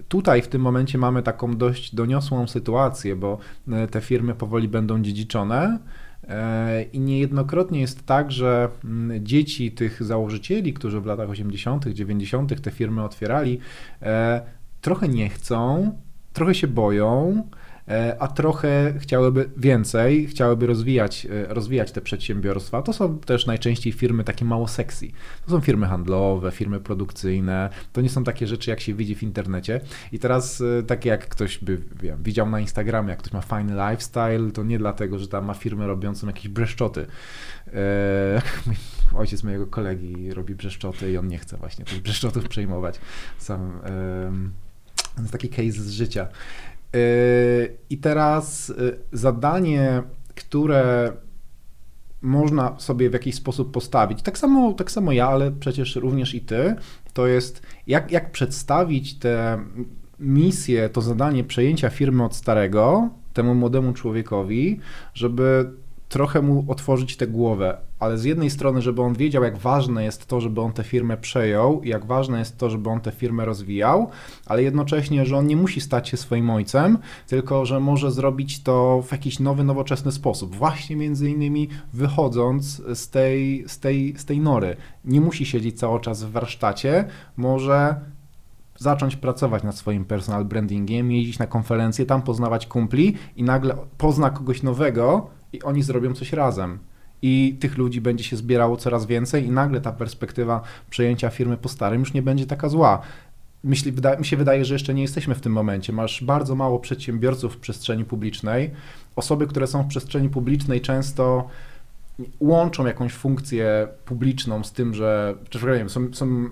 tutaj 0.08 0.42
w 0.42 0.48
tym 0.48 0.62
momencie 0.62 0.98
mamy 0.98 1.22
taką 1.22 1.56
dość 1.56 1.94
doniosłą 1.94 2.46
sytuację, 2.46 3.16
bo 3.16 3.38
te 3.90 4.00
firmy 4.00 4.34
powoli 4.34 4.68
będą 4.68 5.02
dziedziczone. 5.02 5.78
I 6.92 7.00
niejednokrotnie 7.00 7.80
jest 7.80 8.06
tak, 8.06 8.32
że 8.32 8.68
mm, 8.84 9.26
dzieci 9.26 9.72
tych 9.72 10.02
założycieli, 10.02 10.72
którzy 10.72 11.00
w 11.00 11.06
latach 11.06 11.30
80., 11.30 11.86
90. 11.86 12.62
te 12.62 12.70
firmy 12.70 13.04
otwierali, 13.04 13.58
trochę 14.80 15.08
nie 15.08 15.28
chcą, 15.28 15.92
trochę 16.32 16.54
się 16.54 16.66
boją, 16.66 17.42
E, 17.88 18.16
a 18.18 18.28
trochę 18.28 18.94
chciałyby 18.98 19.50
więcej, 19.56 20.26
chciałyby 20.26 20.66
rozwijać, 20.66 21.26
e, 21.26 21.54
rozwijać 21.54 21.92
te 21.92 22.00
przedsiębiorstwa. 22.00 22.82
To 22.82 22.92
są 22.92 23.18
też 23.18 23.46
najczęściej 23.46 23.92
firmy 23.92 24.24
takie 24.24 24.44
mało 24.44 24.68
sexy. 24.68 25.08
To 25.44 25.50
są 25.50 25.60
firmy 25.60 25.86
handlowe, 25.86 26.50
firmy 26.50 26.80
produkcyjne. 26.80 27.70
To 27.92 28.00
nie 28.00 28.08
są 28.08 28.24
takie 28.24 28.46
rzeczy, 28.46 28.70
jak 28.70 28.80
się 28.80 28.94
widzi 28.94 29.14
w 29.14 29.22
internecie. 29.22 29.80
I 30.12 30.18
teraz 30.18 30.60
e, 30.60 30.82
takie 30.82 31.08
jak 31.08 31.28
ktoś 31.28 31.58
by 31.58 31.78
wiem, 32.02 32.22
widział 32.22 32.50
na 32.50 32.60
Instagramie, 32.60 33.10
jak 33.10 33.18
ktoś 33.18 33.32
ma 33.32 33.40
fajny 33.40 33.72
lifestyle, 33.72 34.50
to 34.50 34.62
nie 34.62 34.78
dlatego, 34.78 35.18
że 35.18 35.28
tam 35.28 35.44
ma 35.44 35.54
firmę 35.54 35.86
robiącą 35.86 36.26
jakieś 36.26 36.48
breszczoty. 36.48 37.06
ojciec 39.14 39.44
mojego 39.44 39.66
kolegi 39.66 40.34
robi 40.34 40.54
brzeszczoty 40.54 41.12
i 41.12 41.16
on 41.16 41.28
nie 41.28 41.38
chce 41.38 41.56
właśnie 41.56 41.84
tych 41.84 42.02
brzeszczotów 42.02 42.48
przejmować. 42.48 43.00
Sam, 43.38 43.80
to 45.16 45.20
jest 45.20 45.32
taki 45.32 45.48
case 45.48 45.82
z 45.82 45.90
życia. 45.90 46.28
Yy, 46.92 47.00
I 47.90 47.98
teraz 47.98 48.68
yy, 48.68 48.98
zadanie, 49.12 50.02
które 50.34 51.12
można 52.22 52.80
sobie 52.80 53.10
w 53.10 53.12
jakiś 53.12 53.34
sposób 53.34 53.72
postawić, 53.72 54.22
tak 54.22 54.38
samo, 54.38 54.72
tak 54.72 54.90
samo 54.90 55.12
ja, 55.12 55.28
ale 55.28 55.52
przecież 55.52 55.96
również 55.96 56.34
i 56.34 56.40
ty, 56.40 56.74
to 57.12 57.26
jest 57.26 57.62
jak, 57.86 58.10
jak 58.10 58.32
przedstawić 58.32 59.18
tę 59.18 59.58
misję, 60.18 60.88
to 60.88 61.00
zadanie 61.00 61.44
przejęcia 61.44 61.90
firmy 61.90 62.24
od 62.24 62.36
starego 62.36 63.10
temu 63.32 63.54
młodemu 63.54 63.92
człowiekowi, 63.92 64.80
żeby 65.14 65.70
trochę 66.12 66.42
mu 66.42 66.64
otworzyć 66.68 67.16
tę 67.16 67.26
głowę, 67.26 67.76
ale 67.98 68.18
z 68.18 68.24
jednej 68.24 68.50
strony, 68.50 68.82
żeby 68.82 69.02
on 69.02 69.14
wiedział, 69.14 69.42
jak 69.44 69.58
ważne 69.58 70.04
jest 70.04 70.26
to, 70.26 70.40
żeby 70.40 70.60
on 70.60 70.72
tę 70.72 70.84
firmę 70.84 71.16
przejął, 71.16 71.80
jak 71.84 72.06
ważne 72.06 72.38
jest 72.38 72.58
to, 72.58 72.70
żeby 72.70 72.90
on 72.90 73.00
tę 73.00 73.12
firmę 73.12 73.44
rozwijał, 73.44 74.10
ale 74.46 74.62
jednocześnie, 74.62 75.26
że 75.26 75.36
on 75.36 75.46
nie 75.46 75.56
musi 75.56 75.80
stać 75.80 76.08
się 76.08 76.16
swoim 76.16 76.50
ojcem, 76.50 76.98
tylko 77.26 77.66
że 77.66 77.80
może 77.80 78.10
zrobić 78.10 78.62
to 78.62 79.02
w 79.02 79.12
jakiś 79.12 79.40
nowy, 79.40 79.64
nowoczesny 79.64 80.12
sposób, 80.12 80.56
właśnie 80.56 80.96
między 80.96 81.30
innymi 81.30 81.68
wychodząc 81.92 82.82
z 82.94 83.10
tej, 83.10 83.64
z 83.68 83.78
tej, 83.78 84.14
z 84.18 84.24
tej 84.24 84.40
nory. 84.40 84.76
Nie 85.04 85.20
musi 85.20 85.46
siedzieć 85.46 85.78
cały 85.78 86.00
czas 86.00 86.24
w 86.24 86.30
warsztacie, 86.30 87.04
może 87.36 87.94
zacząć 88.78 89.16
pracować 89.16 89.62
nad 89.62 89.76
swoim 89.76 90.04
personal 90.04 90.44
brandingiem, 90.44 91.12
jeździć 91.12 91.38
na 91.38 91.46
konferencje, 91.46 92.06
tam 92.06 92.22
poznawać 92.22 92.66
kumpli 92.66 93.14
i 93.36 93.42
nagle 93.42 93.76
pozna 93.98 94.30
kogoś 94.30 94.62
nowego, 94.62 95.30
i 95.52 95.62
oni 95.62 95.82
zrobią 95.82 96.14
coś 96.14 96.32
razem. 96.32 96.78
I 97.22 97.56
tych 97.60 97.78
ludzi 97.78 98.00
będzie 98.00 98.24
się 98.24 98.36
zbierało 98.36 98.76
coraz 98.76 99.06
więcej, 99.06 99.46
i 99.46 99.50
nagle 99.50 99.80
ta 99.80 99.92
perspektywa 99.92 100.62
przejęcia 100.90 101.30
firmy 101.30 101.56
po 101.56 101.68
starym 101.68 102.00
już 102.00 102.14
nie 102.14 102.22
będzie 102.22 102.46
taka 102.46 102.68
zła. 102.68 103.02
Myśli, 103.64 103.92
mi 104.18 104.26
się 104.26 104.36
wydaje, 104.36 104.64
że 104.64 104.74
jeszcze 104.74 104.94
nie 104.94 105.02
jesteśmy 105.02 105.34
w 105.34 105.40
tym 105.40 105.52
momencie. 105.52 105.92
Masz 105.92 106.24
bardzo 106.24 106.54
mało 106.54 106.78
przedsiębiorców 106.78 107.54
w 107.54 107.56
przestrzeni 107.56 108.04
publicznej. 108.04 108.70
Osoby, 109.16 109.46
które 109.46 109.66
są 109.66 109.82
w 109.82 109.86
przestrzeni 109.86 110.28
publicznej, 110.28 110.80
często 110.80 111.48
łączą 112.40 112.86
jakąś 112.86 113.12
funkcję 113.12 113.88
publiczną 114.04 114.64
z 114.64 114.72
tym, 114.72 114.94
że, 114.94 115.34
czy 115.48 115.66
nie 115.66 115.72
wiem, 115.72 115.90
są, 115.90 116.14
są 116.14 116.48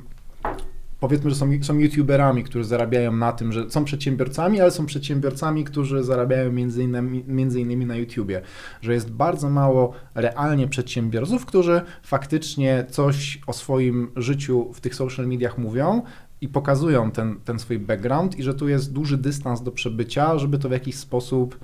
powiedzmy, 1.00 1.30
że 1.30 1.36
są, 1.36 1.50
są 1.62 1.78
youtuberami, 1.78 2.44
którzy 2.44 2.64
zarabiają 2.64 3.12
na 3.12 3.32
tym, 3.32 3.52
że 3.52 3.70
są 3.70 3.84
przedsiębiorcami, 3.84 4.60
ale 4.60 4.70
są 4.70 4.86
przedsiębiorcami, 4.86 5.64
którzy 5.64 6.04
zarabiają 6.04 6.52
między 6.52 6.82
innymi, 6.82 7.24
między 7.26 7.60
innymi 7.60 7.86
na 7.86 7.96
YouTubie, 7.96 8.42
że 8.82 8.94
jest 8.94 9.10
bardzo 9.10 9.50
mało 9.50 9.92
realnie 10.14 10.68
przedsiębiorców, 10.68 11.46
którzy 11.46 11.80
faktycznie 12.02 12.86
coś 12.90 13.40
o 13.46 13.52
swoim 13.52 14.10
życiu 14.16 14.72
w 14.72 14.80
tych 14.80 14.94
social 14.94 15.26
mediach 15.26 15.58
mówią, 15.58 16.02
i 16.40 16.48
pokazują 16.48 17.10
ten, 17.10 17.40
ten 17.44 17.58
swój 17.58 17.78
background 17.78 18.38
i 18.38 18.42
że 18.42 18.54
tu 18.54 18.68
jest 18.68 18.92
duży 18.92 19.18
dystans 19.18 19.62
do 19.62 19.72
przebycia, 19.72 20.38
żeby 20.38 20.58
to 20.58 20.68
w 20.68 20.72
jakiś 20.72 20.96
sposób 20.96 21.58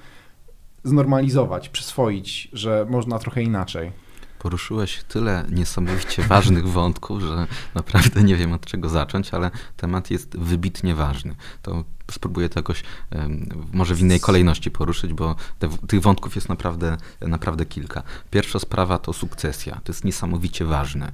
znormalizować, 0.85 1.69
przyswoić, 1.69 2.49
że 2.53 2.87
można 2.91 3.19
trochę 3.19 3.43
inaczej 3.43 3.93
poruszyłeś 4.47 5.05
tyle 5.09 5.45
niesamowicie 5.51 6.23
ważnych 6.23 6.69
wątków, 6.69 7.21
że 7.21 7.47
naprawdę 7.75 8.23
nie 8.23 8.37
wiem 8.37 8.53
od 8.53 8.67
czego 8.67 8.89
zacząć, 8.89 9.35
ale 9.35 9.51
temat 9.77 10.11
jest 10.11 10.39
wybitnie 10.39 10.95
ważny. 10.95 11.35
To 11.63 11.85
spróbuję 12.11 12.49
to 12.49 12.59
jakoś 12.59 12.83
może 13.73 13.95
w 13.95 14.01
innej 14.01 14.21
kolejności 14.21 14.71
poruszyć, 14.71 15.13
bo 15.13 15.37
te, 15.59 15.69
tych 15.69 16.01
wątków 16.01 16.35
jest 16.35 16.49
naprawdę, 16.49 16.97
naprawdę 17.21 17.67
kilka. 17.67 18.03
Pierwsza 18.31 18.59
sprawa 18.59 18.99
to 18.99 19.13
sukcesja. 19.13 19.81
To 19.85 19.93
jest 19.93 20.05
niesamowicie 20.05 20.65
ważne. 20.65 21.13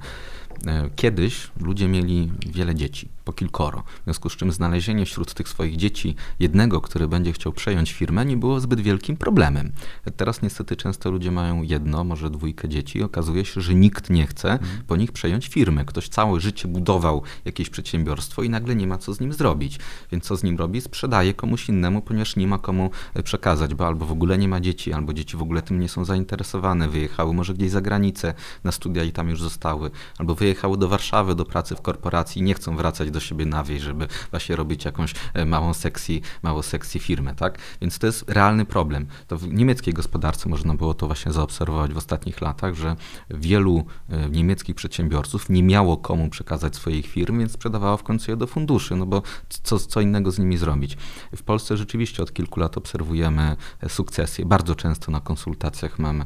E, 0.67 0.89
kiedyś 0.95 1.51
ludzie 1.59 1.87
mieli 1.87 2.31
wiele 2.47 2.75
dzieci, 2.75 3.09
po 3.25 3.33
kilkoro, 3.33 3.83
w 4.01 4.03
związku 4.03 4.29
z 4.29 4.35
czym 4.35 4.51
znalezienie 4.51 5.05
wśród 5.05 5.33
tych 5.33 5.49
swoich 5.49 5.75
dzieci 5.75 6.15
jednego, 6.39 6.81
który 6.81 7.07
będzie 7.07 7.33
chciał 7.33 7.53
przejąć 7.53 7.91
firmę, 7.91 8.25
nie 8.25 8.37
było 8.37 8.59
zbyt 8.59 8.81
wielkim 8.81 9.17
problemem. 9.17 9.71
Teraz 10.17 10.41
niestety 10.41 10.75
często 10.75 11.11
ludzie 11.11 11.31
mają 11.31 11.61
jedno, 11.61 12.03
może 12.03 12.29
dwójkę 12.29 12.69
dzieci 12.69 12.99
i 12.99 13.03
okazuje 13.03 13.45
się, 13.45 13.61
że 13.61 13.75
nikt 13.75 14.09
nie 14.09 14.27
chce 14.27 14.51
mhm. 14.51 14.83
po 14.87 14.95
nich 14.95 15.11
przejąć 15.11 15.47
firmy. 15.47 15.85
Ktoś 15.85 16.09
całe 16.09 16.39
życie 16.39 16.67
budował 16.67 17.23
jakieś 17.45 17.69
przedsiębiorstwo 17.69 18.43
i 18.43 18.49
nagle 18.49 18.75
nie 18.75 18.87
ma 18.87 18.97
co 18.97 19.13
z 19.13 19.19
nim 19.19 19.33
zrobić. 19.33 19.79
Więc 20.11 20.23
co 20.23 20.35
z 20.37 20.43
nim 20.43 20.57
robi? 20.57 20.81
Sprzedaje 20.81 21.33
komuś 21.33 21.69
innemu, 21.69 22.01
ponieważ 22.01 22.35
nie 22.35 22.47
ma 22.47 22.57
komu 22.57 22.89
e, 23.13 23.23
przekazać, 23.23 23.75
bo 23.75 23.87
albo 23.87 24.05
w 24.05 24.11
ogóle 24.11 24.37
nie 24.37 24.47
ma 24.47 24.59
dzieci, 24.59 24.93
albo 24.93 25.13
dzieci 25.13 25.37
w 25.37 25.41
ogóle 25.41 25.61
tym 25.61 25.79
nie 25.79 25.89
są 25.89 26.05
zainteresowane, 26.05 26.89
wyjechały 26.89 27.33
może 27.33 27.53
gdzieś 27.53 27.71
za 27.71 27.81
granicę 27.81 28.33
na 28.63 28.71
studia 28.71 29.03
i 29.03 29.11
tam 29.11 29.29
już 29.29 29.41
zostały, 29.41 29.91
albo 30.17 30.35
wyjechały 30.35 30.77
do 30.77 30.87
Warszawy 30.87 31.35
do 31.35 31.45
pracy 31.45 31.75
w 31.75 31.81
korporacji 31.81 32.41
i 32.41 32.43
nie 32.43 32.53
chcą 32.53 32.75
wracać 32.75 33.11
do 33.13 33.19
siebie 33.19 33.45
na 33.45 33.63
wieś, 33.63 33.81
żeby 33.81 34.07
właśnie 34.31 34.55
robić 34.55 34.85
jakąś 34.85 35.13
e, 35.33 35.45
małą 35.45 35.73
sekcji, 35.73 36.21
małą 36.43 36.61
sekcji 36.61 36.99
firmę, 36.99 37.35
tak? 37.35 37.57
Więc 37.81 37.99
to 37.99 38.07
jest 38.07 38.29
realny 38.29 38.65
problem. 38.65 39.07
To 39.27 39.37
w 39.37 39.53
niemieckiej 39.53 39.93
gospodarce 39.93 40.49
można 40.49 40.73
było 40.73 40.93
to 40.93 41.07
właśnie 41.07 41.31
zaobserwować 41.31 41.93
w 41.93 41.97
ostatnich 41.97 42.41
latach, 42.41 42.75
że 42.75 42.95
wielu 43.29 43.85
e, 44.09 44.29
niemieckich 44.29 44.75
przedsiębiorców 44.75 45.49
nie 45.49 45.63
miało 45.63 45.97
komu 45.97 46.29
przekazać 46.29 46.75
swoich 46.75 47.05
firm, 47.05 47.39
więc 47.39 47.51
sprzedawało 47.51 47.97
w 47.97 48.03
końcu 48.03 48.31
je 48.31 48.37
do 48.37 48.47
funduszy, 48.47 48.95
no 48.95 49.05
bo 49.05 49.21
co, 49.63 49.79
co 49.79 50.01
innego 50.01 50.31
z 50.31 50.39
nimi 50.39 50.57
zrobić. 50.57 50.97
W 51.35 51.43
Polsce 51.43 51.77
rzeczywiście 51.77 52.23
od 52.23 52.33
kilku 52.33 52.59
lat 52.59 52.77
obserwujemy 52.77 53.55
e, 53.81 53.89
sukcesję. 53.89 54.45
Bardzo 54.45 54.75
często 54.75 55.11
na 55.11 55.19
konsultacjach 55.19 55.99
mam 55.99 56.25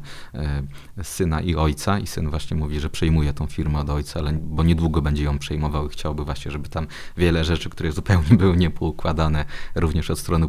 syna 1.02 1.40
i 1.40 1.54
ojca 1.54 1.98
i 1.98 2.06
syn 2.06 2.30
właśnie 2.30 2.56
mówi, 2.56 2.80
że 2.80 2.90
przejmuje 2.90 3.32
tą 3.32 3.46
firmę 3.46 3.78
od 3.78 3.90
ojca, 3.90 4.20
ale 4.20 4.32
bo 4.32 4.62
niedługo 4.62 5.02
będzie 5.02 5.24
ją 5.24 5.38
przejmował 5.38 5.86
i 5.86 5.90
chciałby 5.90 6.24
właśnie, 6.24 6.50
żeby 6.50 6.68
tam 6.78 6.86
wiele 7.16 7.44
rzeczy, 7.44 7.70
które 7.70 7.92
zupełnie 7.92 8.36
były 8.36 8.56
niepoukładane, 8.56 9.44
również 9.74 10.10
od 10.10 10.18
strony 10.18 10.48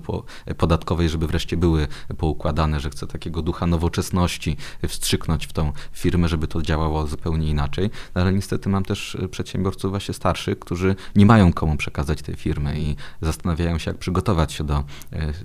podatkowej, 0.57 1.09
żeby 1.09 1.27
wreszcie 1.27 1.57
były 1.57 1.87
poukładane, 2.17 2.79
że 2.79 2.89
chce 2.89 3.07
takiego 3.07 3.41
ducha 3.41 3.67
nowoczesności 3.67 4.57
wstrzyknąć 4.87 5.47
w 5.47 5.53
tą 5.53 5.73
firmę, 5.93 6.27
żeby 6.27 6.47
to 6.47 6.61
działało 6.61 7.07
zupełnie 7.07 7.49
inaczej. 7.49 7.89
No, 8.15 8.21
ale 8.21 8.33
niestety 8.33 8.69
mam 8.69 8.85
też 8.85 9.17
przedsiębiorców 9.31 9.91
właśnie 9.91 10.13
starszych, 10.13 10.59
którzy 10.59 10.95
nie 11.15 11.25
mają 11.25 11.53
komu 11.53 11.77
przekazać 11.77 12.21
tej 12.21 12.35
firmy 12.35 12.79
i 12.79 12.95
zastanawiają 13.21 13.77
się, 13.77 13.91
jak 13.91 13.97
przygotować 13.97 14.53
się 14.53 14.63
do, 14.63 14.83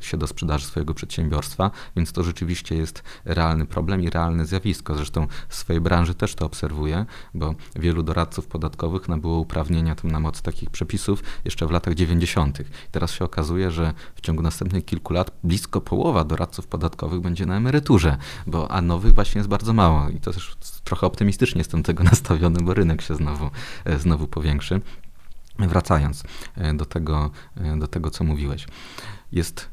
się 0.01 0.17
do 0.17 0.27
sprzedaży 0.27 0.67
swojego 0.67 0.95
przedsiębiorstwa, 0.95 1.71
więc 1.97 2.13
to 2.13 2.23
rzeczywiście 2.23 2.75
jest 2.75 3.03
realny 3.25 3.67
problem 3.67 4.03
i 4.03 4.11
realne 4.11 4.47
zjawisko. 4.47 4.95
Zresztą 4.95 5.27
w 5.49 5.55
swojej 5.55 5.81
branży 5.81 6.15
też 6.15 6.35
to 6.35 6.47
obserwuję, 6.47 7.07
bo 7.35 7.55
wielu 7.77 8.03
doradców 8.03 8.47
podatkowych 8.47 9.09
nabyło 9.09 9.39
uprawnienia 9.39 9.95
tam 9.95 10.11
na 10.11 10.21
mocy 10.21 10.43
takich 10.43 10.71
przepisów, 10.75 11.23
jeszcze 11.45 11.67
w 11.67 11.71
latach 11.71 11.95
90. 11.95 12.59
Teraz 12.91 13.13
się 13.13 13.25
okazuje, 13.25 13.71
że 13.71 13.93
w 14.15 14.21
ciągu 14.21 14.43
następnych 14.43 14.85
kilku 14.85 15.13
lat 15.13 15.31
blisko 15.45 15.81
połowa 15.81 16.25
doradców 16.25 16.67
podatkowych 16.67 17.21
będzie 17.21 17.47
na 17.47 17.57
emeryturze, 17.57 18.17
bo 18.47 18.71
a 18.71 18.83
nowych 18.83 19.15
właśnie 19.15 19.39
jest 19.39 19.49
bardzo 19.49 19.73
mało 19.73 20.09
i 20.09 20.21
to 20.21 20.33
też 20.33 20.57
trochę 20.85 21.07
optymistycznie 21.07 21.59
jestem 21.59 21.83
tego 21.83 22.05
nastawiony, 22.13 22.61
bo 22.63 22.75
rynek 22.75 23.03
się 23.03 23.15
znowu, 23.15 23.51
e, 23.85 23.99
znowu 23.99 24.27
powiększy. 24.27 24.81
Wracając 25.59 26.23
e, 26.57 26.75
do 26.75 26.85
tego, 26.85 27.31
e, 27.57 27.79
do 27.79 27.87
tego, 27.87 28.11
co 28.11 28.25
mówiłeś. 28.25 28.67
Jest 29.33 29.69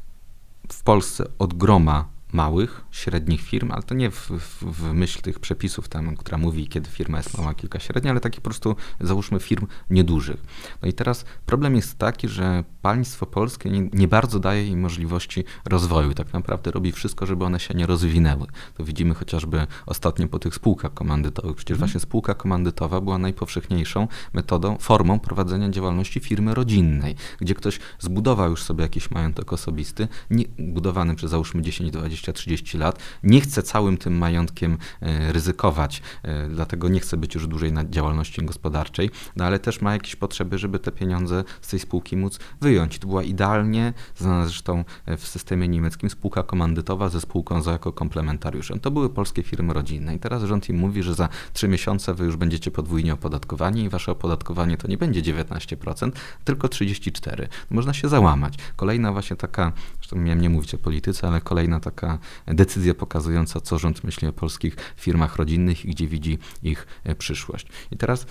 w 0.72 0.82
Polsce 0.82 1.24
od 1.38 1.54
groma 1.54 2.08
małych, 2.32 2.84
średnich 2.90 3.40
firm, 3.40 3.70
ale 3.72 3.82
to 3.82 3.94
nie 3.94 4.10
w, 4.10 4.30
w, 4.30 4.64
w, 4.64 4.92
myśl 4.92 5.20
tych 5.20 5.38
przepisów 5.38 5.88
tam, 5.88 6.16
która 6.16 6.38
mówi, 6.38 6.68
kiedy 6.68 6.90
firma 6.90 7.18
jest 7.18 7.38
mała, 7.38 7.54
kilka 7.54 7.80
średnia, 7.80 8.10
ale 8.10 8.20
takich 8.20 8.40
po 8.40 8.44
prostu, 8.44 8.76
załóżmy, 9.00 9.40
firm 9.40 9.66
niedużych. 9.90 10.42
No 10.82 10.88
i 10.88 10.92
teraz 10.92 11.24
problem 11.46 11.76
jest 11.76 11.98
taki, 11.98 12.28
że 12.28 12.64
państwo 12.82 13.26
polskie 13.26 13.70
nie, 13.70 13.88
nie 13.92 14.08
bardzo 14.08 14.38
daje 14.38 14.66
im 14.66 14.80
możliwości 14.80 15.44
rozwoju 15.64 16.14
tak 16.14 16.32
naprawdę 16.32 16.70
robi 16.70 16.92
wszystko, 16.92 17.26
żeby 17.26 17.44
one 17.44 17.60
się 17.60 17.74
nie 17.74 17.86
rozwinęły. 17.86 18.46
To 18.74 18.84
widzimy 18.84 19.14
chociażby 19.14 19.66
ostatnio 19.86 20.28
po 20.28 20.38
tych 20.38 20.54
spółkach 20.54 20.94
komandytowych. 20.94 21.56
Przecież 21.56 21.74
mhm. 21.74 21.88
właśnie 21.88 22.00
spółka 22.00 22.34
komandytowa 22.34 23.00
była 23.00 23.18
najpowszechniejszą 23.18 24.08
metodą, 24.32 24.76
formą 24.80 25.20
prowadzenia 25.20 25.70
działalności 25.70 26.20
firmy 26.20 26.54
rodzinnej, 26.54 27.16
gdzie 27.40 27.54
ktoś 27.54 27.78
zbudował 27.98 28.50
już 28.50 28.62
sobie 28.62 28.82
jakiś 28.82 29.10
majątek 29.10 29.52
osobisty, 29.52 30.08
nie, 30.30 30.44
budowany 30.58 31.14
przez 31.14 31.30
załóżmy 31.30 31.62
10, 31.62 31.92
20, 32.22 32.32
30 32.32 32.78
lat, 32.78 32.98
nie 33.22 33.40
chce 33.40 33.62
całym 33.62 33.96
tym 33.96 34.18
majątkiem 34.18 34.78
e, 35.00 35.32
ryzykować, 35.32 36.02
e, 36.22 36.48
dlatego 36.48 36.88
nie 36.88 37.00
chce 37.00 37.16
być 37.16 37.34
już 37.34 37.46
dłużej 37.46 37.72
na 37.72 37.84
działalności 37.84 38.44
gospodarczej, 38.44 39.10
no 39.36 39.44
ale 39.44 39.58
też 39.58 39.80
ma 39.80 39.92
jakieś 39.92 40.16
potrzeby, 40.16 40.58
żeby 40.58 40.78
te 40.78 40.92
pieniądze 40.92 41.44
z 41.60 41.68
tej 41.68 41.80
spółki 41.80 42.16
móc 42.16 42.38
wyjąć. 42.60 42.98
To 42.98 43.06
była 43.06 43.22
idealnie, 43.22 43.92
znana 44.16 44.44
zresztą 44.46 44.84
e, 45.06 45.16
w 45.16 45.26
systemie 45.28 45.68
niemieckim, 45.68 46.10
spółka 46.10 46.42
komandytowa 46.42 47.08
ze 47.08 47.20
spółką 47.20 47.62
za 47.62 47.72
jako 47.72 47.92
komplementariuszem. 47.92 48.80
To 48.80 48.90
były 48.90 49.10
polskie 49.10 49.42
firmy 49.42 49.72
rodzinne 49.72 50.14
i 50.14 50.18
teraz 50.18 50.42
rząd 50.42 50.68
im 50.68 50.76
mówi, 50.76 51.02
że 51.02 51.14
za 51.14 51.28
3 51.52 51.68
miesiące 51.68 52.14
wy 52.14 52.24
już 52.24 52.36
będziecie 52.36 52.70
podwójnie 52.70 53.14
opodatkowani 53.14 53.82
i 53.82 53.88
wasze 53.88 54.12
opodatkowanie 54.12 54.76
to 54.76 54.88
nie 54.88 54.98
będzie 54.98 55.22
19%, 55.22 56.10
tylko 56.44 56.68
34%. 56.68 57.48
Można 57.70 57.94
się 57.94 58.08
załamać. 58.08 58.54
Kolejna 58.76 59.12
właśnie 59.12 59.36
taka, 59.36 59.72
zresztą 60.12 60.24
miałem 60.24 60.40
nie 60.40 60.50
mówić 60.50 60.74
o 60.74 60.78
polityce, 60.78 61.28
ale 61.28 61.40
kolejna 61.40 61.80
taka 61.80 62.18
decyzja 62.46 62.94
pokazująca, 62.94 63.60
co 63.60 63.78
rząd 63.78 64.04
myśli 64.04 64.28
o 64.28 64.32
polskich 64.32 64.76
firmach 64.96 65.36
rodzinnych 65.36 65.84
i 65.84 65.90
gdzie 65.90 66.06
widzi 66.06 66.38
ich 66.62 66.86
przyszłość. 67.18 67.66
I 67.90 67.96
teraz 67.96 68.26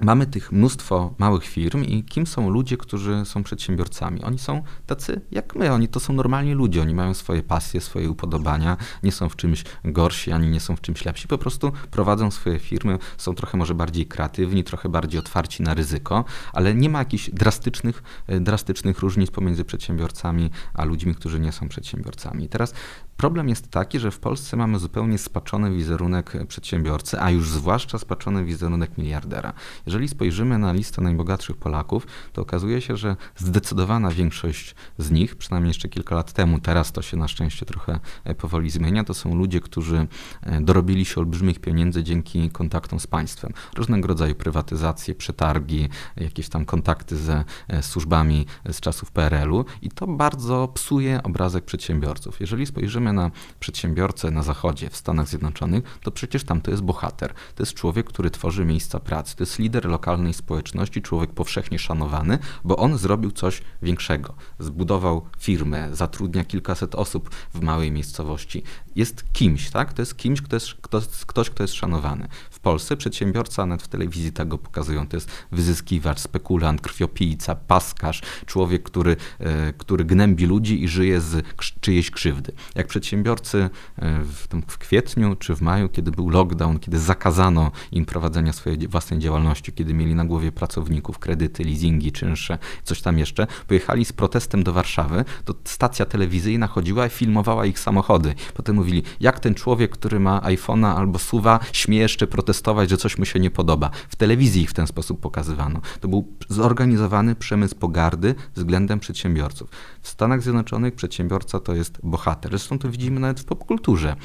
mamy 0.00 0.26
tych 0.26 0.52
mnóstwo 0.52 1.14
małych 1.18 1.44
firm 1.44 1.84
i 1.84 2.04
kim 2.04 2.26
są 2.26 2.50
ludzie, 2.50 2.76
którzy 2.76 3.24
są 3.24 3.42
przedsiębiorcami? 3.42 4.22
Oni 4.22 4.38
są 4.38 4.62
tacy 4.86 5.20
jak 5.30 5.56
my, 5.56 5.72
oni 5.72 5.88
to 5.88 6.00
są 6.00 6.12
normalni 6.12 6.52
ludzie, 6.52 6.82
oni 6.82 6.94
mają 6.94 7.14
swoje 7.14 7.42
pasje, 7.42 7.80
swoje 7.80 8.10
upodobania, 8.10 8.76
nie 9.02 9.12
są 9.12 9.28
w 9.28 9.36
czymś 9.36 9.64
gorsi, 9.84 10.32
ani 10.32 10.48
nie 10.48 10.60
są 10.60 10.76
w 10.76 10.80
czymś 10.80 11.04
lepsi, 11.04 11.28
po 11.28 11.38
prostu 11.38 11.72
prowadzą 11.90 12.30
swoje 12.30 12.58
firmy, 12.58 12.98
są 13.16 13.34
trochę 13.34 13.58
może 13.58 13.74
bardziej 13.74 14.06
kreatywni, 14.06 14.64
trochę 14.64 14.88
bardziej 14.88 15.18
otwarci 15.18 15.62
na 15.62 15.74
ryzyko, 15.74 16.24
ale 16.52 16.74
nie 16.74 16.90
ma 16.90 16.98
jakichś 16.98 17.30
drastycznych, 17.30 18.02
e, 18.26 18.40
drastycznych 18.40 18.98
różnic 18.98 19.30
pomiędzy 19.30 19.64
przedsiębiorcami 19.64 20.50
a 20.74 20.84
ludźmi, 20.84 21.14
którzy 21.14 21.40
nie 21.40 21.52
są 21.52 21.68
przedsiębiorcami. 21.68 22.48
Teraz 22.48 22.74
problem 23.16 23.48
jest 23.48 23.70
taki, 23.70 23.98
że 23.98 24.10
w 24.10 24.18
Polsce 24.18 24.56
mamy 24.56 24.78
zupełnie 24.78 25.18
spaczony 25.18 25.70
wizerunek 25.70 26.32
przedsiębiorcy, 26.48 27.20
a 27.20 27.30
już 27.30 27.48
zwłaszcza 27.48 27.98
spaczony 27.98 28.44
wizerunek 28.44 28.98
miliardera. 28.98 29.52
Jeżeli 29.90 30.08
spojrzymy 30.08 30.58
na 30.58 30.72
listę 30.72 31.02
najbogatszych 31.02 31.56
Polaków, 31.56 32.06
to 32.32 32.42
okazuje 32.42 32.80
się, 32.80 32.96
że 32.96 33.16
zdecydowana 33.36 34.10
większość 34.10 34.74
z 34.98 35.10
nich, 35.10 35.36
przynajmniej 35.36 35.70
jeszcze 35.70 35.88
kilka 35.88 36.14
lat 36.14 36.32
temu, 36.32 36.58
teraz 36.58 36.92
to 36.92 37.02
się 37.02 37.16
na 37.16 37.28
szczęście 37.28 37.66
trochę 37.66 38.00
e, 38.24 38.34
powoli 38.34 38.70
zmienia, 38.70 39.04
to 39.04 39.14
są 39.14 39.34
ludzie, 39.34 39.60
którzy 39.60 40.06
e, 40.42 40.60
dorobili 40.60 41.04
się 41.04 41.20
olbrzymich 41.20 41.60
pieniędzy 41.60 42.04
dzięki 42.04 42.50
kontaktom 42.50 43.00
z 43.00 43.06
państwem. 43.06 43.52
Różnego 43.76 44.08
rodzaju 44.08 44.34
prywatyzacje, 44.34 45.14
przetargi, 45.14 45.88
jakieś 46.16 46.48
tam 46.48 46.64
kontakty 46.64 47.16
ze 47.16 47.44
e, 47.68 47.82
służbami 47.82 48.46
z 48.72 48.80
czasów 48.80 49.10
PRL-u 49.10 49.64
i 49.82 49.88
to 49.90 50.06
bardzo 50.06 50.68
psuje 50.68 51.22
obrazek 51.22 51.64
przedsiębiorców. 51.64 52.40
Jeżeli 52.40 52.66
spojrzymy 52.66 53.12
na 53.12 53.30
przedsiębiorcę 53.60 54.30
na 54.30 54.42
zachodzie, 54.42 54.90
w 54.90 54.96
Stanach 54.96 55.28
Zjednoczonych, 55.28 55.98
to 56.02 56.10
przecież 56.10 56.44
tam 56.44 56.60
to 56.60 56.70
jest 56.70 56.82
bohater. 56.82 57.34
To 57.54 57.62
jest 57.62 57.74
człowiek, 57.74 58.06
który 58.06 58.30
tworzy 58.30 58.64
miejsca 58.64 59.00
pracy. 59.00 59.36
To 59.36 59.42
jest 59.42 59.58
lider 59.58 59.79
lider 59.80 59.90
lokalnej 59.90 60.34
społeczności, 60.34 61.02
człowiek 61.02 61.30
powszechnie 61.32 61.78
szanowany, 61.78 62.38
bo 62.64 62.76
on 62.76 62.98
zrobił 62.98 63.30
coś 63.30 63.62
większego. 63.82 64.34
Zbudował 64.58 65.26
firmę, 65.38 65.88
zatrudnia 65.92 66.44
kilkaset 66.44 66.94
osób 66.94 67.30
w 67.54 67.60
małej 67.60 67.92
miejscowości. 67.92 68.62
Jest 68.96 69.24
kimś, 69.32 69.70
tak? 69.70 69.92
To 69.92 70.02
jest 70.02 70.16
kimś, 70.16 70.42
kto 70.42 70.56
jest, 70.56 70.74
kto, 70.82 71.00
ktoś, 71.26 71.50
kto 71.50 71.62
jest 71.62 71.74
szanowany. 71.74 72.28
Polsce 72.60 72.96
przedsiębiorca, 72.96 73.66
nawet 73.66 73.82
w 73.82 73.88
telewizji 73.88 74.32
tego 74.32 74.58
pokazują, 74.58 75.08
to 75.08 75.16
jest 75.16 75.30
wyzyskiwacz, 75.52 76.18
spekulant, 76.18 76.80
krwiopijca, 76.80 77.54
paskarz, 77.54 78.22
człowiek, 78.46 78.82
który, 78.82 79.16
e, 79.38 79.72
który 79.72 80.04
gnębi 80.04 80.46
ludzi 80.46 80.84
i 80.84 80.88
żyje 80.88 81.20
z 81.20 81.46
czyjejś 81.80 82.10
krzywdy. 82.10 82.52
Jak 82.74 82.86
przedsiębiorcy 82.86 83.70
e, 83.96 84.22
w, 84.22 84.46
w 84.66 84.78
kwietniu 84.78 85.36
czy 85.36 85.54
w 85.54 85.60
maju, 85.60 85.88
kiedy 85.88 86.10
był 86.10 86.30
lockdown, 86.30 86.78
kiedy 86.78 86.98
zakazano 86.98 87.70
im 87.92 88.04
prowadzenia 88.04 88.52
swojej 88.52 88.88
własnej 88.88 89.20
działalności, 89.20 89.72
kiedy 89.72 89.94
mieli 89.94 90.14
na 90.14 90.24
głowie 90.24 90.52
pracowników, 90.52 91.18
kredyty, 91.18 91.64
leasingi, 91.64 92.12
czynsze, 92.12 92.58
coś 92.84 93.02
tam 93.02 93.18
jeszcze, 93.18 93.46
pojechali 93.66 94.04
z 94.04 94.12
protestem 94.12 94.62
do 94.62 94.72
Warszawy, 94.72 95.24
to 95.44 95.54
stacja 95.64 96.06
telewizyjna 96.06 96.66
chodziła 96.66 97.06
i 97.06 97.10
filmowała 97.10 97.66
ich 97.66 97.78
samochody. 97.78 98.34
Potem 98.54 98.76
mówili, 98.76 99.02
jak 99.20 99.40
ten 99.40 99.54
człowiek, 99.54 99.90
który 99.90 100.20
ma 100.20 100.40
iPhone'a 100.40 100.96
albo 100.96 101.18
suwa, 101.18 101.60
śmie 101.72 101.98
jeszcze 101.98 102.26
protestować, 102.26 102.49
że 102.86 102.96
coś 102.96 103.18
mu 103.18 103.24
się 103.24 103.40
nie 103.40 103.50
podoba. 103.50 103.90
W 104.08 104.16
telewizji 104.16 104.62
ich 104.62 104.70
w 104.70 104.74
ten 104.74 104.86
sposób 104.86 105.20
pokazywano. 105.20 105.80
To 106.00 106.08
był 106.08 106.28
zorganizowany 106.48 107.34
przemysł 107.34 107.76
pogardy 107.76 108.34
względem 108.54 109.00
przedsiębiorców. 109.00 109.70
W 110.02 110.08
Stanach 110.08 110.42
Zjednoczonych 110.42 110.94
przedsiębiorca 110.94 111.60
to 111.60 111.74
jest 111.74 111.98
bohater. 112.02 112.50
Zresztą 112.50 112.78
to 112.78 112.90
widzimy 112.90 113.20
nawet 113.20 113.40
w 113.40 113.44
popkulturze. 113.44 114.16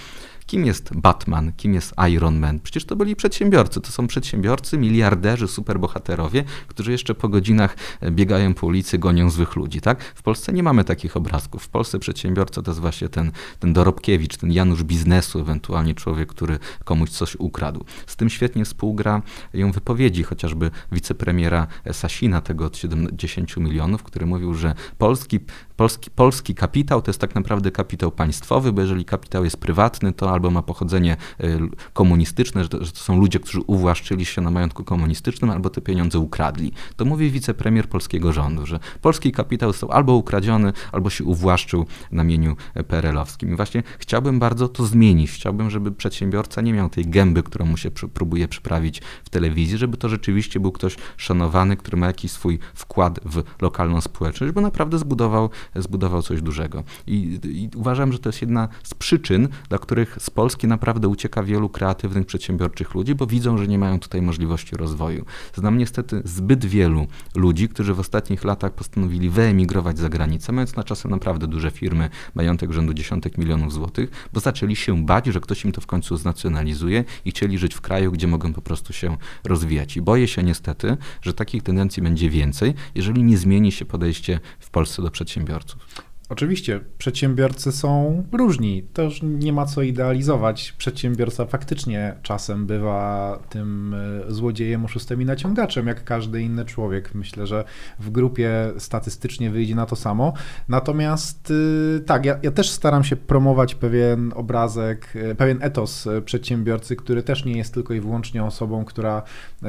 Kim 0.46 0.66
jest 0.66 0.96
Batman, 0.96 1.54
kim 1.58 1.74
jest 1.74 1.94
Iron 2.12 2.40
Man? 2.40 2.60
Przecież 2.60 2.86
to 2.86 2.96
byli 2.96 3.16
przedsiębiorcy. 3.16 3.82
To 3.82 3.92
są 3.92 4.08
przedsiębiorcy, 4.08 4.78
miliarderzy, 4.78 5.48
superbohaterowie, 5.48 6.44
którzy 6.68 6.92
jeszcze 6.92 7.16
po 7.16 7.30
godzinach 7.30 7.78
e, 8.02 8.12
biegają 8.12 8.54
po 8.54 8.68
ulicy, 8.68 8.98
gonią 8.98 9.30
złych 9.30 9.56
ludzi, 9.56 9.82
tak? 9.82 10.04
W 10.04 10.24
Polsce 10.24 10.54
nie 10.54 10.64
mamy 10.64 10.84
takich 10.84 11.18
obrazków. 11.18 11.64
W 11.64 11.70
Polsce 11.70 12.00
przedsiębiorca 12.00 12.62
to 12.62 12.72
jest 12.72 12.82
właśnie 12.82 13.10
ten, 13.10 13.32
ten 13.60 13.74
Dorobkiewicz, 13.74 14.38
ten 14.38 14.52
Janusz 14.52 14.84
biznesu, 14.84 15.40
ewentualnie 15.40 15.96
człowiek, 15.96 16.30
który 16.30 16.60
komuś 16.84 17.10
coś 17.10 17.36
ukradł. 17.36 17.86
Z 18.08 18.16
tym 18.16 18.30
świetnie 18.30 18.66
współgra 18.66 19.22
ją 19.54 19.72
wypowiedzi 19.72 20.24
chociażby 20.24 20.72
wicepremiera 20.92 21.68
Sasina, 21.92 22.42
tego 22.42 22.66
od 22.66 22.78
70 22.78 23.58
milionów, 23.58 24.04
który 24.04 24.26
mówił, 24.26 24.54
że 24.54 24.76
polski, 24.98 25.40
polski, 25.76 26.12
polski 26.12 26.56
kapitał 26.56 27.02
to 27.02 27.10
jest 27.10 27.22
tak 27.22 27.36
naprawdę 27.36 27.72
kapitał 27.72 28.12
państwowy, 28.12 28.74
bo 28.74 28.82
jeżeli 28.82 29.06
kapitał 29.06 29.44
jest 29.44 29.58
prywatny, 29.58 30.14
to 30.14 30.35
albo 30.36 30.52
ma 30.52 30.62
pochodzenie 30.62 31.18
y, 31.44 31.60
komunistyczne, 31.94 32.64
że 32.64 32.70
to, 32.70 32.86
że 32.86 32.92
to, 32.92 33.00
są 33.00 33.20
ludzie, 33.20 33.40
którzy 33.40 33.62
uwłaszczyli 33.62 34.26
się 34.26 34.42
na 34.42 34.52
majątku 34.52 34.84
komunistycznym, 34.84 35.50
albo 35.52 35.70
te 35.70 35.82
pieniądze 35.82 36.20
ukradli. 36.20 36.72
To 36.96 37.06
mówi 37.06 37.32
wicepremier 37.32 37.90
polskiego 37.90 38.34
rządu, 38.34 38.66
że 38.66 38.80
polski 39.02 39.32
kapitał 39.32 39.72
został 39.72 39.92
albo 39.92 40.14
ukradziony, 40.14 40.74
albo 40.92 41.10
się 41.10 41.24
uwłaszczył 41.24 41.86
na 42.12 42.24
mieniu 42.24 42.56
PRL-owskim. 42.88 43.54
I 43.54 43.56
właśnie 43.56 43.84
chciałbym 44.00 44.40
bardzo 44.40 44.68
to 44.68 44.86
zmienić. 44.86 45.32
Chciałbym, 45.32 45.70
żeby 45.70 45.92
przedsiębiorca 45.92 46.62
nie 46.62 46.74
miał 46.74 46.90
tej 46.90 47.06
gęby, 47.06 47.44
którą 47.44 47.66
mu 47.66 47.78
się 47.78 47.92
próbuje 47.92 48.48
przyprawić 48.48 49.02
w 49.24 49.30
telewizji, 49.30 49.78
żeby 49.78 49.98
to 49.98 50.10
rzeczywiście 50.10 50.60
był 50.60 50.72
ktoś 50.72 50.96
szanowany, 51.18 51.78
który 51.78 51.98
ma 51.98 52.08
jakiś 52.08 52.32
swój 52.32 52.60
wkład 52.74 53.20
w 53.26 53.44
lokalną 53.62 54.02
społeczność, 54.02 54.54
bo 54.54 54.62
naprawdę 54.62 55.00
zbudował, 55.00 55.50
zbudował 55.76 56.22
coś 56.22 56.42
dużego. 56.42 56.84
I, 57.08 57.40
I 57.44 57.70
uważam, 57.76 58.12
że 58.12 58.20
to 58.20 58.30
jest 58.30 58.42
jedna 58.42 58.68
z 58.84 58.94
przyczyn, 58.94 59.48
dla 59.70 59.78
których 59.78 60.18
z 60.26 60.30
Polski 60.30 60.68
naprawdę 60.68 61.08
ucieka 61.08 61.44
wielu 61.44 61.70
kreatywnych, 61.70 62.26
przedsiębiorczych 62.26 62.94
ludzi, 62.94 63.16
bo 63.16 63.28
widzą, 63.28 63.58
że 63.58 63.68
nie 63.68 63.80
mają 63.80 64.00
tutaj 64.00 64.22
możliwości 64.22 64.76
rozwoju. 64.76 65.26
Znam 65.56 65.78
niestety 65.78 66.22
zbyt 66.26 66.66
wielu 66.66 67.08
ludzi, 67.36 67.70
którzy 67.70 67.94
w 67.94 68.00
ostatnich 68.00 68.44
latach 68.44 68.74
postanowili 68.74 69.30
wyemigrować 69.30 69.98
za 69.98 70.10
granicę, 70.10 70.52
mając 70.52 70.76
na 70.76 70.84
czasem 70.84 71.12
naprawdę 71.12 71.48
duże 71.48 71.72
firmy, 71.72 72.10
majątek 72.36 72.72
rzędu 72.72 72.94
dziesiątek 72.94 73.38
milionów 73.38 73.74
złotych, 73.74 74.28
bo 74.34 74.40
zaczęli 74.40 74.76
się 74.76 75.06
bać, 75.06 75.26
że 75.26 75.40
ktoś 75.40 75.66
im 75.66 75.72
to 75.72 75.82
w 75.82 75.88
końcu 75.88 76.18
znacjonalizuje 76.18 77.04
i 77.26 77.32
chcieli 77.32 77.58
żyć 77.58 77.74
w 77.74 77.82
kraju, 77.82 78.12
gdzie 78.12 78.28
mogą 78.28 78.54
po 78.54 78.62
prostu 78.62 78.94
się 78.94 79.18
rozwijać. 79.44 79.98
I 79.98 80.02
boję 80.02 80.28
się 80.28 80.44
niestety, 80.44 80.98
że 81.22 81.34
takich 81.34 81.64
tendencji 81.64 82.04
będzie 82.04 82.30
więcej, 82.30 82.74
jeżeli 82.96 83.24
nie 83.24 83.38
zmieni 83.38 83.72
się 83.72 83.86
podejście 83.86 84.40
w 84.60 84.70
Polsce 84.70 85.02
do 85.02 85.12
przedsiębiorców. 85.12 86.05
Oczywiście, 86.30 86.80
przedsiębiorcy 86.98 87.72
są 87.72 88.24
różni. 88.32 88.88
Już 88.98 89.20
nie 89.24 89.54
ma 89.54 89.66
co 89.66 89.82
idealizować. 89.82 90.72
Przedsiębiorca 90.78 91.46
faktycznie 91.46 92.16
czasem 92.22 92.66
bywa 92.66 93.40
tym 93.50 93.94
e, 93.94 94.34
złodziejem, 94.34 94.86
oszustem 94.86 95.22
i 95.22 95.26
naciągaczem, 95.26 95.88
jak 95.88 96.04
każdy 96.04 96.42
inny 96.42 96.66
człowiek. 96.66 97.16
Myślę, 97.16 97.48
że 97.48 97.64
w 98.00 98.10
grupie 98.10 98.74
statystycznie 98.78 99.52
wyjdzie 99.52 99.76
na 99.76 99.86
to 99.86 99.96
samo. 99.96 100.34
Natomiast 100.70 101.54
e, 101.98 102.00
tak, 102.00 102.26
ja, 102.26 102.40
ja 102.44 102.52
też 102.52 102.70
staram 102.70 103.04
się 103.04 103.16
promować 103.16 103.76
pewien 103.76 104.32
obrazek, 104.36 105.14
e, 105.16 105.36
pewien 105.36 105.58
etos 105.62 106.08
przedsiębiorcy, 106.26 106.96
który 106.96 107.24
też 107.24 107.46
nie 107.46 107.58
jest 107.58 107.74
tylko 107.74 107.94
i 107.94 108.02
wyłącznie 108.02 108.44
osobą, 108.44 108.86
która 108.86 109.24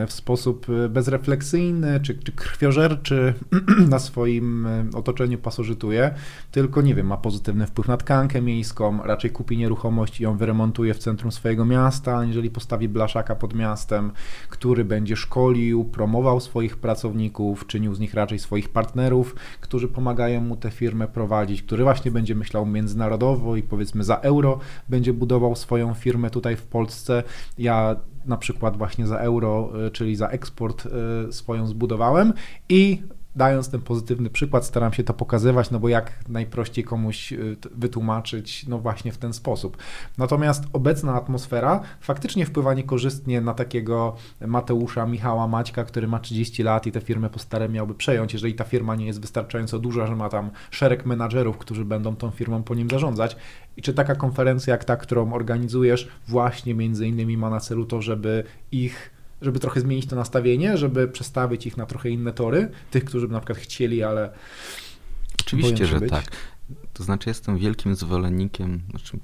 w 0.07 0.12
sposób 0.12 0.66
bezrefleksyjny 0.88 2.00
czy, 2.00 2.14
czy 2.14 2.32
krwiożerczy 2.32 3.34
na 3.88 3.98
swoim 3.98 4.68
otoczeniu 4.94 5.38
pasożytuje 5.38 6.14
tylko 6.51 6.82
nie 6.82 6.94
wiem, 6.94 7.07
ma 7.07 7.16
pozytywny 7.16 7.66
wpływ 7.66 7.88
na 7.88 7.97
tkankę 7.97 8.42
miejską, 8.42 9.03
raczej 9.05 9.30
kupi 9.30 9.57
nieruchomość 9.57 10.20
i 10.20 10.22
ją 10.22 10.36
wyremontuje 10.36 10.94
w 10.94 10.99
centrum 10.99 11.32
swojego 11.32 11.64
miasta, 11.64 12.16
aniżeli 12.16 12.51
postawi 12.51 12.88
blaszaka 12.88 13.34
pod 13.34 13.55
miastem, 13.55 14.12
który 14.49 14.84
będzie 14.84 15.16
szkolił, 15.16 15.84
promował 15.84 16.40
swoich 16.40 16.76
pracowników, 16.76 17.66
czynił 17.66 17.94
z 17.94 18.01
nich 18.01 18.14
raczej 18.14 18.38
swoich 18.38 18.68
partnerów, 18.68 19.36
którzy 19.61 19.88
pomagają 19.88 20.40
mu 20.40 20.57
tę 20.57 20.70
firmę 20.70 21.09
prowadzić, 21.09 21.62
który 21.62 21.84
właśnie 21.84 22.11
będzie 22.11 22.34
myślał 22.34 22.66
międzynarodowo 22.66 23.57
i 23.57 23.62
powiedzmy 23.62 24.05
za 24.05 24.16
euro 24.16 24.59
będzie 24.88 25.12
budował 25.12 25.57
swoją 25.57 25.94
firmę 25.94 26.30
tutaj 26.30 26.57
w 26.57 26.62
Polsce. 26.62 27.22
Ja 27.59 27.97
na 28.26 28.36
przykład 28.36 28.76
właśnie 28.76 29.07
za 29.07 29.18
euro, 29.18 29.72
y, 29.86 29.90
czyli 29.90 30.16
za 30.16 30.28
eksport 30.28 30.86
y, 31.28 31.32
swoją 31.32 31.66
zbudowałem 31.66 32.32
i 32.68 33.03
dając 33.37 33.70
ten 33.70 33.80
pozytywny 33.80 34.30
przykład, 34.30 34.64
staram 34.64 34.93
się 34.93 35.05
to 35.05 35.14
pokazywać, 35.14 35.70
no 35.70 35.80
bo 35.80 35.89
jak 35.89 36.12
najprościej 36.28 36.84
komuś 36.84 37.32
y, 37.32 37.57
wytłumaczyć, 37.74 38.66
no 38.66 38.78
właśnie 38.78 39.12
w 39.12 39.18
ten 39.18 39.32
sposób. 39.32 39.76
Natomiast 40.18 40.64
obecna 40.72 41.14
atmosfera 41.14 41.80
faktycznie 42.01 42.47
wpływa 42.47 42.74
niekorzystnie 42.74 43.41
na 43.41 43.55
takiego 43.55 44.16
Mateusza, 44.47 45.07
Michała, 45.07 45.49
Maćka, 45.49 45.84
który 45.84 46.09
ma 46.09 46.18
30 46.18 46.62
lat 46.62 46.87
i 46.87 46.93
tę 46.93 47.01
firmę 47.01 47.30
po 47.30 47.39
staremu 47.39 47.74
miałby 47.74 47.95
przejąć, 47.95 48.32
jeżeli 48.32 48.55
ta 48.55 48.64
firma 48.64 48.97
nie 48.97 49.07
jest 49.07 49.20
wystarczająco 49.20 49.78
duża, 49.78 50.07
że 50.07 50.16
ma 50.16 50.28
tam 50.28 50.51
szereg 50.70 51.07
menadżerów, 51.07 51.59
którzy 51.59 51.84
będą 51.84 52.16
tą 52.16 52.30
firmą 52.30 52.62
po 52.62 52.74
nim 52.74 52.91
zarządzać. 52.91 53.37
I 53.76 53.82
czy 53.82 53.95
taka 53.95 54.14
konferencja 54.14 54.72
jak 54.72 54.84
ta, 54.84 54.97
którą 54.97 55.32
organizujesz, 55.32 56.09
właśnie 56.28 56.74
między 56.74 57.07
innymi 57.09 57.37
ma 57.37 57.51
na 57.51 57.61
celu 57.61 57.84
to, 57.84 58.03
żeby 58.03 58.45
ich 58.72 59.15
żeby 59.43 59.59
trochę 59.59 59.80
zmienić 59.80 60.07
to 60.07 60.16
nastawienie, 60.16 60.76
żeby 60.76 61.09
przestawić 61.09 61.66
ich 61.66 61.76
na 61.76 61.87
trochę 61.87 62.11
inne 62.11 62.32
tory, 62.32 62.70
tych, 62.91 63.05
którzy 63.05 63.28
by 63.28 63.32
na 63.32 63.41
przykład 63.41 63.59
chcieli, 63.59 64.03
ale. 64.03 64.30
Oczywiście, 65.41 65.87
że 65.87 66.01
być. 66.01 66.11
tak. 66.11 66.24
To 66.93 67.05
znaczy, 67.05 67.30
jestem 67.30 67.59
wielkim 67.59 67.95
zwolennikiem, 67.95 68.82
znaczy 68.91 69.18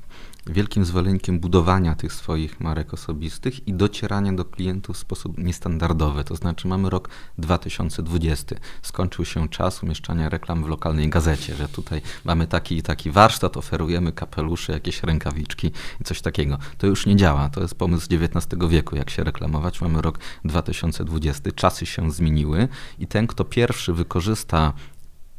wielkim 0.47 0.85
zwolennikiem 0.85 1.41
budowania 1.41 1.95
tych 1.95 2.13
swoich 2.13 2.61
marek 2.61 2.95
osobistych 2.95 3.69
i 3.69 3.75
docierania 3.75 4.33
do 4.33 4.45
klientów 4.45 4.97
w 4.97 4.99
sposób 4.99 5.39
niestandardowy. 5.39 6.25
To 6.25 6.37
znaczy, 6.37 6.69
mamy 6.69 6.91
rok 6.91 7.09
2020. 7.39 8.57
Skończył 8.83 9.25
się 9.25 9.49
czas 9.49 9.83
umieszczania 9.83 10.29
reklam 10.29 10.65
w 10.65 10.69
lokalnej 10.69 11.11
gazecie, 11.11 11.55
że 11.55 11.69
tutaj 11.69 12.03
mamy 12.25 12.47
taki 12.47 12.77
i 12.77 12.83
taki 12.83 13.11
warsztat, 13.11 13.57
oferujemy 13.57 14.13
kapelusze, 14.13 14.73
jakieś 14.73 15.03
rękawiczki 15.03 15.73
i 16.01 16.05
coś 16.05 16.21
takiego. 16.21 16.59
To 16.79 16.87
już 16.87 17.07
nie 17.07 17.17
działa. 17.17 17.49
To 17.49 17.61
jest 17.61 17.75
pomysł 17.75 18.09
XIX 18.11 18.47
wieku, 18.69 18.97
jak 18.97 19.11
się 19.11 19.25
reklamować. 19.25 19.81
Mamy 19.81 20.03
rok 20.03 20.19
2020. 20.45 21.53
Czasy 21.53 21.87
się 21.87 22.13
zmieniły 22.13 22.69
i 22.99 23.07
ten, 23.07 23.27
kto 23.27 23.45
pierwszy 23.45 23.93
wykorzysta 23.93 24.73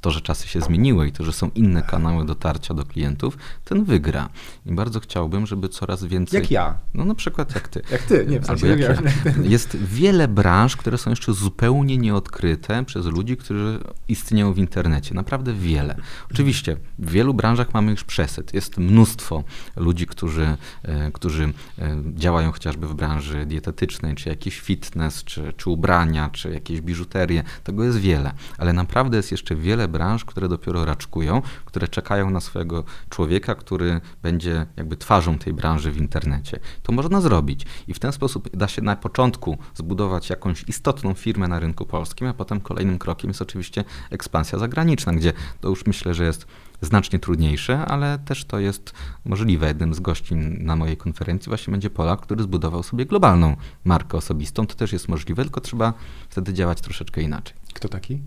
to, 0.04 0.12
że 0.12 0.22
czasy 0.22 0.48
się 0.48 0.62
zmieniły 0.62 1.08
i 1.08 1.12
to, 1.12 1.24
że 1.24 1.34
są 1.34 1.50
inne 1.56 1.82
kanały 1.82 2.26
dotarcia 2.26 2.74
do 2.74 2.86
klientów, 2.86 3.38
ten 3.66 3.84
wygra. 3.84 4.30
I 4.66 4.72
bardzo 4.74 5.00
chciałbym, 5.00 5.46
żeby 5.46 5.70
coraz 5.70 6.04
więcej. 6.04 6.42
Jak 6.42 6.52
ja. 6.52 6.78
No 6.94 7.06
na 7.06 7.16
przykład 7.16 7.56
jak 7.56 7.68
ty. 7.68 7.82
Jak 7.92 8.02
ty, 8.02 8.26
nie 8.30 8.40
w 8.40 8.46
sensie 8.46 8.68
jak 8.68 8.80
ja. 8.80 8.94
Jest 9.56 9.78
wiele 9.78 10.28
branż, 10.28 10.78
które 10.78 10.98
są 10.98 11.10
jeszcze 11.10 11.34
zupełnie 11.34 11.98
nieodkryte 11.98 12.86
przez 12.86 13.06
ludzi, 13.06 13.38
którzy 13.38 13.80
istnieją 14.08 14.54
w 14.54 14.58
internecie. 14.58 15.16
Naprawdę 15.16 15.54
wiele. 15.54 15.96
Oczywiście 16.32 16.78
w 17.00 17.12
wielu 17.12 17.34
branżach 17.34 17.74
mamy 17.74 17.92
już 17.92 18.04
przesyt. 18.04 18.54
Jest 18.54 18.78
mnóstwo 18.78 19.44
ludzi, 19.76 20.08
którzy, 20.08 20.58
e, 20.84 21.12
którzy 21.12 21.44
e, 21.80 21.98
działają 22.16 22.52
chociażby 22.52 22.88
w 22.88 22.94
branży 22.94 23.46
dietetycznej, 23.46 24.16
czy 24.16 24.30
jakiś 24.30 24.60
fitness, 24.60 25.24
czy, 25.24 25.54
czy 25.58 25.70
ubrania, 25.70 26.30
czy 26.30 26.52
jakieś 26.52 26.82
biżuterie. 26.82 27.44
Tego 27.64 27.84
jest 27.84 27.98
wiele. 27.98 28.32
Ale 28.58 28.74
naprawdę 28.74 29.18
jest 29.18 29.32
jeszcze 29.32 29.56
wiele 29.56 29.88
branż, 29.94 30.26
które 30.26 30.48
dopiero 30.48 30.86
raczkują, 30.86 31.42
które 31.66 31.88
czekają 31.88 32.30
na 32.30 32.40
swojego 32.40 32.84
człowieka, 33.10 33.56
który 33.56 34.02
będzie 34.24 34.66
jakby 34.78 34.98
twarzą 34.98 35.38
tej 35.38 35.54
branży 35.54 35.92
w 35.92 35.98
internecie. 35.98 36.60
To 36.84 36.92
można 36.92 37.22
zrobić 37.22 37.66
i 37.88 37.94
w 37.94 38.00
ten 38.00 38.12
sposób 38.12 38.50
da 38.58 38.68
się 38.68 38.82
na 38.82 38.96
początku 38.96 39.58
zbudować 39.76 40.30
jakąś 40.30 40.64
istotną 40.64 41.14
firmę 41.14 41.48
na 41.48 41.60
rynku 41.60 41.86
polskim, 41.86 42.28
a 42.28 42.34
potem 42.34 42.62
kolejnym 42.62 43.00
krokiem 43.00 43.30
jest 43.30 43.42
oczywiście 43.42 43.84
ekspansja 44.10 44.60
zagraniczna, 44.60 45.14
gdzie 45.14 45.34
to 45.62 45.70
już 45.70 45.86
myślę, 45.86 46.14
że 46.14 46.24
jest 46.24 46.46
znacznie 46.82 47.20
trudniejsze, 47.20 47.86
ale 47.86 48.20
też 48.20 48.46
to 48.46 48.60
jest 48.60 48.94
możliwe. 49.26 49.68
Jednym 49.68 49.94
z 49.94 50.00
gości 50.00 50.36
na 50.36 50.76
mojej 50.76 50.98
konferencji 50.98 51.50
właśnie 51.50 51.72
będzie 51.72 51.90
Polak, 51.90 52.22
który 52.22 52.44
zbudował 52.44 52.84
sobie 52.84 53.06
globalną 53.06 53.56
markę 53.84 54.18
osobistą. 54.18 54.68
To 54.68 54.76
też 54.76 54.94
jest 54.94 55.08
możliwe, 55.08 55.44
tylko 55.44 55.62
trzeba 55.62 55.94
wtedy 56.30 56.54
działać 56.54 56.82
troszeczkę 56.82 57.22
inaczej. 57.22 57.56
Kto 57.74 57.90
taki? 57.90 58.22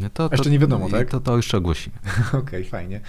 No 0.00 0.10
to, 0.10 0.28
jeszcze 0.32 0.50
nie 0.50 0.58
wiadomo, 0.58 0.90
tak? 0.90 1.10
To, 1.10 1.20
to 1.20 1.36
jeszcze 1.36 1.56
ogłosimy. 1.56 1.96
Okej, 2.28 2.40
okay, 2.40 2.64
fajnie. 2.64 3.00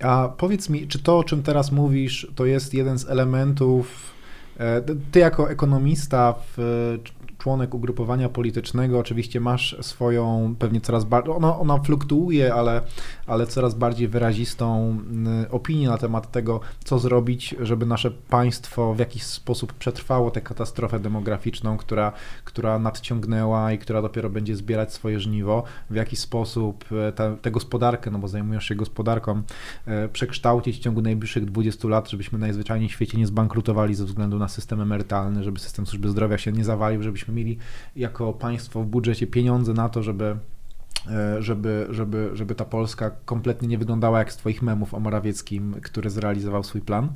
A 0.00 0.28
powiedz 0.36 0.68
mi, 0.68 0.88
czy 0.88 0.98
to, 0.98 1.18
o 1.18 1.24
czym 1.24 1.42
teraz 1.42 1.72
mówisz, 1.72 2.26
to 2.34 2.46
jest 2.46 2.74
jeden 2.74 2.98
z 2.98 3.08
elementów, 3.08 4.14
e, 4.58 4.82
ty 5.12 5.18
jako 5.18 5.50
ekonomista 5.50 6.34
w 6.56 6.98
członek 7.40 7.74
ugrupowania 7.74 8.28
politycznego, 8.28 8.98
oczywiście 8.98 9.40
masz 9.40 9.76
swoją, 9.80 10.54
pewnie 10.58 10.80
coraz 10.80 11.04
bardziej, 11.04 11.34
ona, 11.34 11.58
ona 11.58 11.78
fluktuuje, 11.78 12.54
ale, 12.54 12.82
ale 13.26 13.46
coraz 13.46 13.74
bardziej 13.74 14.08
wyrazistą 14.08 14.98
y, 15.44 15.50
opinię 15.50 15.88
na 15.88 15.98
temat 15.98 16.30
tego, 16.30 16.60
co 16.84 16.98
zrobić, 16.98 17.54
żeby 17.60 17.86
nasze 17.86 18.10
państwo 18.10 18.94
w 18.94 18.98
jakiś 18.98 19.22
sposób 19.22 19.72
przetrwało 19.72 20.30
tę 20.30 20.40
katastrofę 20.40 20.98
demograficzną, 20.98 21.76
która, 21.76 22.12
która 22.44 22.78
nadciągnęła 22.78 23.72
i 23.72 23.78
która 23.78 24.02
dopiero 24.02 24.30
będzie 24.30 24.56
zbierać 24.56 24.92
swoje 24.92 25.20
żniwo, 25.20 25.62
w 25.90 25.94
jaki 25.94 26.16
sposób 26.16 26.84
e, 26.92 27.36
tę 27.42 27.50
gospodarkę, 27.50 28.10
no 28.10 28.18
bo 28.18 28.28
zajmujesz 28.28 28.64
się 28.64 28.74
gospodarką, 28.74 29.42
e, 29.86 30.08
przekształcić 30.08 30.76
w 30.76 30.80
ciągu 30.80 31.02
najbliższych 31.02 31.44
20 31.44 31.88
lat, 31.88 32.10
żebyśmy 32.10 32.38
najzwyczajniej 32.38 32.88
w 32.88 32.92
świecie 32.92 33.18
nie 33.18 33.26
zbankrutowali 33.26 33.94
ze 33.94 34.04
względu 34.04 34.38
na 34.38 34.48
system 34.48 34.80
emerytalny, 34.80 35.44
żeby 35.44 35.60
system 35.60 35.86
służby 35.86 36.08
zdrowia 36.08 36.38
się 36.38 36.52
nie 36.52 36.64
zawalił, 36.64 37.02
żebyśmy 37.02 37.29
mieli 37.30 37.58
jako 37.96 38.32
państwo 38.32 38.82
w 38.82 38.86
budżecie 38.86 39.26
pieniądze 39.26 39.72
na 39.72 39.88
to, 39.88 40.02
żeby 40.02 40.36
e, 41.10 41.42
żeby, 41.42 41.86
żeby, 41.90 42.30
żeby 42.32 42.54
ta 42.54 42.64
Polska 42.64 43.10
kompletnie 43.24 43.68
nie 43.68 43.78
wyglądała 43.78 44.18
jak 44.18 44.32
z 44.32 44.36
Twoich 44.36 44.62
memów 44.62 44.94
o 44.94 45.00
Morawieckim, 45.00 45.76
który 45.82 46.10
zrealizował 46.10 46.62
swój 46.62 46.80
plan, 46.80 47.12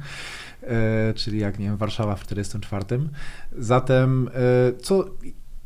e, 0.62 1.14
czyli 1.14 1.38
jak, 1.38 1.58
nie 1.58 1.66
wiem, 1.66 1.76
Warszawa 1.76 2.16
w 2.16 2.26
1944. 2.26 3.08
Zatem, 3.58 4.30
e, 4.34 4.72
co, 4.76 5.04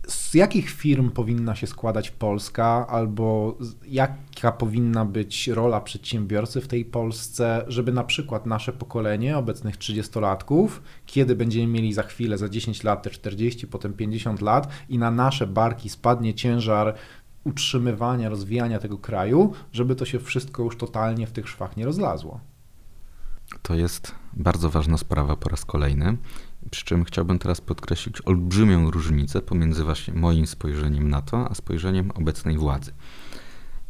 z 0.08 0.34
jakich 0.34 0.70
firm 0.70 1.10
powinna 1.10 1.54
się 1.54 1.66
składać 1.66 2.10
Polska, 2.10 2.86
albo 2.88 3.58
jaka 3.86 4.52
powinna 4.52 5.04
być 5.04 5.48
rola 5.48 5.80
przedsiębiorcy 5.80 6.60
w 6.60 6.68
tej 6.68 6.84
Polsce, 6.84 7.64
żeby 7.68 7.92
na 7.92 8.04
przykład 8.04 8.46
nasze 8.46 8.72
pokolenie 8.72 9.38
obecnych 9.38 9.78
30-latków, 9.78 10.68
kiedy 11.06 11.36
będziemy 11.36 11.66
mieli 11.66 11.92
za 11.92 12.02
chwilę, 12.02 12.38
za 12.38 12.48
10 12.48 12.84
lat, 12.84 13.02
te 13.02 13.10
40, 13.10 13.66
potem 13.66 13.92
50 13.92 14.40
lat 14.40 14.68
i 14.88 14.98
na 14.98 15.10
nasze 15.10 15.46
barki 15.46 15.88
spadnie 15.88 16.34
ciężar 16.34 16.94
utrzymywania, 17.44 18.28
rozwijania 18.28 18.78
tego 18.78 18.98
kraju, 18.98 19.52
żeby 19.72 19.96
to 19.96 20.04
się 20.04 20.18
wszystko 20.18 20.62
już 20.62 20.76
totalnie 20.76 21.26
w 21.26 21.32
tych 21.32 21.48
szwach 21.48 21.76
nie 21.76 21.84
rozlazło. 21.84 22.40
To 23.62 23.74
jest 23.74 24.14
bardzo 24.32 24.70
ważna 24.70 24.98
sprawa 24.98 25.36
po 25.36 25.48
raz 25.48 25.64
kolejny. 25.64 26.16
Przy 26.70 26.84
czym 26.84 27.04
chciałbym 27.04 27.38
teraz 27.38 27.60
podkreślić 27.60 28.16
olbrzymią 28.24 28.90
różnicę 28.90 29.40
pomiędzy 29.40 29.84
właśnie 29.84 30.14
moim 30.14 30.46
spojrzeniem 30.46 31.10
na 31.10 31.22
to, 31.22 31.50
a 31.50 31.54
spojrzeniem 31.54 32.10
obecnej 32.10 32.58
władzy. 32.58 32.92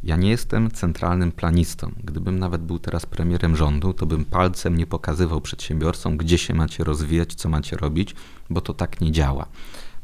Ja 0.03 0.17
nie 0.17 0.29
jestem 0.29 0.71
centralnym 0.71 1.31
planistą. 1.31 1.91
Gdybym 2.03 2.39
nawet 2.39 2.61
był 2.61 2.79
teraz 2.79 3.05
premierem 3.05 3.55
rządu, 3.55 3.93
to 3.93 4.05
bym 4.05 4.25
palcem 4.25 4.77
nie 4.77 4.87
pokazywał 4.87 5.41
przedsiębiorcom, 5.41 6.17
gdzie 6.17 6.37
się 6.37 6.53
macie 6.53 6.83
rozwijać, 6.83 7.35
co 7.35 7.49
macie 7.49 7.77
robić, 7.77 8.15
bo 8.49 8.61
to 8.61 8.73
tak 8.73 9.01
nie 9.01 9.11
działa. 9.11 9.45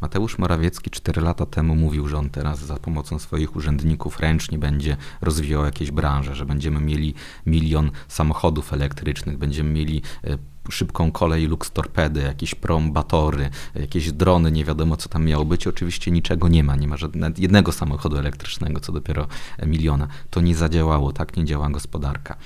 Mateusz 0.01 0.37
Morawiecki 0.37 0.89
4 0.89 1.21
lata 1.21 1.45
temu 1.45 1.75
mówił, 1.75 2.07
że 2.07 2.17
on 2.17 2.29
teraz 2.29 2.59
za 2.59 2.75
pomocą 2.75 3.19
swoich 3.19 3.55
urzędników 3.55 4.19
ręcznie 4.19 4.59
będzie 4.59 4.97
rozwijał 5.21 5.65
jakieś 5.65 5.91
branże, 5.91 6.35
że 6.35 6.45
będziemy 6.45 6.81
mieli 6.81 7.13
milion 7.45 7.91
samochodów 8.07 8.73
elektrycznych, 8.73 9.37
będziemy 9.37 9.69
mieli 9.69 10.01
e, 10.23 10.37
szybką 10.69 11.11
kolej 11.11 11.47
Lux 11.47 11.71
Torpedy, 11.71 12.21
jakieś 12.21 12.55
prombatory, 12.55 13.49
jakieś 13.75 14.11
drony, 14.11 14.51
nie 14.51 14.65
wiadomo 14.65 14.97
co 14.97 15.09
tam 15.09 15.25
miało 15.25 15.45
być. 15.45 15.67
Oczywiście 15.67 16.11
niczego 16.11 16.47
nie 16.47 16.63
ma, 16.63 16.75
nie 16.75 16.87
ma 16.87 16.97
żadnego 16.97 17.41
jednego 17.41 17.71
samochodu 17.71 18.17
elektrycznego, 18.17 18.79
co 18.79 18.91
dopiero 18.91 19.27
miliona. 19.65 20.07
To 20.29 20.41
nie 20.41 20.55
zadziałało, 20.55 21.11
tak 21.11 21.37
nie 21.37 21.45
działa 21.45 21.69
gospodarka. 21.69 22.37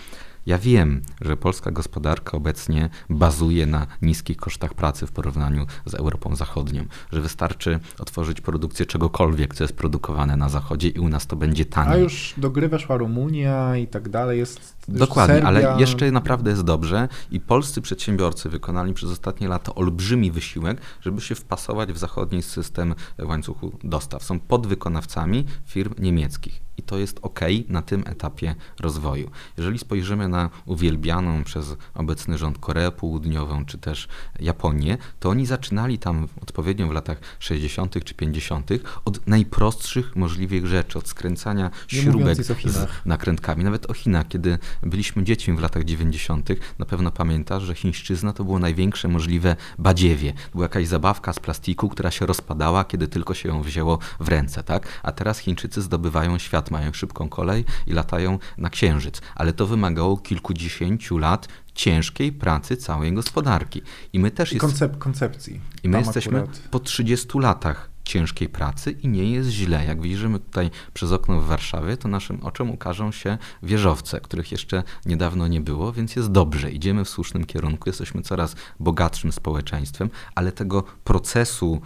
Ja 0.46 0.58
wiem, 0.58 1.02
że 1.22 1.38
polska 1.38 1.72
gospodarka 1.72 2.38
obecnie 2.38 2.90
bazuje 3.10 3.66
na 3.66 3.88
niskich 4.02 4.38
kosztach 4.38 4.74
pracy 4.74 5.08
w 5.08 5.12
porównaniu 5.12 5.66
z 5.86 5.94
Europą 5.94 6.36
Zachodnią, 6.36 6.86
że 7.12 7.22
wystarczy 7.22 7.80
otworzyć 8.00 8.42
produkcję 8.42 8.86
czegokolwiek, 8.86 9.56
co 9.56 9.64
jest 9.64 9.76
produkowane 9.76 10.38
na 10.38 10.50
Zachodzie 10.50 10.88
i 10.88 11.00
u 11.00 11.10
nas 11.10 11.28
to 11.28 11.36
będzie 11.36 11.66
taniej. 11.66 11.94
A 11.94 11.98
już 11.98 12.34
do 12.38 12.50
gry 12.50 12.70
weszła 12.70 12.98
Rumunia 12.98 13.78
i 13.78 13.88
tak 13.88 14.10
dalej, 14.10 14.40
jest 14.40 14.79
Dokładnie, 14.98 15.36
Serbia... 15.36 15.48
ale 15.48 15.80
jeszcze 15.80 16.12
naprawdę 16.12 16.50
jest 16.50 16.64
dobrze 16.64 17.08
i 17.32 17.40
polscy 17.40 17.82
przedsiębiorcy 17.82 18.50
wykonali 18.50 18.94
przez 18.94 19.12
ostatnie 19.12 19.48
lata 19.48 19.76
olbrzymi 19.76 20.32
wysiłek, 20.32 20.82
żeby 21.02 21.22
się 21.22 21.36
wpasować 21.36 21.94
w 21.94 21.98
zachodni 21.98 22.42
system 22.44 22.96
łańcuchu 23.20 23.72
dostaw. 23.84 24.24
Są 24.24 24.40
podwykonawcami 24.40 25.46
firm 25.66 25.94
niemieckich 26.00 26.70
i 26.80 26.84
to 26.84 26.98
jest 26.98 27.20
ok 27.22 27.40
na 27.68 27.82
tym 27.82 28.04
etapie 28.06 28.56
rozwoju. 28.80 29.32
Jeżeli 29.58 29.80
spojrzymy 29.80 30.28
na 30.28 30.50
uwielbianą 30.66 31.44
przez 31.44 31.76
obecny 31.96 32.38
rząd 32.38 32.58
Koreę 32.58 32.92
Południową 32.92 33.66
czy 33.66 33.78
też 33.78 34.08
Japonię, 34.40 34.98
to 35.20 35.30
oni 35.30 35.46
zaczynali 35.46 36.00
tam 36.00 36.28
odpowiednio 36.42 36.88
w 36.88 36.92
latach 36.92 37.20
60. 37.40 38.04
czy 38.04 38.14
50. 38.14 38.70
od 39.06 39.28
najprostszych 39.28 40.16
możliwych 40.16 40.68
rzeczy, 40.68 41.00
od 41.00 41.08
skręcania 41.08 41.72
śrubek 41.88 42.38
z 42.44 42.88
nakrętkami. 43.06 43.64
Nawet 43.64 43.90
o 43.90 43.94
Chinach, 43.94 44.28
kiedy 44.28 44.60
byliśmy 44.84 45.24
dziećmi 45.24 45.54
w 45.54 45.60
latach 45.60 45.84
90., 45.84 46.50
na 46.80 46.86
pewno 46.86 47.12
pamiętasz, 47.12 47.64
że 47.64 47.76
chińszczyzna 47.76 48.34
to 48.34 48.44
było 48.44 48.60
największe 48.60 49.08
możliwe 49.08 49.56
badziewie. 49.78 50.34
Była 50.52 50.66
jakaś 50.66 50.88
zabawka 50.88 51.34
z 51.34 51.40
plastiku, 51.40 51.90
która 51.90 52.12
się 52.12 52.26
rozpadała, 52.26 52.84
kiedy 52.84 53.08
tylko 53.08 53.34
się 53.34 53.50
ją 53.50 53.62
wzięło 53.62 54.00
w 54.20 54.28
ręce, 54.28 54.64
tak? 54.64 54.88
A 55.04 55.12
teraz 55.12 55.40
Chińczycy 55.40 55.82
zdobywają 55.82 56.38
świat, 56.38 56.72
mają 56.72 56.94
szybką 56.94 57.30
kolej 57.30 57.66
i 57.88 57.94
latają 57.94 58.40
na 58.58 58.70
księżyc. 58.70 59.22
Ale 59.36 59.54
to 59.54 59.68
wymagało 59.68 60.18
kilkudziesięciu 60.18 61.18
lat 61.18 61.48
ciężkiej 61.74 62.32
pracy 62.32 62.78
całej 62.78 63.14
gospodarki. 63.14 63.82
I 64.14 64.20
my 64.20 64.32
też 64.32 64.54
I 64.54 64.58
koncept, 64.58 64.98
koncepcji. 64.98 65.60
I 65.84 65.90
my 65.90 65.94
Tam 65.94 66.04
jesteśmy 66.04 66.40
akurat... 66.40 66.60
po 66.72 66.80
30 66.80 67.40
latach 67.40 67.89
ciężkiej 68.10 68.50
pracy 68.50 68.92
i 68.92 69.08
nie 69.08 69.32
jest 69.32 69.50
źle. 69.50 69.86
Jak 69.86 70.02
widzimy 70.02 70.40
tutaj 70.40 70.72
przez 70.94 71.12
okno 71.12 71.42
w 71.42 71.46
Warszawie, 71.46 71.98
to 71.98 72.08
naszym 72.08 72.44
oczom 72.44 72.70
ukażą 72.72 73.12
się 73.12 73.38
wieżowce, 73.64 74.22
których 74.22 74.52
jeszcze 74.52 74.84
niedawno 75.06 75.48
nie 75.48 75.62
było, 75.62 75.92
więc 75.92 76.16
jest 76.16 76.32
dobrze. 76.32 76.72
Idziemy 76.72 77.06
w 77.06 77.10
słusznym 77.10 77.46
kierunku, 77.46 77.90
jesteśmy 77.90 78.22
coraz 78.22 78.56
bogatszym 78.80 79.32
społeczeństwem, 79.32 80.10
ale 80.36 80.52
tego 80.52 80.84
procesu 81.04 81.82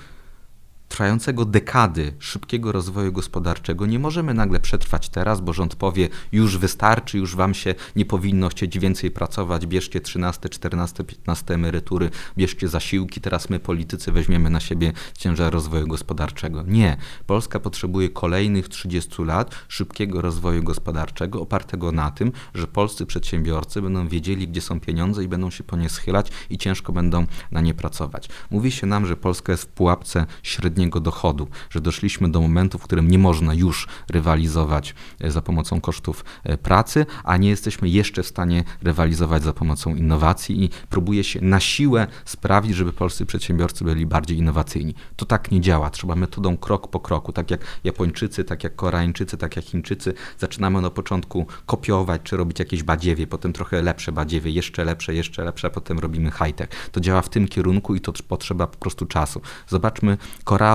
trwającego 0.94 1.46
dekady 1.46 2.14
szybkiego 2.20 2.72
rozwoju 2.72 3.12
gospodarczego 3.12 3.86
nie 3.86 4.00
możemy 4.00 4.34
nagle 4.34 4.60
przetrwać 4.60 5.10
teraz, 5.10 5.41
bo 5.41 5.54
rząd 5.54 5.76
powie, 5.76 6.10
już 6.32 6.58
wystarczy, 6.58 7.18
już 7.18 7.36
wam 7.36 7.54
się 7.54 7.76
nie 7.96 8.06
powinno 8.06 8.50
chcieć 8.50 8.80
więcej 8.80 9.12
pracować, 9.12 9.68
bierzcie 9.68 10.02
13, 10.02 10.50
14, 10.50 11.04
15 11.04 11.54
emerytury, 11.54 12.10
bierzcie 12.38 12.68
zasiłki, 12.68 13.22
teraz 13.22 13.50
my 13.50 13.60
politycy 13.60 14.12
weźmiemy 14.12 14.50
na 14.50 14.60
siebie 14.60 14.91
ciężar 15.18 15.54
rozwoju 15.54 15.88
gospodarczego. 15.88 16.64
Nie. 16.68 16.98
Polska 17.28 17.60
potrzebuje 17.60 18.10
kolejnych 18.10 18.70
30 18.70 19.24
lat 19.24 19.56
szybkiego 19.68 20.22
rozwoju 20.22 20.64
gospodarczego 20.64 21.41
opartego 21.41 21.91
na 21.91 22.12
tym, 22.12 22.32
że 22.54 22.68
polscy 22.68 23.06
przedsiębiorcy 23.06 23.82
będą 23.82 24.08
wiedzieli, 24.08 24.48
gdzie 24.48 24.62
są 24.62 24.80
pieniądze 24.80 25.24
i 25.24 25.28
będą 25.28 25.50
się 25.50 25.64
po 25.64 25.78
nie 25.78 25.89
schylać 25.89 26.32
i 26.50 26.58
ciężko 26.58 26.94
będą 26.94 27.26
na 27.52 27.62
nie 27.62 27.74
pracować. 27.74 28.30
Mówi 28.52 28.72
się 28.72 28.88
nam, 28.88 29.06
że 29.06 29.16
Polska 29.16 29.52
jest 29.52 29.64
w 29.64 29.68
pułapce 29.68 30.26
średniego 30.44 30.83
średniego 30.84 31.00
dochodu, 31.00 31.48
że 31.70 31.82
doszliśmy 31.82 32.32
do 32.32 32.42
momentu, 32.42 32.78
w 32.78 32.84
którym 32.84 33.12
nie 33.12 33.18
można 33.18 33.54
już 33.54 33.88
rywalizować 34.10 34.96
e, 35.20 35.32
za 35.32 35.42
pomocą 35.42 35.82
kosztów 35.82 36.26
e, 36.44 36.58
pracy, 36.58 37.06
a 37.24 37.38
nie 37.38 37.50
jesteśmy 37.50 37.90
jeszcze 37.90 38.24
w 38.24 38.28
stanie 38.28 38.64
rywalizować 38.82 39.44
za 39.44 39.54
pomocą 39.54 39.96
innowacji 39.96 40.64
i 40.64 40.70
próbuje 40.90 41.24
się 41.24 41.42
na 41.42 41.60
siłę 41.60 42.08
sprawić, 42.26 42.76
żeby 42.76 42.94
polscy 42.94 43.26
przedsiębiorcy 43.26 43.84
byli 43.84 44.06
bardziej 44.06 44.38
innowacyjni. 44.38 44.96
To 45.16 45.26
tak 45.26 45.52
nie 45.52 45.62
działa. 45.62 45.90
Trzeba 45.90 46.16
metodą 46.16 46.58
krok 46.58 46.88
po 46.88 47.00
kroku, 47.00 47.32
tak 47.32 47.52
jak 47.52 47.62
Japończycy, 47.84 48.44
tak 48.44 48.64
jak 48.64 48.76
Koreańczycy, 48.76 49.38
tak 49.38 49.56
jak 49.56 49.66
Chińczycy. 49.66 50.14
Zaczynamy 50.40 50.82
na 50.82 50.90
początku 50.90 51.48
kopiować 51.66 52.22
czy 52.24 52.38
robić 52.38 52.60
jakieś 52.60 52.84
badziewie, 52.84 53.28
potem 53.28 53.54
trochę 53.54 53.82
lepsze 53.82 54.12
badziewie, 54.12 54.52
jeszcze 54.52 54.86
lepsze, 54.86 55.14
jeszcze 55.14 55.44
lepsze, 55.44 55.68
a 55.68 55.70
potem 55.70 56.00
robimy 56.00 56.32
high-tech. 56.32 56.70
To 56.92 57.00
działa 57.00 57.22
w 57.22 57.30
tym 57.30 57.48
kierunku 57.48 57.96
i 57.96 58.02
to 58.02 58.14
potrzeba 58.28 58.68
po 58.68 58.78
prostu 58.78 59.06
czasu. 59.06 59.42
Zobaczmy 59.68 60.18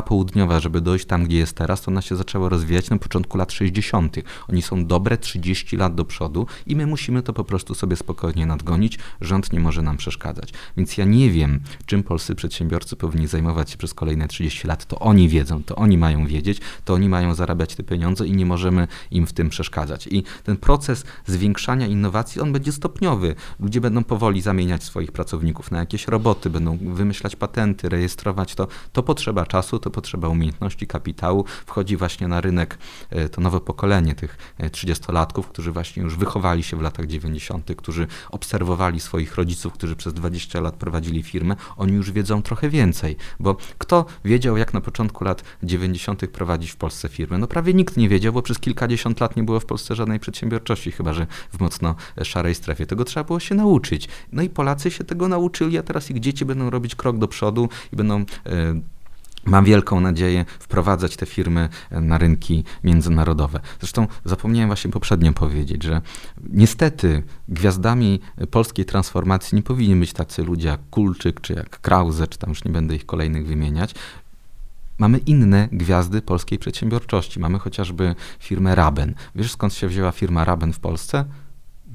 Południowa, 0.07 0.61
żeby 0.61 0.81
dojść 0.81 1.05
tam, 1.05 1.25
gdzie 1.25 1.37
jest 1.37 1.57
teraz, 1.57 1.83
to 1.83 1.91
ona 1.91 2.03
się 2.03 2.17
zaczęła 2.17 2.49
rozwijać 2.49 2.91
na 2.91 2.99
początku 2.99 3.39
lat 3.39 3.53
60. 3.53 4.17
Oni 4.49 4.63
są 4.63 4.87
dobre 4.87 5.19
30 5.19 5.77
lat 5.77 5.95
do 5.95 6.05
przodu 6.05 6.47
i 6.67 6.77
my 6.77 6.87
musimy 6.87 7.23
to 7.23 7.33
po 7.33 7.45
prostu 7.45 7.75
sobie 7.75 7.97
spokojnie 7.97 8.47
nadgonić. 8.47 8.99
Rząd 9.21 9.53
nie 9.53 9.61
może 9.61 9.83
nam 9.83 9.97
przeszkadzać. 9.97 10.53
Więc 10.77 10.99
ja 10.99 11.05
nie 11.05 11.31
wiem, 11.31 11.61
czym 11.87 12.03
polscy 12.03 12.35
przedsiębiorcy 12.35 12.97
powinni 12.97 13.27
zajmować 13.27 13.71
się 13.71 13.77
przez 13.77 13.95
kolejne 13.95 14.29
30 14.29 14.69
lat. 14.69 14.87
To 14.87 14.99
oni 14.99 15.29
wiedzą, 15.29 15.63
to 15.63 15.77
oni 15.77 15.99
mają 15.99 16.27
wiedzieć, 16.27 16.61
to 16.85 16.95
oni 16.95 17.09
mają 17.09 17.35
zarabiać 17.35 17.75
te 17.75 17.83
pieniądze 17.83 18.27
i 18.27 18.33
nie 18.33 18.47
możemy 18.47 18.89
im 19.11 19.27
w 19.27 19.33
tym 19.33 19.49
przeszkadzać. 19.49 20.07
I 20.07 20.23
ten 20.45 20.57
proces 20.57 21.05
zwiększania 21.27 21.87
innowacji, 21.87 22.41
on 22.41 22.53
będzie 22.53 22.73
stopniowy. 22.73 23.35
Ludzie 23.61 23.81
będą 23.81 24.05
powoli 24.05 24.41
zamieniać 24.41 24.85
swoich 24.85 25.13
pracowników 25.13 25.71
na 25.71 25.79
jakieś 25.79 26.09
roboty, 26.09 26.51
będą 26.51 26.79
wymyślać 26.79 27.37
patenty, 27.37 27.89
rejestrować 27.89 28.55
to. 28.55 28.69
To 28.93 29.03
potrzeba 29.03 29.47
czasu, 29.47 29.78
to 29.79 29.91
potrzeba 29.91 30.29
umiejętności, 30.29 30.87
kapitału. 30.87 31.45
Wchodzi 31.67 31.97
właśnie 31.97 32.29
na 32.29 32.41
rynek 32.41 32.79
e, 33.11 33.29
to 33.29 33.41
nowe 33.41 33.61
pokolenie 33.61 34.15
tych 34.15 34.55
30-latków, 34.61 35.41
e, 35.41 35.49
którzy 35.49 35.73
właśnie 35.73 36.03
już 36.03 36.17
wychowali 36.17 36.63
się 36.63 36.77
w 36.77 36.81
latach 36.81 37.07
90., 37.07 37.75
którzy 37.77 38.07
obserwowali 38.31 39.01
swoich 39.01 39.35
rodziców, 39.35 39.73
którzy 39.73 39.97
przez 39.97 40.15
20 40.15 40.61
lat 40.61 40.75
prowadzili 40.75 41.23
firmę. 41.23 41.57
Oni 41.77 41.93
już 41.93 42.11
wiedzą 42.11 42.43
trochę 42.43 42.69
więcej, 42.69 43.17
bo 43.41 43.57
kto 43.79 44.07
wiedział, 44.25 44.57
jak 44.57 44.75
na 44.75 44.81
początku 44.81 45.25
lat 45.25 45.43
90. 45.63 46.27
prowadzić 46.27 46.71
w 46.71 46.77
Polsce 46.77 47.09
firmę? 47.09 47.39
No 47.39 47.47
prawie 47.47 47.75
nikt 47.75 47.97
nie 47.97 48.09
wiedział, 48.09 48.33
bo 48.33 48.43
przez 48.43 48.59
kilkadziesiąt 48.59 49.21
lat 49.21 49.37
nie 49.37 49.43
było 49.43 49.61
w 49.61 49.67
Polsce 49.67 49.95
żadnej 49.95 50.21
przedsiębiorczości, 50.21 50.93
chyba 50.93 51.13
że 51.13 51.27
w 51.53 51.61
mocno 51.61 51.95
szarej 52.23 52.55
strefie. 52.55 52.87
Tego 52.87 53.05
trzeba 53.05 53.25
było 53.25 53.41
się 53.41 53.55
nauczyć. 53.55 54.09
No 54.33 54.43
i 54.43 54.51
Polacy 54.51 54.91
się 54.91 55.05
tego 55.05 55.29
nauczyli, 55.29 55.79
a 55.79 55.83
teraz 55.83 56.11
ich 56.11 56.21
dzieci 56.21 56.45
będą 56.45 56.71
robić 56.71 56.95
krok 56.95 57.19
do 57.19 57.29
przodu 57.29 57.69
i 57.93 57.97
będą 57.97 58.21
e, 58.21 58.25
Mam 59.49 59.65
wielką 59.65 60.01
nadzieję 60.01 60.45
wprowadzać 60.59 61.17
te 61.17 61.27
firmy 61.27 61.69
na 61.91 62.19
rynki 62.19 62.65
międzynarodowe. 62.85 63.61
Zresztą 63.81 64.07
zapomniałem 64.25 64.69
właśnie 64.69 64.91
poprzednio 64.91 65.33
powiedzieć, 65.33 65.83
że 65.83 66.01
niestety 66.51 67.23
gwiazdami 67.49 68.21
polskiej 68.51 68.85
transformacji 68.85 69.57
nie 69.57 69.63
powinni 69.63 69.97
być 69.97 70.13
tacy 70.13 70.45
ludzie 70.45 70.69
jak 70.69 70.81
Kulczyk, 70.91 71.41
czy 71.41 71.53
jak 71.53 71.81
Krause, 71.81 72.27
czy 72.27 72.39
tam 72.39 72.51
już 72.51 72.65
nie 72.65 72.71
będę 72.71 72.95
ich 72.95 73.07
kolejnych 73.07 73.47
wymieniać. 73.47 73.95
Mamy 74.99 75.19
inne 75.19 75.69
gwiazdy 75.73 76.23
polskiej 76.23 76.59
przedsiębiorczości. 76.59 77.41
Mamy 77.41 77.59
chociażby 77.59 78.15
firmę 78.39 78.75
Raben. 78.75 79.15
Wiesz 79.35 79.53
skąd 79.53 79.75
się 79.75 79.89
wzięła 79.89 80.13
firma 80.13 80.45
Raben 80.45 80.73
w 80.73 80.81
Polsce? 80.81 81.25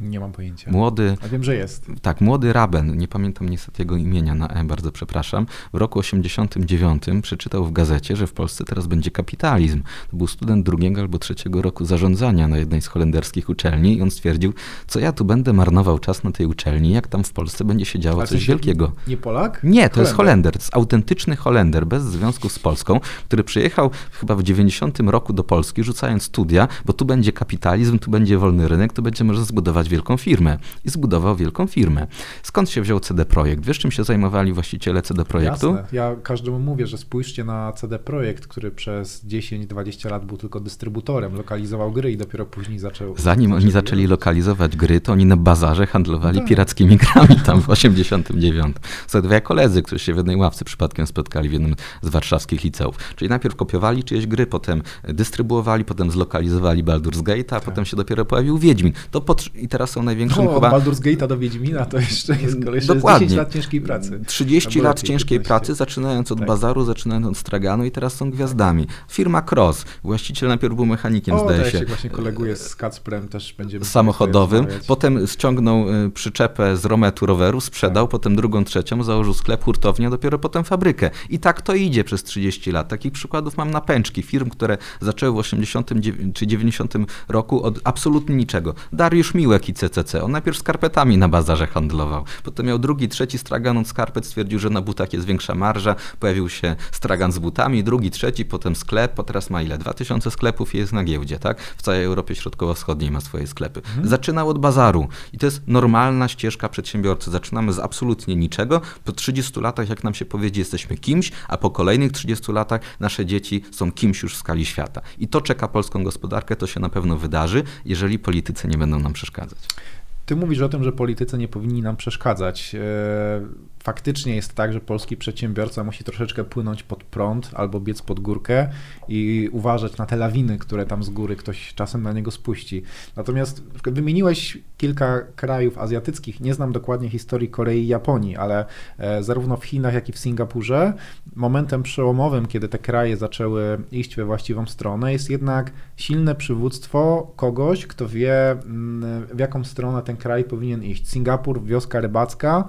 Nie 0.02 0.20
mam 0.20 0.32
pojęcia. 0.32 0.72
Młody. 0.72 1.18
A 1.26 1.28
wiem, 1.28 1.44
że 1.44 1.56
jest. 1.56 1.88
Tak, 2.02 2.22
młody 2.22 2.54
Raben, 2.54 2.98
nie 2.98 3.08
pamiętam 3.08 3.50
niestety 3.50 3.82
jego 3.82 3.96
imienia 3.96 4.36
na 4.36 4.48
E, 4.48 4.64
bardzo 4.64 4.92
przepraszam. 4.92 5.46
W 5.74 5.78
roku 5.78 6.00
89 6.00 7.04
przeczytał 7.22 7.66
w 7.66 7.72
gazecie, 7.72 8.16
że 8.16 8.28
w 8.28 8.34
Polsce 8.34 8.64
teraz 8.64 8.88
będzie 8.88 9.12
kapitalizm. 9.12 9.84
To 10.12 10.18
był 10.18 10.28
student 10.28 10.66
drugiego 10.66 11.02
albo 11.02 11.20
trzeciego 11.20 11.62
roku 11.62 11.86
zarządzania 11.86 12.48
na 12.48 12.58
jednej 12.58 12.82
z 12.82 12.88
holenderskich 12.88 13.50
uczelni 13.50 13.98
i 13.98 14.02
on 14.02 14.12
stwierdził, 14.12 14.54
co 14.88 15.00
ja 15.00 15.12
tu 15.12 15.26
będę 15.26 15.54
marnował 15.54 16.00
czas 16.00 16.24
na 16.24 16.32
tej 16.32 16.46
uczelni, 16.46 16.92
jak 16.92 17.08
tam 17.08 17.24
w 17.24 17.34
Polsce 17.34 17.66
będzie 17.66 17.86
się 17.86 18.00
działo 18.00 18.28
coś 18.28 18.48
wielkiego. 18.48 18.92
Nie 19.08 19.18
Polak? 19.18 19.60
Nie, 19.64 19.90
to 19.90 19.96
Holender. 19.96 20.00
jest 20.00 20.18
Holender. 20.18 20.54
To 20.54 20.60
jest 20.60 20.76
autentyczny 20.76 21.36
Holender, 21.36 21.88
bez 21.88 22.04
związku 22.04 22.50
z 22.50 22.60
Polską, 22.60 23.00
który 23.26 23.44
przyjechał 23.44 23.92
chyba 24.12 24.36
w 24.36 24.44
90 24.44 25.00
roku 25.00 25.34
do 25.34 25.44
Polski, 25.44 25.84
rzucając 25.84 26.24
studia, 26.24 26.68
bo 26.86 26.94
tu 26.94 27.06
będzie 27.06 27.32
kapitalizm, 27.32 28.00
tu 28.00 28.12
będzie 28.12 28.38
wolny 28.38 28.68
rynek, 28.68 28.94
tu 28.94 29.02
będzie 29.02 29.24
można 29.24 29.46
zbudować 29.46 29.90
wielką 29.94 30.18
firmę. 30.18 30.58
I 30.86 30.90
zbudował 30.90 31.36
wielką 31.36 31.68
firmę. 31.68 32.08
Skąd 32.44 32.70
się 32.70 32.82
wziął 32.82 33.00
CD 33.00 33.26
Projekt? 33.26 33.66
Wiesz, 33.66 33.80
czym 33.80 33.92
się 33.92 34.04
zajmowali 34.04 34.54
właściciele 34.54 35.02
CD 35.02 35.26
Projektu? 35.26 35.76
Jasne. 35.76 35.98
Ja 35.98 36.16
każdemu 36.24 36.60
mówię, 36.60 36.88
że 36.88 36.98
spójrzcie 36.98 37.44
na 37.44 37.72
CD 37.72 38.00
Projekt, 38.00 38.48
który 38.48 38.72
przez 38.72 39.26
10-20 39.26 40.12
lat 40.12 40.26
był 40.26 40.38
tylko 40.38 40.60
dystrybutorem, 40.60 41.36
lokalizował 41.36 41.92
gry 41.92 42.12
i 42.12 42.18
dopiero 42.18 42.46
później 42.46 42.80
zaczął... 42.80 43.16
Zanim 43.18 43.54
oni 43.54 43.72
zaczęli 43.72 44.08
lokalizować 44.08 44.76
gry, 44.76 45.02
to 45.02 45.12
oni 45.12 45.26
na 45.26 45.38
bazarze 45.38 45.88
handlowali 45.88 46.40
tak. 46.40 46.48
pirackimi 46.48 46.98
grami 46.98 47.36
tam 47.46 47.62
w 47.62 47.70
89. 47.70 48.76
Są 49.08 49.22
dwie 49.22 49.42
koledzy, 49.42 49.82
którzy 49.82 50.06
się 50.06 50.14
w 50.14 50.18
jednej 50.18 50.36
ławce 50.36 50.66
przypadkiem 50.66 51.08
spotkali 51.08 51.50
w 51.50 51.54
jednym 51.54 51.76
z 52.02 52.10
warszawskich 52.10 52.64
liceów. 52.64 52.96
Czyli 53.16 53.30
najpierw 53.30 53.56
kopiowali 53.56 54.04
czyjeś 54.04 54.28
gry, 54.28 54.46
potem 54.46 54.82
dystrybuowali, 55.04 55.86
potem 55.86 56.12
zlokalizowali 56.12 56.84
Baldur's 56.84 57.24
Gate, 57.24 57.40
a 57.40 57.44
tak. 57.44 57.64
potem 57.64 57.86
się 57.86 57.98
dopiero 57.98 58.26
pojawił 58.26 58.58
Wiedźmin. 58.58 58.94
To 59.12 59.22
pot... 59.22 59.44
I 59.56 59.68
teraz 59.74 59.90
są 59.90 60.04
największym 60.04 60.46
no, 60.46 60.54
chyba... 60.54 60.72
Baldur's 60.72 61.00
Gate'a 61.02 61.28
do 61.28 61.38
Wiedźmina 61.38 61.86
to 61.86 61.98
jeszcze 62.00 62.36
jest 62.42 62.64
koleś 62.66 62.86
Dokładnie. 62.86 63.28
10 63.28 63.38
lat 63.38 63.54
ciężkiej 63.54 63.82
pracy. 63.82 64.20
30 64.28 64.82
lat 64.82 65.02
ciężkiej 65.02 65.38
15. 65.40 65.48
pracy, 65.48 65.76
zaczynając 65.76 66.32
od 66.32 66.38
Tak. 66.40 66.48
bazaru, 66.48 66.86
zaczynając 66.86 67.28
od 67.28 67.38
straganu 67.38 67.86
i 67.86 67.92
teraz 67.92 68.14
są 68.16 68.32
gwiazdami. 68.32 68.88
Firma 69.10 69.42
Cross, 69.52 69.86
właściciel 70.04 70.50
najpierw 70.50 70.76
był 70.76 70.86
mechanikiem, 70.86 71.36
O, 71.36 71.40
zdaje 71.46 71.62
ja 71.62 71.70
się. 71.72 71.80
się 71.80 71.86
właśnie 71.86 72.10
koleguję 72.10 72.56
z 72.56 72.76
Kacprem, 72.76 73.28
też 73.28 73.54
będziemy 73.58 73.86
samochodowym, 73.86 74.68
potem 74.88 75.28
ściągnął 75.28 75.90
y, 76.06 76.10
przyczepę 76.12 76.78
z 76.78 76.86
rometu 76.86 77.26
roweru, 77.26 77.62
sprzedał, 77.62 78.06
Tak. 78.06 78.12
potem 78.12 78.36
drugą, 78.36 78.64
trzecią, 78.64 79.04
założył 79.04 79.34
sklep, 79.34 79.64
hurtownię, 79.64 80.10
dopiero 80.10 80.40
potem 80.40 80.64
fabrykę. 80.64 81.10
I 81.30 81.40
tak 81.40 81.62
to 81.62 81.74
idzie 81.76 82.04
przez 82.04 82.24
30 82.24 82.72
lat. 82.72 82.88
Takich 82.88 83.14
przykładów 83.14 83.58
mam 83.58 83.72
na 83.72 83.82
pęczki 83.82 84.22
firm, 84.22 84.50
które 84.50 84.78
zaczęły 85.02 85.34
w 85.36 85.38
80 85.38 85.92
dziew- 86.00 86.34
czy 86.34 86.48
90 86.48 86.94
roku 87.28 87.64
od 87.64 87.80
absolutnie 87.84 88.36
niczego. 88.36 88.74
Dariusz 88.94 89.34
Miłek 89.34 89.63
i 89.70 89.74
CCC. 89.74 90.24
On 90.24 90.32
najpierw 90.32 90.58
skarpetami 90.58 91.18
na 91.18 91.30
bazarze 91.30 91.68
handlował. 91.68 92.26
Potem 92.44 92.66
miał 92.66 92.80
drugi, 92.80 93.10
trzeci 93.10 93.38
stragan 93.38 93.78
od 93.78 93.88
skarpet, 93.88 94.26
stwierdził, 94.26 94.60
że 94.60 94.70
na 94.70 94.82
butach 94.82 95.14
jest 95.14 95.26
większa 95.26 95.56
marża. 95.56 95.96
Pojawił 96.20 96.50
się 96.50 96.76
stragan 96.92 97.32
z 97.32 97.40
butami, 97.40 97.84
drugi, 97.84 98.12
trzeci, 98.12 98.46
potem 98.46 98.76
sklep, 98.76 99.20
a 99.20 99.24
teraz 99.24 99.50
ma 99.50 99.62
ile? 99.62 99.78
2000 99.78 100.32
sklepów 100.32 100.76
i 100.76 100.78
jest 100.78 100.94
na 100.94 101.04
giełdzie, 101.04 101.40
tak? 101.40 101.62
W 101.62 101.82
całej 101.82 102.04
Europie 102.04 102.36
Środkowo-Wschodniej 102.36 103.12
ma 103.12 103.22
swoje 103.22 103.48
sklepy. 103.48 103.82
Zaczynał 104.04 104.50
od 104.50 104.60
bazaru 104.60 105.08
i 105.34 105.38
to 105.38 105.46
jest 105.46 105.62
normalna 105.68 106.28
ścieżka 106.28 106.70
przedsiębiorcy. 106.70 107.32
Zaczynamy 107.32 107.74
z 107.74 107.80
absolutnie 107.80 108.36
niczego. 108.36 108.82
Po 109.04 109.12
30 109.12 109.60
latach, 109.60 109.90
jak 109.90 110.04
nam 110.04 110.14
się 110.14 110.26
powiedzie, 110.26 110.62
jesteśmy 110.62 110.98
kimś, 110.98 111.32
a 111.48 111.58
po 111.58 111.72
kolejnych 111.72 112.12
30 112.12 112.52
latach 112.52 112.82
nasze 113.00 113.26
dzieci 113.26 113.64
są 113.72 113.92
kimś 113.92 114.24
już 114.24 114.36
w 114.36 114.38
skali 114.38 114.66
świata. 114.66 115.02
I 115.18 115.28
to 115.28 115.42
czeka 115.42 115.68
polską 115.68 116.04
gospodarkę, 116.04 116.56
to 116.56 116.68
się 116.68 116.80
na 116.80 116.90
pewno 116.90 117.18
wydarzy, 117.18 117.64
jeżeli 117.86 118.20
politycy 118.20 118.68
nie 118.68 118.78
będą 118.78 119.00
nam 119.00 119.14
przeszkadzać. 119.14 119.53
嗯 119.54 120.03
Ty 120.26 120.36
mówisz 120.36 120.62
o 120.62 120.70
tym, 120.70 120.84
że 120.84 120.92
politycy 120.92 121.38
nie 121.38 121.48
powinni 121.48 121.82
nam 121.82 121.96
przeszkadzać. 121.96 122.76
E, 122.76 123.74
Faktycznie 123.84 124.36
jest 124.36 124.54
tak, 124.54 124.74
że 124.74 124.80
polski 124.80 125.18
przedsiębiorca 125.18 125.84
musi 125.84 126.04
troszeczkę 126.04 126.44
płynąć 126.44 126.84
pod 126.84 127.04
prąd 127.04 127.52
albo 127.54 127.80
biec 127.80 128.02
pod 128.02 128.20
górkę 128.20 128.70
i 129.08 129.50
uważać 129.52 129.98
na 129.98 130.06
te 130.06 130.16
lawiny, 130.16 130.58
które 130.58 130.86
tam 130.86 131.04
z 131.04 131.10
góry 131.10 131.36
ktoś 131.36 131.74
czasem 131.74 132.04
na 132.04 132.14
niego 132.14 132.32
spuści. 132.32 132.84
Natomiast 133.16 133.64
wymieniłeś 133.86 134.58
kilka 134.78 135.22
krajów 135.36 135.78
azjatyckich. 135.78 136.40
Nie 136.40 136.54
znam 136.54 136.72
dokładnie 136.72 137.10
historii 137.10 137.50
Korei 137.50 137.84
i 137.84 137.88
Japonii, 137.88 138.38
ale 138.38 138.66
e, 138.98 139.24
zarówno 139.24 139.58
w 139.58 139.66
Chinach, 139.66 139.94
jak 139.94 140.10
i 140.10 140.12
w 140.12 140.18
Singapurze 140.18 140.94
momentem 141.36 141.84
przełomowym, 141.84 142.46
kiedy 142.46 142.70
te 142.70 142.78
kraje 142.78 143.18
zaczęły 143.18 143.80
iść 143.92 144.16
we 144.16 144.26
właściwą 144.26 144.66
stronę, 144.66 145.14
jest 145.14 145.30
jednak 145.30 145.72
silne 145.98 146.36
przywództwo 146.36 147.32
kogoś, 147.36 147.88
kto 147.88 148.08
wie, 148.08 148.52
mm, 148.52 149.28
w 149.34 149.40
jaką 149.40 149.64
stronę 149.64 150.02
ten 150.02 150.13
kraj 150.18 150.44
powinien 150.44 150.84
iść. 150.84 151.10
Singapur, 151.10 151.64
wioska 151.64 152.02
rybacka, 152.02 152.64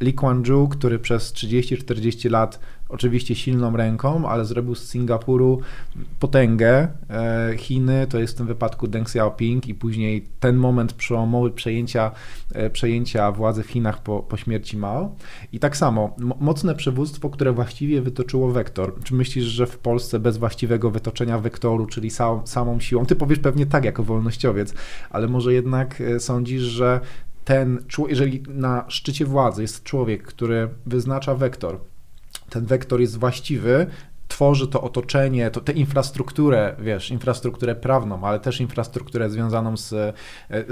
Lee 0.00 0.14
Kuan 0.14 0.42
Yew, 0.42 0.68
który 0.68 0.98
przez 0.98 1.32
30-40 1.32 2.30
lat 2.30 2.60
oczywiście 2.88 3.34
silną 3.34 3.76
ręką, 3.76 4.28
ale 4.28 4.44
zrobił 4.44 4.74
z 4.74 4.88
Singapuru 4.88 5.60
potęgę. 6.20 6.88
E, 7.10 7.52
Chiny 7.56 8.06
to 8.06 8.18
jest 8.18 8.34
w 8.34 8.36
tym 8.36 8.46
wypadku 8.46 8.88
Deng 8.88 9.06
Xiaoping 9.06 9.68
i 9.68 9.74
później 9.74 10.26
ten 10.40 10.56
moment 10.56 10.92
przełomowy 10.92 11.50
przejęcia, 11.50 12.10
e, 12.54 12.70
przejęcia 12.70 13.32
władzy 13.32 13.62
w 13.62 13.66
Chinach 13.66 14.02
po, 14.02 14.20
po 14.22 14.36
śmierci 14.36 14.76
Mao. 14.76 15.14
I 15.52 15.58
tak 15.58 15.76
samo, 15.76 16.14
mo- 16.18 16.36
mocne 16.40 16.74
przywództwo, 16.74 17.30
które 17.30 17.52
właściwie 17.52 18.02
wytoczyło 18.02 18.52
wektor. 18.52 18.94
Czy 19.04 19.14
myślisz, 19.14 19.44
że 19.44 19.66
w 19.66 19.78
Polsce 19.78 20.18
bez 20.18 20.38
właściwego 20.38 20.90
wytoczenia 20.90 21.38
wektoru, 21.38 21.86
czyli 21.86 22.10
sam, 22.10 22.40
samą 22.46 22.80
siłą, 22.80 23.06
ty 23.06 23.16
powiesz 23.16 23.38
pewnie 23.38 23.66
tak 23.66 23.84
jako 23.84 24.02
wolnościowiec, 24.02 24.74
ale 25.10 25.28
może 25.28 25.52
jednak 25.52 26.00
e, 26.00 26.20
sądzisz, 26.20 26.62
że 26.62 27.00
ten 27.46 27.84
jeżeli 28.08 28.42
na 28.48 28.84
szczycie 28.88 29.24
władzy 29.24 29.62
jest 29.62 29.82
człowiek, 29.82 30.22
który 30.22 30.68
wyznacza 30.86 31.34
wektor, 31.34 31.80
ten 32.50 32.66
wektor 32.66 33.00
jest 33.00 33.18
właściwy, 33.18 33.86
tworzy 34.28 34.68
to 34.68 34.82
otoczenie, 34.82 35.50
to, 35.50 35.60
tę 35.60 35.72
infrastrukturę, 35.72 36.76
wiesz, 36.78 37.10
infrastrukturę 37.10 37.74
prawną, 37.74 38.24
ale 38.24 38.40
też 38.40 38.60
infrastrukturę 38.60 39.30
związaną 39.30 39.76
z, 39.76 39.92
e, 39.92 40.12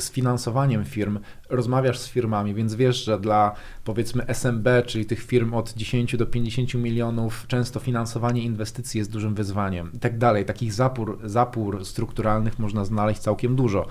z 0.00 0.10
finansowaniem 0.10 0.84
firm. 0.84 1.18
Rozmawiasz 1.50 1.98
z 1.98 2.08
firmami, 2.08 2.54
więc 2.54 2.74
wiesz, 2.74 3.04
że 3.04 3.20
dla 3.20 3.54
powiedzmy 3.84 4.26
SMB, 4.26 4.68
czyli 4.86 5.06
tych 5.06 5.22
firm 5.22 5.54
od 5.54 5.72
10 5.72 6.16
do 6.16 6.26
50 6.26 6.74
milionów, 6.74 7.44
często 7.48 7.80
finansowanie 7.80 8.42
inwestycji 8.42 8.98
jest 8.98 9.10
dużym 9.10 9.34
wyzwaniem 9.34 9.90
i 9.94 9.98
tak 9.98 10.18
dalej. 10.18 10.44
Takich 10.44 10.72
zapór, 10.72 11.18
zapór 11.24 11.84
strukturalnych 11.84 12.58
można 12.58 12.84
znaleźć 12.84 13.20
całkiem 13.20 13.56
dużo. 13.56 13.86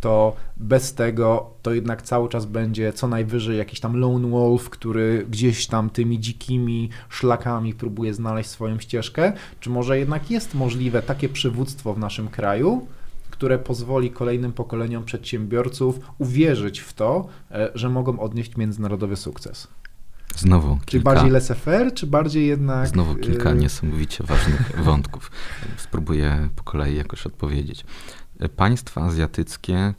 To 0.00 0.36
bez 0.56 0.94
tego 0.94 1.50
to 1.62 1.74
jednak 1.74 2.02
cały 2.02 2.28
czas 2.28 2.46
będzie 2.46 2.92
co 2.92 3.08
najwyżej 3.08 3.58
jakiś 3.58 3.80
tam 3.80 3.96
lone 3.96 4.30
wolf, 4.30 4.70
który 4.70 5.26
gdzieś 5.30 5.66
tam 5.66 5.90
tymi 5.90 6.20
dzikimi 6.20 6.88
szlakami 7.08 7.74
próbuje 7.74 8.14
znaleźć 8.14 8.50
swoją 8.50 8.78
ścieżkę, 8.78 9.32
czy 9.60 9.70
może 9.70 9.98
jednak 9.98 10.30
jest 10.30 10.54
możliwe 10.54 11.02
takie 11.02 11.28
przywództwo 11.28 11.94
w 11.94 11.98
naszym 11.98 12.28
kraju, 12.28 12.86
które 13.30 13.58
pozwoli 13.58 14.10
kolejnym 14.10 14.52
pokoleniom 14.52 15.04
przedsiębiorców 15.04 16.00
uwierzyć 16.18 16.80
w 16.80 16.92
to, 16.92 17.28
e, 17.50 17.70
że 17.74 17.88
mogą 17.88 18.20
odnieść 18.20 18.56
międzynarodowy 18.56 19.16
sukces. 19.16 19.68
Znowu 20.36 20.78
Czy 20.80 20.86
kilka, 20.86 21.04
bardziej 21.04 21.30
laissez-faire, 21.30 21.94
czy 21.94 22.06
bardziej 22.06 22.46
jednak... 22.46 22.88
znowu 22.88 23.14
kilka 23.14 23.50
e, 23.50 23.54
niesamowicie 23.54 24.24
ważnych 24.24 24.84
wątków. 24.84 25.30
Spróbuję 25.76 26.48
po 26.56 26.62
kolei 26.64 26.96
jakoś 26.96 27.26
odpowiedzieć. 27.26 27.84
Państwa 28.56 29.00
azjatyckie, 29.00 29.94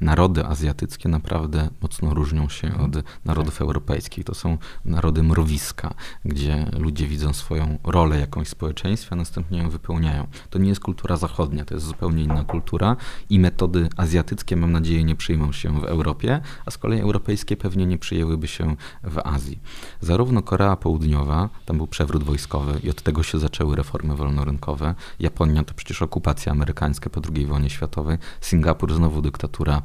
narody 0.00 0.46
azjatyckie 0.46 1.08
naprawdę 1.08 1.68
mocno 1.82 2.14
różnią 2.14 2.48
się 2.48 2.78
od 2.78 3.04
narodów 3.24 3.60
europejskich. 3.60 4.24
To 4.24 4.34
są 4.34 4.58
narody 4.84 5.22
mrowiska, 5.22 5.94
gdzie 6.24 6.66
ludzie 6.78 7.06
widzą 7.06 7.32
swoją 7.32 7.78
rolę 7.84 8.20
jakąś 8.20 8.46
w 8.46 8.50
społeczeństwie, 8.50 9.08
a 9.12 9.16
następnie 9.16 9.58
ją 9.58 9.70
wypełniają. 9.70 10.26
To 10.50 10.58
nie 10.58 10.68
jest 10.68 10.80
kultura 10.80 11.16
zachodnia, 11.16 11.64
to 11.64 11.74
jest 11.74 11.86
zupełnie 11.86 12.22
inna 12.22 12.44
kultura 12.44 12.96
i 13.30 13.38
metody 13.38 13.88
azjatyckie, 13.96 14.56
mam 14.56 14.72
nadzieję, 14.72 15.04
nie 15.04 15.16
przyjmą 15.16 15.52
się 15.52 15.80
w 15.80 15.84
Europie, 15.84 16.40
a 16.66 16.70
z 16.70 16.78
kolei 16.78 17.00
europejskie 17.00 17.56
pewnie 17.56 17.86
nie 17.86 17.98
przyjęłyby 17.98 18.48
się 18.48 18.76
w 19.02 19.18
Azji. 19.24 19.58
Zarówno 20.00 20.42
Korea 20.42 20.76
Południowa, 20.76 21.48
tam 21.66 21.76
był 21.76 21.86
przewrót 21.86 22.24
wojskowy 22.24 22.80
i 22.82 22.90
od 22.90 23.02
tego 23.02 23.22
się 23.22 23.38
zaczęły 23.38 23.76
reformy 23.76 24.16
wolnorynkowe. 24.16 24.94
Japonia 25.18 25.64
to 25.64 25.74
przecież 25.74 26.02
okupacja 26.02 26.52
amerykańska 26.52 27.10
po 27.10 27.20
II 27.34 27.46
wojnie 27.46 27.70
światowej. 27.70 28.18
Singapur 28.40 28.94
znowu 28.94 29.22
dyktatura 29.22 29.82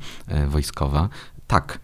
wojskowa. 0.47 1.09
Tak, 1.47 1.79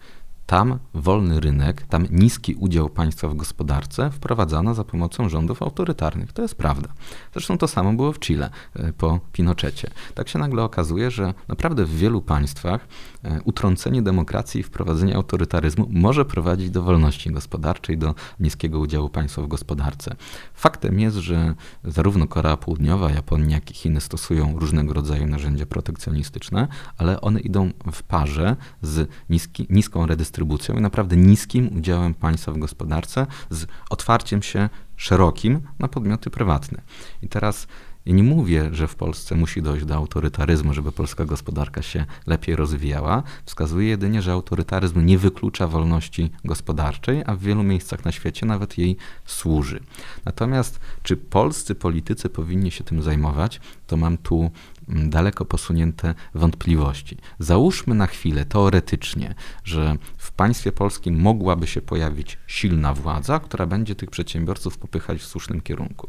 tam 0.46 0.78
wolny 0.94 1.40
rynek, 1.40 1.82
tam 1.82 2.06
niski 2.10 2.54
udział 2.54 2.88
państwa 2.88 3.28
w 3.28 3.34
gospodarce 3.34 4.10
wprowadzano 4.10 4.74
za 4.74 4.84
pomocą 4.84 5.28
rządów 5.28 5.62
autorytarnych. 5.62 6.32
To 6.32 6.42
jest 6.42 6.54
prawda. 6.54 6.88
Zresztą 7.32 7.58
to 7.58 7.68
samo 7.68 7.92
było 7.92 8.12
w 8.12 8.18
Chile 8.18 8.50
e, 8.74 8.92
po 8.92 9.20
Pinochecie. 9.32 9.90
Tak 10.14 10.28
się 10.28 10.38
nagle 10.38 10.62
okazuje, 10.62 11.10
że 11.10 11.34
naprawdę 11.48 11.84
w 11.84 11.96
wielu 11.96 12.22
państwach 12.22 12.80
e, 12.80 13.15
utrącenie 13.44 14.02
demokracji 14.02 14.60
i 14.60 14.64
wprowadzenie 14.64 15.16
autorytaryzmu 15.16 15.86
może 15.90 16.24
prowadzić 16.24 16.70
do 16.70 16.82
wolności 16.82 17.30
gospodarczej, 17.30 17.98
do 17.98 18.14
niskiego 18.40 18.78
udziału 18.78 19.08
państwa 19.08 19.42
w 19.42 19.46
gospodarce. 19.48 20.16
Faktem 20.54 21.00
jest, 21.00 21.16
że 21.16 21.54
zarówno 21.84 22.26
Korea 22.28 22.56
Południowa, 22.56 23.10
Japonia, 23.10 23.54
jak 23.54 23.70
i 23.70 23.74
Chiny 23.74 24.00
stosują 24.00 24.58
różnego 24.58 24.92
rodzaju 24.92 25.26
narzędzia 25.26 25.66
protekcjonistyczne, 25.66 26.68
ale 26.98 27.20
one 27.20 27.40
idą 27.40 27.70
w 27.92 28.02
parze 28.02 28.56
z 28.82 29.10
niski, 29.30 29.66
niską 29.70 30.06
redystrybucją 30.06 30.76
i 30.76 30.80
naprawdę 30.80 31.16
niskim 31.16 31.78
udziałem 31.78 32.14
państwa 32.14 32.52
w 32.52 32.58
gospodarce, 32.58 33.26
z 33.50 33.66
otwarciem 33.90 34.42
się 34.42 34.68
szerokim 34.96 35.60
na 35.78 35.88
podmioty 35.88 36.30
prywatne. 36.30 36.82
I 37.22 37.28
teraz 37.28 37.66
ja 38.06 38.14
nie 38.14 38.22
mówię, 38.22 38.68
że 38.72 38.88
w 38.88 38.94
Polsce 38.94 39.34
musi 39.34 39.62
dojść 39.62 39.84
do 39.84 39.94
autorytaryzmu, 39.94 40.74
żeby 40.74 40.92
polska 40.92 41.24
gospodarka 41.24 41.82
się 41.82 42.06
lepiej 42.26 42.56
rozwijała. 42.56 43.22
Wskazuję 43.44 43.88
jedynie, 43.88 44.22
że 44.22 44.32
autorytaryzm 44.32 45.06
nie 45.06 45.18
wyklucza 45.18 45.66
wolności 45.66 46.30
gospodarczej, 46.44 47.22
a 47.26 47.34
w 47.34 47.40
wielu 47.40 47.62
miejscach 47.62 48.04
na 48.04 48.12
świecie 48.12 48.46
nawet 48.46 48.78
jej 48.78 48.96
służy. 49.24 49.80
Natomiast 50.24 50.80
czy 51.02 51.16
polscy 51.16 51.74
politycy 51.74 52.28
powinni 52.28 52.70
się 52.70 52.84
tym 52.84 53.02
zajmować, 53.02 53.60
to 53.86 53.96
mam 53.96 54.18
tu 54.18 54.50
mm, 54.88 55.10
daleko 55.10 55.44
posunięte 55.44 56.14
wątpliwości. 56.34 57.16
Załóżmy 57.38 57.94
na 57.94 58.06
chwilę, 58.06 58.44
teoretycznie, 58.44 59.34
że 59.64 59.96
w 60.16 60.32
państwie 60.32 60.72
polskim 60.72 61.20
mogłaby 61.20 61.66
się 61.66 61.80
pojawić 61.80 62.38
silna 62.46 62.94
władza, 62.94 63.40
która 63.40 63.66
będzie 63.66 63.94
tych 63.94 64.10
przedsiębiorców 64.10 64.78
popychać 64.78 65.18
w 65.18 65.26
słusznym 65.26 65.60
kierunku 65.60 66.08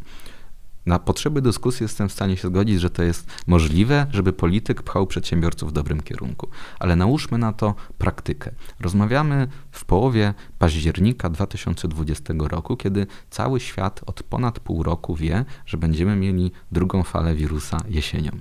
na 0.88 1.00
potrzeby 1.00 1.42
dyskusji 1.42 1.84
jestem 1.84 2.10
w 2.10 2.12
stanie 2.12 2.38
się 2.38 2.48
zgodzić, 2.48 2.82
że 2.82 2.90
to 2.90 3.04
jest 3.04 3.28
możliwe, 3.48 4.08
żeby 4.12 4.34
polityk 4.34 4.84
pchał 4.84 5.08
przedsiębiorców 5.08 5.70
w 5.70 5.74
dobrym 5.74 6.02
kierunku. 6.02 6.48
Ale 6.80 6.96
nałóżmy 6.96 7.38
na 7.38 7.54
to 7.54 7.76
praktykę. 7.98 8.52
Rozmawiamy 8.80 9.48
w 9.72 9.86
połowie 9.86 10.34
października 10.60 11.30
2020 11.30 12.34
roku, 12.40 12.78
kiedy 12.78 13.08
cały 13.30 13.60
świat 13.60 14.02
od 14.06 14.24
ponad 14.24 14.60
pół 14.60 14.84
roku 14.84 15.16
wie, 15.16 15.46
że 15.66 15.78
będziemy 15.78 16.16
mieli 16.16 16.52
drugą 16.72 17.04
falę 17.04 17.36
wirusa 17.36 17.78
jesienią. 17.90 18.32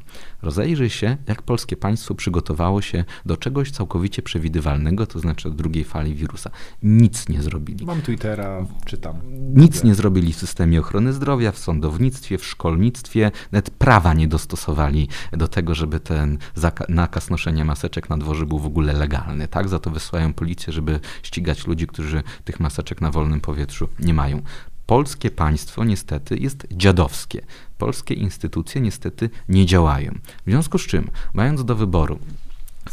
Rozejrzyj 0.42 0.90
się, 0.90 1.16
jak 1.26 1.42
polskie 1.42 1.76
państwo 1.76 2.14
przygotowało 2.14 2.82
się 2.82 3.04
do 3.26 3.36
czegoś 3.36 3.70
całkowicie 3.70 4.22
przewidywalnego, 4.22 5.06
to 5.06 5.20
znaczy 5.20 5.50
drugiej 5.50 5.84
fali 5.84 6.14
wirusa. 6.14 6.50
Nic 6.82 7.28
nie 7.28 7.42
zrobili. 7.42 7.86
Mam 7.86 8.02
Twittera, 8.02 8.66
czytam. 8.84 9.16
Nic 9.54 9.84
nie 9.84 9.94
zrobili 9.94 10.32
w 10.32 10.36
systemie 10.36 10.80
ochrony 10.80 11.12
zdrowia, 11.12 11.52
w 11.52 11.58
sądownictwie, 11.58 12.35
w 12.38 12.46
szkolnictwie, 12.46 13.30
nawet 13.52 13.70
prawa 13.70 14.14
nie 14.14 14.28
dostosowali 14.28 15.08
do 15.32 15.48
tego, 15.48 15.74
żeby 15.74 16.00
ten 16.00 16.38
nakaz 16.88 17.30
noszenia 17.30 17.64
maseczek 17.64 18.10
na 18.10 18.18
dworze 18.18 18.46
był 18.46 18.58
w 18.58 18.66
ogóle 18.66 18.92
legalny. 18.92 19.48
Tak? 19.48 19.68
Za 19.68 19.78
to 19.78 19.90
wysyłają 19.90 20.32
policję, 20.32 20.72
żeby 20.72 21.00
ścigać 21.22 21.66
ludzi, 21.66 21.86
którzy 21.86 22.22
tych 22.44 22.60
maseczek 22.60 23.00
na 23.00 23.10
wolnym 23.10 23.40
powietrzu 23.40 23.88
nie 23.98 24.14
mają. 24.14 24.42
Polskie 24.86 25.30
państwo 25.30 25.84
niestety 25.84 26.36
jest 26.36 26.66
dziadowskie. 26.70 27.40
Polskie 27.78 28.14
instytucje 28.14 28.80
niestety 28.80 29.30
nie 29.48 29.66
działają. 29.66 30.18
W 30.46 30.50
związku 30.50 30.78
z 30.78 30.86
czym, 30.86 31.10
mając 31.34 31.64
do 31.64 31.74
wyboru 31.74 32.18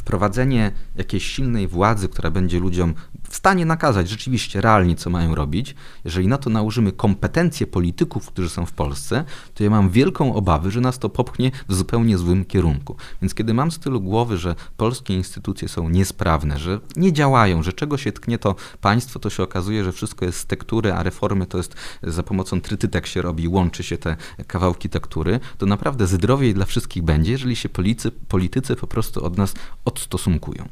wprowadzenie 0.04 0.72
jakiejś 0.95 1.28
silnej 1.28 1.68
władzy, 1.68 2.10
która 2.10 2.32
będzie 2.32 2.60
ludziom 2.60 2.93
w 3.30 3.36
stanie 3.36 3.66
nakazać 3.66 4.10
rzeczywiście 4.10 4.62
realnie, 4.62 4.95
co 4.95 5.10
mają 5.10 5.36
robić, 5.36 5.76
jeżeli 6.06 6.28
na 6.28 6.38
to 6.38 6.49
nałożymy 6.49 6.91
kompetencje 6.91 7.68
polityków, 7.68 8.28
którzy 8.28 8.49
są 8.49 8.66
w 8.66 8.72
Polsce, 8.72 9.24
to 9.54 9.64
ja 9.64 9.70
mam 9.70 9.89
wielką 9.89 10.36
obawę, 10.36 10.72
że 10.72 10.82
nas 10.82 10.99
to 10.99 11.10
popchnie 11.10 11.51
w 11.68 11.74
zupełnie 11.74 12.18
złym 12.18 12.45
kierunku. 12.45 12.95
Więc 13.22 13.34
kiedy 13.34 13.54
mam 13.54 13.72
z 13.72 13.80
tyłu 13.80 14.01
głowy, 14.01 14.38
że 14.38 14.56
polskie 14.78 15.14
instytucje 15.16 15.68
są 15.68 15.89
niesprawne, 15.89 16.60
że 16.60 16.80
nie 16.95 17.14
działają, 17.14 17.64
że 17.64 17.74
czego 17.74 17.97
się 17.97 18.12
tknie 18.12 18.38
to 18.38 18.56
państwo, 18.82 19.20
to 19.20 19.30
się 19.30 19.43
okazuje, 19.43 19.84
że 19.84 19.91
wszystko 19.91 20.26
jest 20.26 20.39
z 20.39 20.45
tektury, 20.45 20.93
a 20.93 21.04
reformy 21.04 21.45
to 21.45 21.58
jest 21.58 21.76
za 22.04 22.24
pomocą 22.24 22.62
trytytek 22.62 23.08
się 23.08 23.22
robi, 23.22 23.47
łączy 23.47 23.84
się 23.84 23.97
te 23.97 24.18
kawałki 24.47 24.89
tektury, 24.89 25.39
to 25.58 25.66
naprawdę 25.66 26.08
zdrowiej 26.08 26.54
dla 26.54 26.66
wszystkich 26.66 27.04
będzie, 27.04 27.32
jeżeli 27.32 27.56
się 27.56 27.70
politycy, 27.70 28.12
politycy 28.12 28.76
po 28.76 28.88
prostu 28.88 29.26
od 29.26 29.38
nas 29.38 29.54
odstosunkują. 29.94 30.64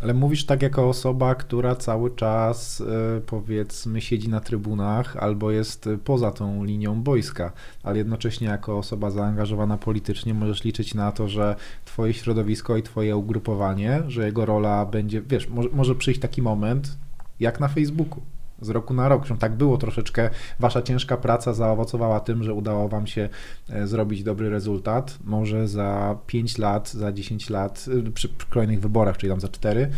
Ale 0.00 0.14
mówisz 0.14 0.46
tak 0.46 0.62
jako 0.62 0.88
osoba, 0.88 1.34
która 1.34 1.76
cały 1.76 2.10
czas 2.10 2.80
e, 2.80 3.20
powiedzmy 3.20 4.00
siedzi 4.00 4.28
na 4.28 4.40
trybunach 4.40 5.16
albo 5.16 5.50
jest 5.50 5.88
poza 6.04 6.30
tą 6.30 6.64
linią 6.64 7.02
boiska, 7.02 7.52
ale 7.82 7.98
jednocześnie 7.98 8.46
jako 8.46 8.78
osoba 8.78 9.10
zaangażowana 9.10 9.76
politycznie 9.76 10.34
możesz 10.34 10.64
liczyć 10.64 10.94
na 10.94 11.12
to, 11.12 11.28
że 11.28 11.56
twoje 11.84 12.14
środowisko 12.14 12.76
i 12.76 12.82
twoje 12.82 13.16
ugrupowanie, 13.16 14.02
że 14.08 14.26
jego 14.26 14.46
rola 14.46 14.86
będzie, 14.86 15.22
wiesz, 15.22 15.48
może, 15.48 15.68
może 15.72 15.94
przyjść 15.94 16.20
taki 16.20 16.42
moment 16.42 16.98
jak 17.40 17.60
na 17.60 17.68
Facebooku, 17.68 18.22
z 18.60 18.68
roku 18.68 18.94
na 18.94 19.08
rok. 19.08 19.20
Zresztą 19.20 19.36
tak 19.38 19.56
było 19.56 19.78
troszeczkę. 19.78 20.30
Wasza 20.60 20.82
ciężka 20.82 21.16
praca 21.16 21.54
zaowocowała 21.54 22.20
tym, 22.20 22.44
że 22.44 22.54
udało 22.54 22.88
Wam 22.88 23.06
się 23.06 23.28
e, 23.68 23.86
zrobić 23.86 24.22
dobry 24.22 24.50
rezultat. 24.50 25.18
Może 25.24 25.68
za 25.68 26.18
5 26.26 26.58
lat, 26.58 26.90
za 26.90 27.12
10 27.12 27.50
lat, 27.50 27.86
e, 28.08 28.10
przy, 28.10 28.28
przy 28.28 28.46
kolejnych 28.46 28.80
wyborach, 28.80 29.16
czyli 29.16 29.30
tam 29.30 29.40
za 29.40 29.48
4, 29.48 29.80
e, 29.80 29.90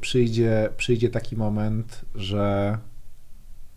przyjdzie, 0.00 0.68
przyjdzie 0.76 1.10
taki 1.10 1.36
moment, 1.36 2.04
że 2.14 2.78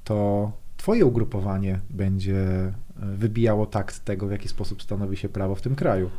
to 0.04 0.52
Twoje 0.80 1.06
ugrupowanie 1.06 1.80
będzie 1.90 2.74
wybijało 2.96 3.66
takt 3.66 4.06
tego, 4.06 4.28
w 4.28 4.32
jaki 4.32 4.48
sposób 4.48 4.84
stanowi 4.84 5.18
się 5.18 5.30
prawo 5.30 5.56
w 5.56 5.62
tym 5.62 5.76
kraju. 5.76 6.10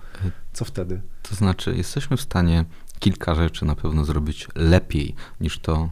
Co 0.52 0.64
wtedy? 0.64 1.00
To 1.22 1.34
znaczy, 1.34 1.76
jesteśmy 1.76 2.16
w 2.16 2.20
stanie 2.20 2.64
kilka 2.98 3.34
rzeczy 3.34 3.64
na 3.64 3.74
pewno 3.74 4.04
zrobić 4.04 4.48
lepiej 4.54 5.14
niż 5.40 5.58
to, 5.58 5.90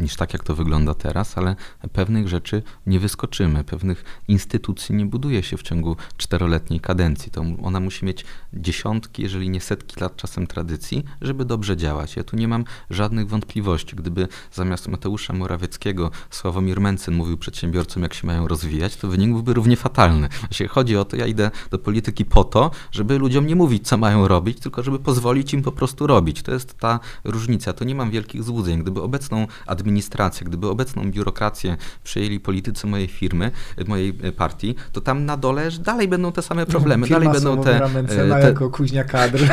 niż 0.00 0.16
tak, 0.16 0.32
jak 0.32 0.44
to 0.44 0.54
wygląda 0.54 0.94
teraz, 0.94 1.38
ale 1.38 1.56
pewnych 1.92 2.28
rzeczy 2.28 2.62
nie 2.86 3.00
wyskoczymy, 3.00 3.64
pewnych 3.64 4.04
instytucji 4.28 4.94
nie 4.94 5.06
buduje 5.06 5.42
się 5.42 5.56
w 5.56 5.62
ciągu 5.62 5.96
czteroletniej 6.16 6.80
kadencji. 6.80 7.32
To 7.32 7.44
ona 7.62 7.80
musi 7.80 8.04
mieć 8.04 8.24
dziesiątki, 8.52 9.22
jeżeli 9.22 9.50
nie 9.50 9.60
setki 9.60 10.00
lat 10.00 10.16
czasem 10.16 10.46
tradycji, 10.46 11.04
żeby 11.20 11.44
dobrze 11.44 11.76
działać. 11.76 12.16
Ja 12.16 12.24
tu 12.24 12.36
nie 12.36 12.48
mam 12.48 12.64
żadnych 12.90 13.28
wątpliwości. 13.28 13.96
Gdyby 13.96 14.28
zamiast 14.52 14.88
Mateusza 14.88 15.32
Morawieckiego 15.32 16.10
Sławomir 16.30 16.80
Mencen 16.80 17.14
mówił 17.14 17.38
przedsiębiorcom, 17.38 18.02
jak 18.02 18.14
się 18.14 18.26
mają 18.26 18.48
rozwijać, 18.48 18.96
to 18.96 19.08
wynik 19.08 19.30
byłby 19.30 19.54
równie 19.54 19.76
fatalny. 19.76 20.28
Jeśli 20.50 20.68
chodzi 20.68 20.96
o 20.96 21.04
to, 21.04 21.16
ja 21.16 21.26
idę 21.26 21.50
do 21.70 21.78
polityki 21.78 22.24
po 22.24 22.44
to, 22.44 22.70
żeby 22.92 23.18
ludziom 23.18 23.46
nie 23.46 23.56
mówić, 23.56 23.88
co 23.88 23.96
mają 23.96 24.28
robić, 24.28 24.60
tylko 24.60 24.82
żeby 24.82 24.98
pozwolić 24.98 25.54
im 25.54 25.62
po 25.62 25.72
prostu 25.72 26.06
robić. 26.06 26.42
To 26.42 26.52
jest 26.52 26.78
ta 26.78 27.00
różnica. 27.24 27.72
To 27.72 27.84
nie 27.84 27.94
mam 27.94 28.10
wielkich 28.10 28.42
złudzeń. 28.42 28.82
Gdyby 28.82 29.02
obecną 29.02 29.46
administrację 29.66 29.89
administrację, 29.90 30.46
gdyby 30.46 30.68
obecną 30.68 31.10
biurokrację 31.10 31.76
przejęli 32.04 32.40
politycy 32.40 32.86
mojej 32.86 33.08
firmy, 33.08 33.50
mojej 33.86 34.18
e, 34.22 34.32
partii, 34.32 34.74
to 34.92 35.00
tam 35.00 35.24
na 35.24 35.36
dole 35.36 35.70
dalej 35.70 36.08
będą 36.08 36.32
te 36.32 36.42
same 36.42 36.66
problemy, 36.66 37.06
Firma 37.06 37.20
dalej 37.20 37.34
będą 37.34 37.64
te... 37.64 37.88
Mencena 37.88 38.38
e, 38.38 38.42
te... 38.42 38.48
jako 38.48 38.70
kuźnia 38.70 39.04
kadr 39.04 39.40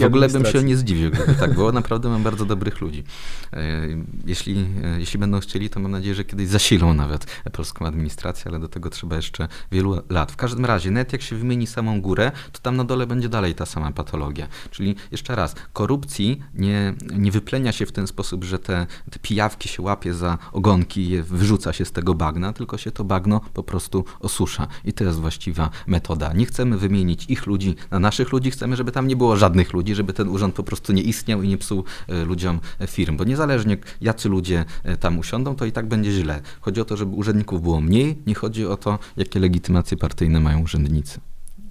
W 0.00 0.04
ogóle 0.04 0.28
bym 0.28 0.44
się 0.46 0.62
nie 0.62 0.76
zdziwił, 0.76 1.10
gdyby 1.10 1.34
tak 1.34 1.54
było. 1.54 1.72
Naprawdę 1.72 2.08
mam 2.08 2.22
bardzo 2.22 2.44
dobrych 2.44 2.80
ludzi. 2.80 3.04
E, 3.52 3.88
jeśli, 4.26 4.66
jeśli 4.98 5.20
będą 5.20 5.40
chcieli, 5.40 5.70
to 5.70 5.80
mam 5.80 5.92
nadzieję, 5.92 6.14
że 6.14 6.24
kiedyś 6.24 6.48
zasilą 6.48 6.94
nawet 6.94 7.26
polską 7.52 7.86
administrację, 7.86 8.50
ale 8.50 8.58
do 8.58 8.68
tego 8.68 8.90
trzeba 8.90 9.16
jeszcze 9.16 9.48
wielu 9.72 10.02
lat. 10.10 10.32
W 10.32 10.36
każdym 10.36 10.64
razie, 10.64 10.90
nawet 10.90 11.12
jak 11.12 11.22
się 11.22 11.36
wymieni 11.36 11.66
samą 11.66 12.00
górę, 12.00 12.32
to 12.52 12.58
tam 12.58 12.76
na 12.76 12.84
dole 12.84 13.06
będzie 13.06 13.28
dalej 13.28 13.54
ta 13.54 13.66
sama 13.66 13.92
patologia. 13.92 14.48
Czyli 14.70 14.96
jeszcze 15.10 15.34
raz, 15.34 15.54
korupcji 15.72 16.42
nie, 16.54 16.94
nie 17.16 17.30
wyplenia 17.30 17.72
się 17.72 17.86
w 17.86 17.92
ten 17.92 18.06
sposób, 18.06 18.44
że 18.44 18.58
te 18.58 18.83
te 19.10 19.18
pijawki 19.18 19.68
się 19.68 19.82
łapie 19.82 20.14
za 20.14 20.38
ogonki 20.52 21.00
i 21.00 21.08
je 21.08 21.22
wyrzuca 21.22 21.72
się 21.72 21.84
z 21.84 21.92
tego 21.92 22.14
bagna, 22.14 22.52
tylko 22.52 22.78
się 22.78 22.90
to 22.90 23.04
bagno 23.04 23.40
po 23.54 23.62
prostu 23.62 24.04
osusza. 24.20 24.66
I 24.84 24.92
to 24.92 25.04
jest 25.04 25.20
właściwa 25.20 25.70
metoda. 25.86 26.32
Nie 26.32 26.46
chcemy 26.46 26.78
wymienić 26.78 27.26
ich 27.28 27.46
ludzi 27.46 27.76
na 27.90 27.98
naszych 27.98 28.32
ludzi, 28.32 28.50
chcemy, 28.50 28.76
żeby 28.76 28.92
tam 28.92 29.08
nie 29.08 29.16
było 29.16 29.36
żadnych 29.36 29.72
ludzi, 29.72 29.94
żeby 29.94 30.12
ten 30.12 30.28
urząd 30.28 30.54
po 30.54 30.62
prostu 30.62 30.92
nie 30.92 31.02
istniał 31.02 31.42
i 31.42 31.48
nie 31.48 31.58
psuł 31.58 31.84
e, 32.08 32.24
ludziom 32.24 32.60
e, 32.80 32.86
firm. 32.86 33.16
Bo 33.16 33.24
niezależnie 33.24 33.76
jacy 34.00 34.28
ludzie 34.28 34.64
e, 34.84 34.96
tam 34.96 35.18
usiądą, 35.18 35.56
to 35.56 35.64
i 35.64 35.72
tak 35.72 35.88
będzie 35.88 36.12
źle. 36.12 36.40
Chodzi 36.60 36.80
o 36.80 36.84
to, 36.84 36.96
żeby 36.96 37.16
urzędników 37.16 37.62
było 37.62 37.80
mniej, 37.80 38.18
nie 38.26 38.34
chodzi 38.34 38.66
o 38.66 38.76
to, 38.76 38.98
jakie 39.16 39.40
legitymacje 39.40 39.96
partyjne 39.96 40.40
mają 40.40 40.62
urzędnicy. 40.62 41.20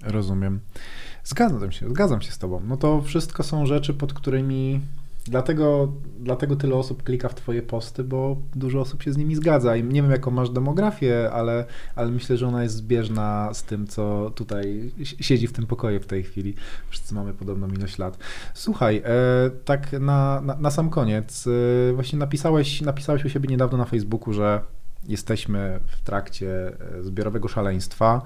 Rozumiem. 0.02 0.60
Zgadzam 1.24 1.72
się, 1.72 1.90
zgadzam 1.90 2.22
się 2.22 2.32
z 2.32 2.38
Tobą. 2.38 2.60
No 2.68 2.76
to 2.76 3.02
wszystko 3.02 3.42
są 3.42 3.66
rzeczy, 3.66 3.94
pod 3.94 4.12
którymi 4.12 4.80
Dlatego, 5.24 5.92
dlatego 6.18 6.56
tyle 6.56 6.74
osób 6.74 7.02
klika 7.02 7.28
w 7.28 7.34
Twoje 7.34 7.62
posty, 7.62 8.04
bo 8.04 8.36
dużo 8.54 8.80
osób 8.80 9.02
się 9.02 9.12
z 9.12 9.16
nimi 9.16 9.34
zgadza. 9.34 9.76
I 9.76 9.84
nie 9.84 10.02
wiem, 10.02 10.10
jaką 10.10 10.30
masz 10.30 10.50
demografię, 10.50 11.30
ale, 11.32 11.64
ale 11.94 12.10
myślę, 12.10 12.36
że 12.36 12.48
ona 12.48 12.62
jest 12.62 12.74
zbieżna 12.74 13.50
z 13.52 13.62
tym, 13.62 13.86
co 13.86 14.32
tutaj 14.34 14.90
siedzi 15.04 15.46
w 15.46 15.52
tym 15.52 15.66
pokoju 15.66 16.00
w 16.00 16.06
tej 16.06 16.22
chwili. 16.22 16.54
Wszyscy 16.88 17.14
mamy 17.14 17.34
podobną 17.34 17.68
ilość 17.68 17.98
lat. 17.98 18.18
Słuchaj, 18.54 19.02
e, 19.04 19.50
tak 19.64 19.92
na, 19.92 20.40
na, 20.40 20.56
na, 20.56 20.70
sam 20.70 20.90
koniec, 20.90 21.46
e, 21.46 21.92
właśnie 21.92 22.18
napisałeś, 22.18 22.80
napisałeś 22.80 23.24
u 23.24 23.28
siebie 23.28 23.48
niedawno 23.48 23.78
na 23.78 23.84
Facebooku, 23.84 24.32
że 24.34 24.60
jesteśmy 25.08 25.80
w 25.86 26.02
trakcie 26.02 26.72
e, 26.98 27.02
zbiorowego 27.02 27.48
szaleństwa. 27.48 28.22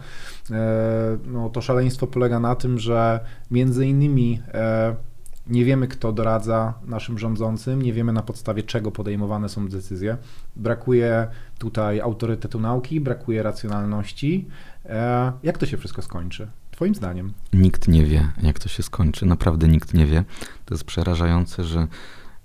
No, 1.26 1.50
to 1.50 1.60
szaleństwo 1.60 2.06
polega 2.06 2.40
na 2.40 2.54
tym, 2.54 2.78
że 2.78 3.20
między 3.50 3.86
innymi 3.86 4.42
nie 5.48 5.64
wiemy, 5.64 5.88
kto 5.88 6.12
doradza 6.12 6.74
naszym 6.86 7.18
rządzącym, 7.18 7.82
nie 7.82 7.92
wiemy 7.92 8.12
na 8.12 8.22
podstawie 8.22 8.62
czego 8.62 8.90
podejmowane 8.90 9.48
są 9.48 9.68
decyzje. 9.68 10.16
Brakuje 10.56 11.28
tutaj 11.58 12.00
autorytetu 12.00 12.60
nauki, 12.60 13.00
brakuje 13.00 13.42
racjonalności. 13.42 14.48
E, 14.84 15.32
jak 15.42 15.58
to 15.58 15.66
się 15.66 15.76
wszystko 15.76 16.02
skończy? 16.02 16.48
Twoim 16.70 16.94
zdaniem? 16.94 17.32
Nikt 17.52 17.88
nie 17.88 18.04
wie, 18.04 18.28
jak 18.42 18.58
to 18.58 18.68
się 18.68 18.82
skończy. 18.82 19.26
Naprawdę 19.26 19.68
nikt 19.68 19.94
nie 19.94 20.06
wie. 20.06 20.24
To 20.64 20.74
jest 20.74 20.84
przerażające, 20.84 21.64
że 21.64 21.86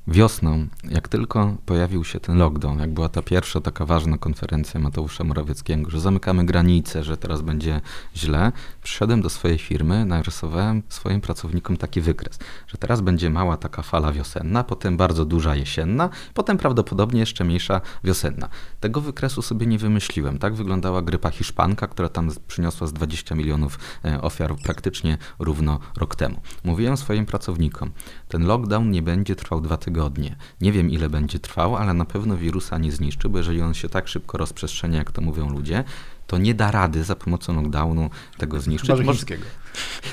Wiosną, 0.08 0.68
jak 0.90 1.08
tylko 1.08 1.56
pojawił 1.66 2.04
się 2.04 2.20
ten 2.20 2.38
lockdown, 2.38 2.80
jak 2.80 2.94
była 2.94 3.10
ta 3.10 3.22
pierwsza 3.22 3.62
taka 3.62 3.86
ważna 3.86 4.18
konferencja 4.18 4.80
Mateusza 4.80 5.24
Morawieckiego, 5.24 5.90
że 5.90 6.00
zamykamy 6.00 6.46
granice, 6.46 7.04
że 7.04 7.18
teraz 7.18 7.42
będzie 7.42 7.82
źle, 8.16 8.52
przyszedłem 8.82 9.22
do 9.22 9.30
swojej 9.30 9.58
firmy, 9.58 10.06
narysowałem 10.06 10.84
swoim 10.90 11.22
pracownikom 11.22 11.78
taki 11.78 12.02
wykres, 12.02 12.40
że 12.68 12.78
teraz 12.78 13.02
będzie 13.02 13.30
mała 13.30 13.58
taka 13.58 13.82
fala 13.82 14.12
wiosenna, 14.12 14.64
potem 14.64 14.98
bardzo 14.98 15.26
duża 15.26 15.56
jesienna, 15.56 16.10
potem 16.34 16.58
prawdopodobnie 16.58 17.20
jeszcze 17.20 17.44
mniejsza 17.44 17.82
wiosenna. 18.04 18.50
Tego 18.80 19.02
wykresu 19.02 19.42
sobie 19.42 19.68
nie 19.68 19.78
wymyśliłem. 19.78 20.38
Tak 20.38 20.56
wyglądała 20.56 21.02
grypa 21.02 21.30
hiszpanka, 21.30 21.88
która 21.88 22.10
tam 22.10 22.32
przyniosła 22.48 22.88
z 22.88 22.94
20 22.94 23.36
milionów 23.36 23.80
e, 24.06 24.22
ofiar 24.22 24.56
praktycznie 24.64 25.18
równo 25.40 25.80
rok 25.98 26.16
temu. 26.16 26.42
Mówiłem 26.64 26.98
swoim 26.98 27.26
pracownikom, 27.26 27.92
ten 28.28 28.46
lockdown 28.46 28.92
nie 28.92 29.02
będzie 29.02 29.36
trwał 29.36 29.62
dwa 29.62 29.78
tygodnie, 29.78 29.93
tygodnie. 29.94 30.36
Nie 30.62 30.72
wiem, 30.72 30.90
ile 30.90 31.10
będzie 31.10 31.40
trwał, 31.40 31.76
ale 31.76 31.94
na 31.94 32.06
pewno 32.06 32.38
wirusa 32.38 32.78
nie 32.78 32.92
zniszczy, 32.92 33.30
bo 33.30 33.38
jeżeli 33.38 33.62
on 33.62 33.74
się 33.74 33.90
tak 33.90 34.08
szybko 34.08 34.38
rozprzestrzenia, 34.38 34.98
jak 34.98 35.12
to 35.12 35.22
mówią 35.22 35.50
ludzie, 35.50 35.84
to 36.28 36.38
nie 36.38 36.54
da 36.54 36.72
rady 36.72 37.04
za 37.04 37.16
pomocą 37.16 37.56
lockdownu 37.56 38.10
tego 38.38 38.60
zniszczyć. 38.60 38.92
Chyba, 38.92 39.04
Może, 39.04 39.26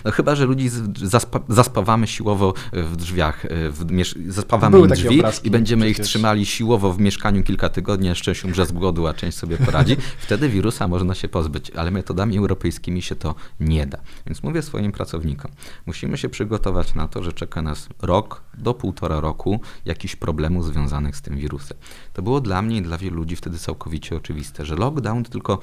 no 0.05 0.11
chyba, 0.11 0.35
że 0.35 0.47
ludzi 0.47 0.71
zaspa 1.03 1.41
zaspawamy 1.49 2.07
siłowo 2.07 2.55
w 2.73 2.97
drzwiach, 2.97 3.47
w 3.71 3.85
zaspawamy 4.29 4.79
im 4.79 4.87
drzwi 4.87 5.23
i 5.45 5.51
będziemy 5.51 5.85
przecież. 5.85 5.99
ich 5.99 6.07
trzymali 6.07 6.47
siłowo 6.47 6.93
w 6.93 7.01
mieszkaniu 7.01 7.43
kilka 7.43 7.69
tygodni, 7.69 8.09
a 8.09 8.15
część 8.15 8.45
umrze 8.45 8.67
z 8.67 8.73
głodu, 8.73 9.07
a 9.07 9.15
część 9.15 9.39
sobie 9.39 9.57
poradzi. 9.57 9.97
Wtedy 10.27 10.49
wirusa 10.49 10.89
można 10.89 11.15
się 11.15 11.29
pozbyć, 11.29 11.71
ale 11.71 11.91
metodami 11.91 12.39
europejskimi 12.39 13.03
się 13.03 13.15
to 13.15 13.35
nie 13.61 13.87
da. 13.87 13.99
Więc 14.27 14.43
mówię 14.43 14.63
swoim 14.63 14.93
pracownikom, 14.93 15.51
musimy 15.87 16.19
się 16.19 16.29
przygotować 16.29 16.95
na 16.95 17.09
to, 17.09 17.23
że 17.23 17.33
czeka 17.33 17.63
nas 17.63 17.89
rok 18.03 18.43
do 18.59 18.75
półtora 18.75 19.21
roku 19.21 19.61
jakichś 19.85 20.17
problemów 20.17 20.67
związanych 20.67 21.17
z 21.17 21.23
tym 21.23 21.37
wirusem. 21.37 21.77
To 22.13 22.23
było 22.23 22.41
dla 22.41 22.63
mnie 22.63 22.77
i 22.77 22.83
dla 22.83 22.99
wielu 22.99 23.17
ludzi 23.17 23.37
wtedy 23.37 23.59
całkowicie 23.59 24.17
oczywiste, 24.17 24.65
że 24.67 24.77
lockdown 24.77 25.25
tylko 25.25 25.59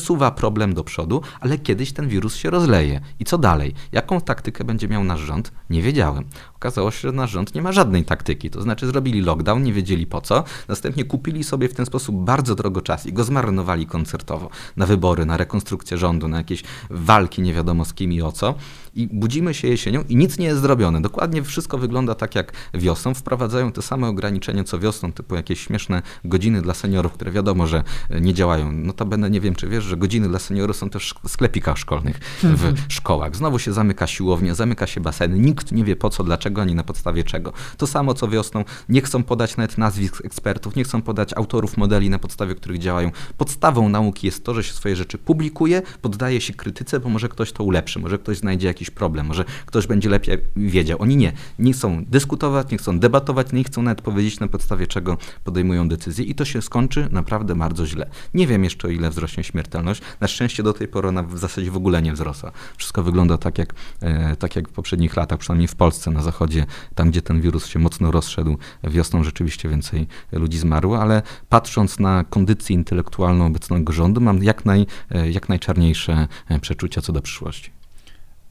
przesuwa 0.00 0.30
problem 0.30 0.74
do 0.74 0.84
przodu, 0.84 1.20
ale 1.40 1.58
kiedyś 1.58 1.92
ten 1.92 2.08
wirus 2.08 2.34
się 2.34 2.50
rozleje. 2.50 3.00
I 3.18 3.24
co 3.24 3.38
dalej? 3.38 3.74
Jaką 3.92 4.20
taktykę 4.20 4.64
będzie 4.64 4.88
miał 4.88 5.04
nasz 5.04 5.20
rząd? 5.20 5.52
Nie 5.70 5.82
wiedziałem. 5.82 6.24
Okazało 6.56 6.90
się, 6.90 7.00
że 7.00 7.12
nasz 7.12 7.30
rząd 7.30 7.54
nie 7.54 7.62
ma 7.62 7.72
żadnej 7.72 8.04
taktyki. 8.04 8.50
To 8.50 8.62
znaczy 8.62 8.86
zrobili 8.86 9.20
lockdown, 9.20 9.62
nie 9.62 9.72
wiedzieli 9.72 10.06
po 10.06 10.20
co, 10.20 10.44
następnie 10.68 11.04
kupili 11.04 11.44
sobie 11.44 11.68
w 11.68 11.74
ten 11.74 11.86
sposób 11.86 12.16
bardzo 12.16 12.54
drogo 12.54 12.80
czas 12.80 13.06
i 13.06 13.12
go 13.12 13.24
zmarnowali 13.24 13.86
koncertowo 13.86 14.50
na 14.76 14.86
wybory, 14.86 15.26
na 15.26 15.36
rekonstrukcję 15.36 15.98
rządu, 15.98 16.28
na 16.28 16.36
jakieś 16.36 16.62
walki 16.90 17.42
nie 17.42 17.54
wiadomo 17.54 17.84
z 17.84 17.94
kim 17.94 18.12
i 18.12 18.22
o 18.22 18.32
co. 18.32 18.54
I 18.94 19.08
budzimy 19.12 19.54
się 19.54 19.68
jesienią 19.68 20.04
i 20.08 20.16
nic 20.16 20.38
nie 20.38 20.46
jest 20.46 20.60
zrobione. 20.60 21.02
Dokładnie 21.02 21.42
wszystko 21.42 21.78
wygląda 21.78 22.14
tak 22.14 22.34
jak 22.34 22.52
wiosną. 22.74 23.14
Wprowadzają 23.14 23.72
te 23.72 23.82
same 23.82 24.08
ograniczenia 24.08 24.64
co 24.64 24.78
wiosną, 24.78 25.12
typu 25.12 25.34
jakieś 25.34 25.60
śmieszne 25.60 26.02
godziny 26.24 26.62
dla 26.62 26.74
seniorów, 26.74 27.12
które 27.12 27.30
wiadomo, 27.30 27.66
że 27.66 27.84
nie 28.20 28.34
działają. 28.34 28.72
Notabene 28.72 29.30
nie 29.30 29.40
wiem, 29.40 29.54
czy 29.54 29.68
wiesz, 29.68 29.79
że 29.84 29.96
godziny 29.96 30.28
dla 30.28 30.38
seniorów 30.38 30.76
są 30.76 30.90
też 30.90 31.14
w 31.24 31.30
sklepikach 31.30 31.78
szkolnych, 31.78 32.20
w 32.42 32.74
szkołach. 32.88 33.36
Znowu 33.36 33.58
się 33.58 33.72
zamyka 33.72 34.06
siłownia, 34.06 34.54
zamyka 34.54 34.86
się 34.86 35.00
baseny. 35.00 35.38
Nikt 35.38 35.72
nie 35.72 35.84
wie 35.84 35.96
po 35.96 36.10
co, 36.10 36.24
dlaczego, 36.24 36.62
ani 36.62 36.74
na 36.74 36.84
podstawie 36.84 37.24
czego. 37.24 37.52
To 37.76 37.86
samo 37.86 38.14
co 38.14 38.28
wiosną. 38.28 38.64
Nie 38.88 39.02
chcą 39.02 39.22
podać 39.22 39.56
nawet 39.56 39.78
nazwisk 39.78 40.24
ekspertów, 40.24 40.76
nie 40.76 40.84
chcą 40.84 41.02
podać 41.02 41.32
autorów 41.36 41.76
modeli, 41.76 42.10
na 42.10 42.18
podstawie 42.18 42.54
których 42.54 42.78
działają. 42.78 43.10
Podstawą 43.36 43.88
nauki 43.88 44.26
jest 44.26 44.44
to, 44.44 44.54
że 44.54 44.62
się 44.62 44.72
swoje 44.72 44.96
rzeczy 44.96 45.18
publikuje, 45.18 45.82
poddaje 46.02 46.40
się 46.40 46.54
krytyce, 46.54 47.00
bo 47.00 47.08
może 47.08 47.28
ktoś 47.28 47.52
to 47.52 47.64
ulepszy, 47.64 47.98
może 47.98 48.18
ktoś 48.18 48.38
znajdzie 48.38 48.66
jakiś 48.66 48.90
problem, 48.90 49.26
może 49.26 49.44
ktoś 49.66 49.86
będzie 49.86 50.08
lepiej 50.08 50.38
wiedział. 50.56 51.02
Oni 51.02 51.16
nie. 51.16 51.32
Nie 51.58 51.72
chcą 51.72 52.04
dyskutować, 52.04 52.70
nie 52.70 52.78
chcą 52.78 52.98
debatować, 52.98 53.52
nie 53.52 53.64
chcą 53.64 53.82
nawet 53.82 54.02
powiedzieć 54.02 54.40
na 54.40 54.48
podstawie 54.48 54.86
czego 54.86 55.16
podejmują 55.44 55.88
decyzje 55.88 56.24
i 56.24 56.34
to 56.34 56.44
się 56.44 56.62
skończy 56.62 57.08
naprawdę 57.10 57.56
bardzo 57.56 57.86
źle. 57.86 58.10
Nie 58.34 58.46
wiem 58.46 58.64
jeszcze 58.64 58.88
o 58.88 58.90
ile 58.90 59.10
wzrośnie 59.10 59.44
śmiertelność. 59.70 60.02
Na 60.20 60.28
szczęście 60.28 60.62
do 60.62 60.72
tej 60.72 60.88
pory 60.88 61.08
ona 61.08 61.22
w 61.22 61.38
zasadzie 61.38 61.70
w 61.70 61.76
ogóle 61.76 62.02
nie 62.02 62.12
wzrosła. 62.12 62.52
Wszystko 62.76 63.02
wygląda 63.02 63.38
tak 63.38 63.58
jak, 63.58 63.74
e, 64.00 64.36
tak 64.36 64.56
jak 64.56 64.68
w 64.68 64.72
poprzednich 64.72 65.16
latach, 65.16 65.38
przynajmniej 65.38 65.68
w 65.68 65.74
Polsce, 65.74 66.10
na 66.10 66.22
zachodzie, 66.22 66.66
tam 66.94 67.10
gdzie 67.10 67.22
ten 67.22 67.40
wirus 67.40 67.66
się 67.66 67.78
mocno 67.78 68.10
rozszedł. 68.10 68.58
Wiosną 68.84 69.24
rzeczywiście 69.24 69.68
więcej 69.68 70.06
ludzi 70.32 70.58
zmarło, 70.58 71.00
ale 71.00 71.22
patrząc 71.48 71.98
na 71.98 72.24
kondycję 72.24 72.74
intelektualną 72.74 73.46
obecnego 73.46 73.92
rządu, 73.92 74.20
mam 74.20 74.42
jak, 74.42 74.64
naj, 74.64 74.86
e, 75.10 75.30
jak 75.30 75.48
najczarniejsze 75.48 76.28
e, 76.48 76.58
przeczucia 76.60 77.00
co 77.00 77.12
do 77.12 77.22
przyszłości. 77.22 77.70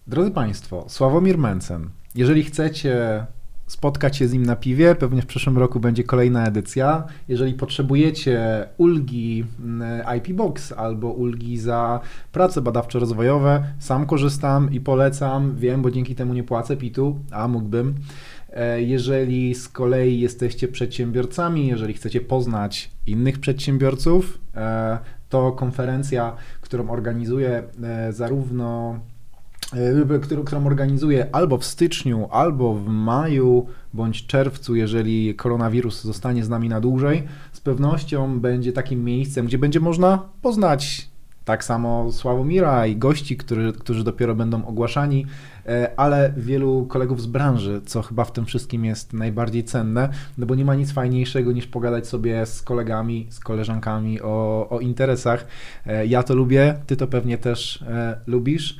Drodzy 0.07 0.31
Państwo, 0.31 0.85
Sławomir 0.87 1.37
Mencen, 1.37 1.89
jeżeli 2.15 2.43
chcecie 2.43 3.25
spotkać 3.69 4.17
się 4.17 4.27
z 4.27 4.33
nim 4.33 4.45
na 4.45 4.55
piwie. 4.55 4.95
Pewnie 4.95 5.21
w 5.21 5.25
przyszłym 5.25 5.57
roku 5.57 5.79
będzie 5.79 6.03
kolejna 6.03 6.45
edycja. 6.45 7.03
Jeżeli 7.27 7.53
potrzebujecie 7.53 8.67
ulgi 8.77 9.45
mm, 9.59 10.01
IP 10.17 10.33
Box 10.33 10.71
albo 10.71 11.11
ulgi 11.11 11.57
za 11.57 11.99
prace 12.31 12.61
badawczo-rozwojowe, 12.61 13.63
sam 13.79 14.05
korzystam 14.05 14.73
i 14.73 14.81
polecam. 14.81 15.55
Wiem, 15.55 15.81
bo 15.81 15.91
dzięki 15.91 16.15
temu 16.15 16.33
nie 16.33 16.43
płacę 16.43 16.77
PIT-u, 16.77 17.19
a 17.31 17.47
mógłbym. 17.47 17.95
E, 18.53 18.81
jeżeli 18.81 19.55
z 19.55 19.69
kolei 19.69 20.19
jesteście 20.19 20.67
przedsiębiorcami, 20.67 21.67
jeżeli 21.67 21.93
chcecie 21.93 22.21
poznać 22.21 22.91
innych 23.07 23.39
przedsiębiorców, 23.39 24.39
e, 24.55 24.97
to 25.29 25.51
konferencja, 25.51 26.35
którą 26.61 26.89
organizuję 26.89 27.63
e, 27.83 28.13
zarówno 28.13 28.99
którą, 30.21 30.43
którą 30.43 30.65
organizuję 30.65 31.27
albo 31.31 31.57
w 31.57 31.65
styczniu, 31.65 32.27
albo 32.31 32.75
w 32.75 32.87
maju, 32.87 33.67
bądź 33.93 34.25
czerwcu, 34.25 34.75
jeżeli 34.75 35.35
koronawirus 35.35 36.03
zostanie 36.03 36.43
z 36.43 36.49
nami 36.49 36.69
na 36.69 36.81
dłużej, 36.81 37.23
z 37.53 37.59
pewnością 37.59 38.39
będzie 38.39 38.73
takim 38.73 39.03
miejscem, 39.03 39.45
gdzie 39.45 39.57
będzie 39.57 39.79
można 39.79 40.23
poznać 40.41 41.09
tak 41.45 41.63
samo 41.63 42.11
Sławomira 42.11 42.87
i 42.87 42.95
gości, 42.95 43.37
którzy, 43.37 43.73
którzy 43.73 44.03
dopiero 44.03 44.35
będą 44.35 44.65
ogłaszani, 44.65 45.25
e, 45.65 45.91
ale 45.97 46.33
wielu 46.37 46.85
kolegów 46.85 47.21
z 47.21 47.25
branży, 47.25 47.81
co 47.85 48.01
chyba 48.01 48.25
w 48.25 48.31
tym 48.31 48.45
wszystkim 48.45 48.85
jest 48.85 49.13
najbardziej 49.13 49.63
cenne, 49.63 50.09
no 50.37 50.45
bo 50.45 50.55
nie 50.55 50.65
ma 50.65 50.75
nic 50.75 50.91
fajniejszego 50.91 51.51
niż 51.51 51.67
pogadać 51.67 52.07
sobie 52.07 52.45
z 52.45 52.61
kolegami, 52.61 53.27
z 53.29 53.39
koleżankami 53.39 54.21
o, 54.21 54.67
o 54.69 54.79
interesach. 54.79 55.47
E, 55.85 56.05
ja 56.05 56.23
to 56.23 56.35
lubię, 56.35 56.75
ty 56.87 56.95
to 56.95 57.07
pewnie 57.07 57.37
też 57.37 57.83
lubisz. 58.27 58.79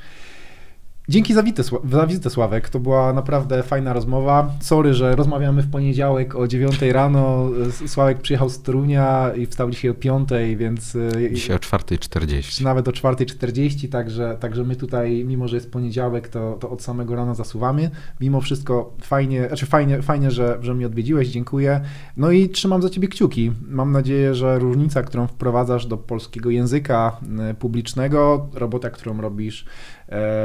Dzięki 1.10 1.34
za 1.34 1.42
wizytę, 1.42 1.62
za 1.90 2.06
wizytę, 2.06 2.30
Sławek. 2.30 2.68
To 2.68 2.80
była 2.80 3.12
naprawdę 3.12 3.62
fajna 3.62 3.92
rozmowa. 3.92 4.50
Sorry, 4.60 4.94
że 4.94 5.16
rozmawiamy 5.16 5.62
w 5.62 5.70
poniedziałek 5.70 6.34
o 6.34 6.48
9 6.48 6.82
rano. 6.82 7.50
Sławek 7.86 8.20
przyjechał 8.20 8.48
z 8.48 8.62
Torunia 8.62 9.30
i 9.36 9.46
wstał 9.46 9.70
dzisiaj 9.70 9.90
o 9.90 9.94
5, 9.94 10.28
więc... 10.56 10.96
E, 10.96 11.30
dzisiaj 11.32 11.56
o 11.56 11.58
4.40. 11.58 12.64
Nawet 12.64 12.88
o 12.88 12.90
4.40, 12.90 13.88
także, 13.88 14.36
także 14.40 14.64
my 14.64 14.76
tutaj, 14.76 15.24
mimo 15.24 15.48
że 15.48 15.56
jest 15.56 15.72
poniedziałek, 15.72 16.28
to, 16.28 16.56
to 16.60 16.70
od 16.70 16.82
samego 16.82 17.16
rana 17.16 17.34
zasuwamy. 17.34 17.90
Mimo 18.20 18.40
wszystko 18.40 18.94
fajnie, 19.02 19.46
znaczy 19.46 19.66
fajnie, 19.66 20.02
fajnie 20.02 20.30
że, 20.30 20.58
że 20.60 20.74
mnie 20.74 20.86
odwiedziłeś, 20.86 21.28
dziękuję. 21.28 21.80
No 22.16 22.30
i 22.30 22.48
trzymam 22.48 22.82
za 22.82 22.90
ciebie 22.90 23.08
kciuki. 23.08 23.52
Mam 23.68 23.92
nadzieję, 23.92 24.34
że 24.34 24.58
różnica, 24.58 25.02
którą 25.02 25.26
wprowadzasz 25.26 25.86
do 25.86 25.96
polskiego 25.96 26.50
języka 26.50 27.16
e, 27.38 27.54
publicznego, 27.54 28.48
robota, 28.54 28.90
którą 28.90 29.20
robisz, 29.20 29.64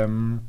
um, 0.01 0.39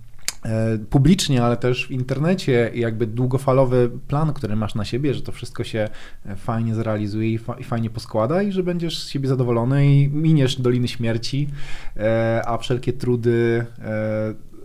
publicznie, 0.90 1.44
ale 1.44 1.57
też 1.57 1.86
w 1.86 1.90
internecie 1.90 2.70
jakby 2.74 3.07
długofalowy 3.07 3.90
plan, 4.09 4.32
który 4.32 4.57
masz 4.57 4.74
na 4.74 4.84
siebie, 4.84 5.14
że 5.14 5.22
to 5.22 5.32
wszystko 5.32 5.64
się 5.64 5.88
e, 6.26 6.36
fajnie 6.36 6.74
zrealizuje 6.74 7.32
i, 7.32 7.38
fa 7.38 7.55
i 7.59 7.64
fajnie 7.64 7.90
poskłada 7.90 8.42
i 8.42 8.53
że 8.53 8.62
będziesz 8.62 9.03
z 9.03 9.09
siebie 9.09 9.28
zadowolony 9.28 9.94
i 9.94 10.09
miniesz 10.09 10.61
Doliny 10.61 10.88
Śmierci, 10.88 11.49
e, 11.97 12.42
a 12.47 12.59
wszelkie 12.59 12.92
trudy 12.92 13.66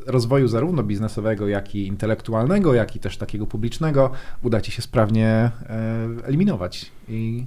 rozwoju 0.05 0.47
zarówno 0.47 0.83
biznesowego, 0.83 1.47
jak 1.47 1.75
i 1.75 1.87
intelektualnego, 1.87 2.73
jak 2.73 2.95
i 2.95 2.99
też 2.99 3.17
takiego 3.17 3.47
publicznego 3.47 4.11
uda 4.43 4.61
Ci 4.61 4.71
się 4.71 4.81
sprawnie 4.81 5.51
eliminować 6.23 6.91
i 7.09 7.45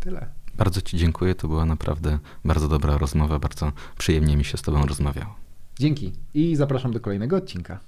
tyle. 0.00 0.26
Bardzo 0.54 0.80
Ci 0.80 0.96
dziękuję, 0.96 1.34
to 1.34 1.48
była 1.48 1.66
naprawdę 1.66 2.18
bardzo 2.44 2.68
dobra 2.68 2.98
rozmowa, 2.98 3.38
bardzo 3.38 3.72
przyjemnie 3.98 4.36
mi 4.36 4.44
się 4.44 4.56
z 4.56 4.62
Tobą 4.62 4.86
rozmawiało. 4.86 5.41
Dzięki 5.78 6.12
i 6.34 6.56
zapraszam 6.56 6.92
do 6.92 7.00
kolejnego 7.00 7.36
odcinka. 7.36 7.80